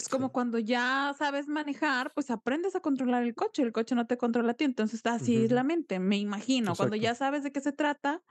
Es 0.00 0.08
como 0.08 0.30
sí. 0.30 0.32
cuando 0.32 0.58
ya 0.58 1.14
sabes 1.18 1.48
manejar, 1.48 2.12
pues 2.14 2.30
aprendes 2.30 2.76
a 2.76 2.80
controlar 2.80 3.22
el 3.24 3.34
coche, 3.34 3.62
el 3.62 3.72
coche 3.72 3.94
no 3.94 4.06
te 4.06 4.18
controla 4.18 4.52
a 4.52 4.54
ti, 4.54 4.64
entonces 4.64 5.02
así 5.06 5.44
es 5.44 5.52
la 5.52 5.64
mente, 5.64 5.98
me 6.00 6.18
imagino. 6.18 6.76
Cuando 6.76 6.96
ya 6.96 7.14
sabes 7.14 7.42
de 7.44 7.52
qué 7.52 7.60
se 7.60 7.72
trata, 7.72 8.22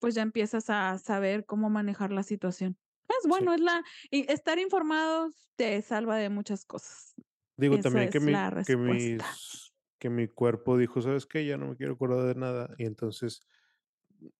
pues 0.00 0.14
ya 0.14 0.22
empiezas 0.22 0.70
a 0.70 0.98
saber 0.98 1.46
cómo 1.46 1.70
manejar 1.70 2.12
la 2.12 2.22
situación. 2.22 2.78
Es 3.08 3.26
Sí. 3.28 3.28
bueno, 3.28 3.54
es 3.54 3.60
la 3.60 3.84
y 4.10 4.30
estar 4.32 4.58
informados 4.58 5.50
te 5.56 5.80
salva 5.82 6.16
de 6.16 6.30
muchas 6.30 6.64
cosas. 6.66 7.14
Digo, 7.56 7.80
Esa 7.80 7.80
también 7.80 8.08
que 8.08 8.20
mi 8.20 8.38
que 8.64 8.76
mis 8.76 9.74
que 9.98 10.10
mi 10.10 10.28
cuerpo 10.28 10.78
dijo: 10.78 11.02
"¿Sabes 11.02 11.26
qué? 11.26 11.44
Ya 11.46 11.56
no 11.56 11.68
me 11.68 11.76
quiero 11.76 11.94
acordar 11.94 12.26
de 12.26 12.34
nada". 12.40 12.74
Y 12.78 12.84
entonces, 12.86 13.40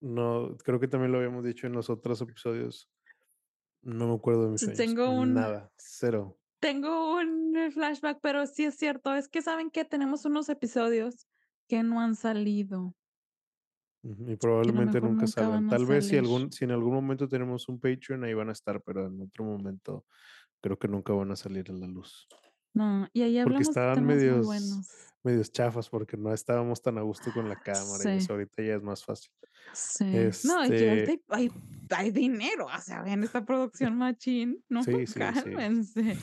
no, 0.00 0.56
creo 0.64 0.80
que 0.80 0.88
también 0.88 1.12
lo 1.12 1.18
habíamos 1.18 1.44
dicho 1.44 1.66
en 1.66 1.72
los 1.74 1.90
otros 1.90 2.20
episodios, 2.22 2.90
no 3.82 4.08
me 4.08 4.14
acuerdo 4.14 4.44
de 4.44 4.50
mis 4.50 4.72
tengo 4.74 5.10
un 5.10 5.34
nada, 5.34 5.70
cero. 5.76 6.38
tengo 6.60 7.14
un 7.16 7.54
flashback, 7.72 8.20
pero 8.20 8.46
sí 8.46 8.64
es 8.64 8.76
cierto, 8.76 9.14
es 9.14 9.28
que, 9.28 9.42
¿saben 9.42 9.70
qué? 9.70 9.84
Tenemos 9.84 10.24
unos 10.24 10.48
episodios 10.48 11.26
que 11.68 11.82
no 11.82 12.00
han 12.00 12.14
salido. 12.16 12.94
Y 14.02 14.36
Que 14.36 14.36
probablemente 14.36 15.00
nunca 15.00 15.26
nunca 15.26 15.26
salgan. 15.26 15.68
Tal 15.68 15.84
vez 15.86 16.06
si 16.06 16.16
algún 16.16 16.52
si 16.52 16.64
en 16.64 16.70
algún 16.70 16.94
momento 16.94 17.28
tenemos 17.28 17.68
un 17.68 17.80
Patreon, 17.80 18.24
ahí 18.24 18.34
van 18.34 18.48
a 18.48 18.52
estar, 18.52 18.80
pero 18.82 19.06
en 19.06 19.20
otro 19.20 19.44
momento 19.44 20.06
creo 20.60 20.78
que 20.78 20.88
nunca 20.88 21.12
van 21.12 21.30
a 21.32 21.36
salir 21.36 21.70
a 21.70 21.74
la 21.74 21.86
luz. 21.86 22.28
No, 22.74 23.08
y 23.12 23.22
ahí 23.22 23.42
Porque 23.42 23.64
hablamos 23.64 23.66
de 23.66 23.70
estaban 23.70 23.94
temas 23.96 24.16
muy 24.16 24.24
medios 24.24 24.46
buenos. 24.46 24.88
medios 25.24 25.52
chafas, 25.52 25.88
porque 25.88 26.16
no 26.16 26.32
estábamos 26.32 26.80
tan 26.82 26.98
a 26.98 27.02
gusto 27.02 27.32
con 27.32 27.48
la 27.48 27.56
cámara 27.56 28.04
y 28.04 28.18
Sí. 28.20 28.24
eso, 28.24 28.32
ahorita 28.34 28.62
ya 28.62 28.74
es 28.76 28.82
más 28.82 29.04
fácil. 29.04 29.30
Sí. 29.72 30.04
No, 30.44 30.64
y 30.64 30.72
Este 30.72 30.90
hay 30.90 31.20
hay 31.28 31.50
hay 31.90 32.10
dinero, 32.10 32.66
o 32.66 32.80
sea, 32.80 33.02
en 33.06 33.24
esta 33.24 33.44
producción 33.44 33.96
machín, 33.96 34.64
no, 34.68 34.82
Sí, 34.82 34.92
sí, 35.06 35.06
sí. 35.12 35.18
cálmense. 35.18 36.18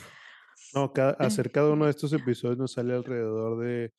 No, 0.74 0.92
cada 0.92 1.12
hacer 1.12 1.50
cada 1.52 1.70
uno 1.72 1.84
de 1.84 1.90
estos 1.90 2.12
episodios 2.12 2.58
nos 2.58 2.72
sale 2.72 2.94
alrededor 2.94 3.58
de 3.60 3.92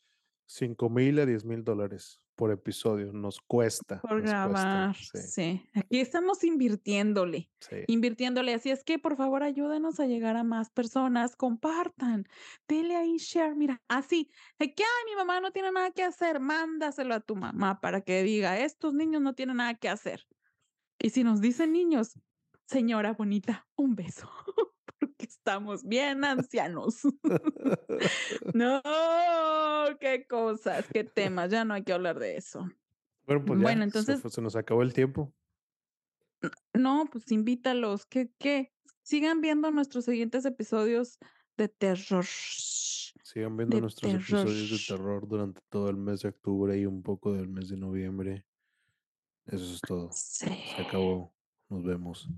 $5000 0.48 1.20
a 1.24 1.26
$10000 1.26 1.64
dólares 1.64 2.22
por 2.36 2.52
episodio. 2.52 3.12
Nos 3.14 3.40
cuesta, 3.42 4.04
por 4.04 4.22
nos 4.22 4.34
cuesta, 4.36 4.80
grabar, 4.82 4.96
sí. 5.00 5.20
sí. 5.20 5.64
Aquí 5.74 6.00
estamos 6.00 6.44
invirtiéndole, 6.44 7.52
Sí. 7.62 7.88
invirtiéndole. 7.88 8.54
Así 8.54 8.70
es 8.70 8.84
que, 8.84 9.00
por 9.00 9.18
favor, 9.18 9.44
ayúdenos 9.44 10.00
a 10.00 10.06
llegar 10.06 10.38
a 10.38 10.44
más 10.44 10.70
personas, 10.70 11.36
compartan, 11.36 12.26
denle 12.68 12.96
ahí 12.96 13.18
share, 13.18 13.56
mira, 13.56 13.82
así, 13.88 14.30
que: 14.60 14.84
"Ay, 14.84 15.06
mi 15.10 15.16
mamá 15.16 15.42
no 15.42 15.52
tiene 15.52 15.72
nada 15.72 15.92
que 15.92 16.04
hacer", 16.04 16.40
mándaselo 16.40 17.16
a 17.16 17.20
tu 17.22 17.36
mamá 17.36 17.80
para 17.82 18.02
que 18.02 18.24
diga: 18.24 18.60
"Estos 18.60 18.94
niños 18.94 19.22
no 19.22 19.34
tienen 19.36 19.58
nada 19.58 19.74
que 19.76 19.90
hacer". 19.90 20.28
Y 21.00 21.12
si 21.12 21.24
nos 21.26 21.42
dicen 21.42 21.74
niños, 21.74 22.14
señora 22.68 23.14
bonita, 23.14 23.68
un 23.78 23.96
beso, 23.96 24.30
porque 25.00 25.26
estamos 25.26 25.84
bien 25.84 26.24
ancianos. 26.24 27.02
No, 28.54 28.82
qué 30.00 30.26
cosas, 30.28 30.86
qué 30.92 31.04
temas, 31.04 31.52
ya 31.52 31.66
no 31.66 31.74
hay 31.74 31.84
que 31.84 31.94
hablar 31.94 32.20
de 32.20 32.38
eso. 32.38 32.68
Bueno, 33.26 33.44
pues 33.46 33.60
ya, 33.60 33.68
se 33.68 33.84
entonces 33.84 34.22
se 34.34 34.42
nos 34.42 34.56
acabó 34.56 34.82
el 34.84 34.94
tiempo. 34.94 35.34
no, 36.74 37.08
pues 37.12 37.32
invítalos, 37.32 38.06
¿qué 38.06 38.32
qué? 38.38 38.72
Sigan 39.04 39.42
viendo 39.42 39.72
nuestros 39.72 40.06
siguientes 40.06 40.46
episodios 40.46 41.18
de 41.58 41.70
terror, 41.70 42.26
Sigan 42.26 43.58
viendo 43.58 43.76
de 43.78 43.82
nuestros 43.82 44.12
terror. 44.12 44.42
episodios 44.42 44.70
de 44.72 44.96
terror 44.96 45.28
durante 45.28 45.62
todo 45.70 45.90
el 45.90 45.98
mes 45.98 46.22
de 46.22 46.30
octubre 46.30 46.78
y 46.78 46.86
un 46.86 47.04
poco 47.04 47.34
del 47.34 47.48
mes 47.50 47.70
de 47.70 47.78
noviembre. 47.78 48.46
Eso 49.46 49.74
es 49.74 49.82
todo. 49.82 50.10
Sí. 50.14 50.46
Se 50.76 50.82
acabó. 50.82 51.34
Nos 51.70 51.84
vemos. 51.84 52.30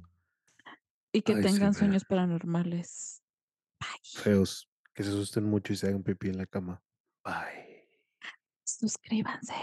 Y 1.12 1.22
que 1.22 1.36
tengan 1.36 1.74
sueños 1.74 2.06
paranormales. 2.06 3.24
Bye. 3.80 4.24
Feos, 4.24 4.70
que 4.94 5.04
se 5.04 5.10
asusten 5.10 5.46
mucho 5.46 5.74
y 5.74 5.76
se 5.76 5.88
hagan 5.88 6.04
pipí 6.04 6.30
en 6.30 6.38
la 6.38 6.46
cama. 6.46 6.84
Bye. 7.24 7.90
Suscríbanse. 8.64 9.56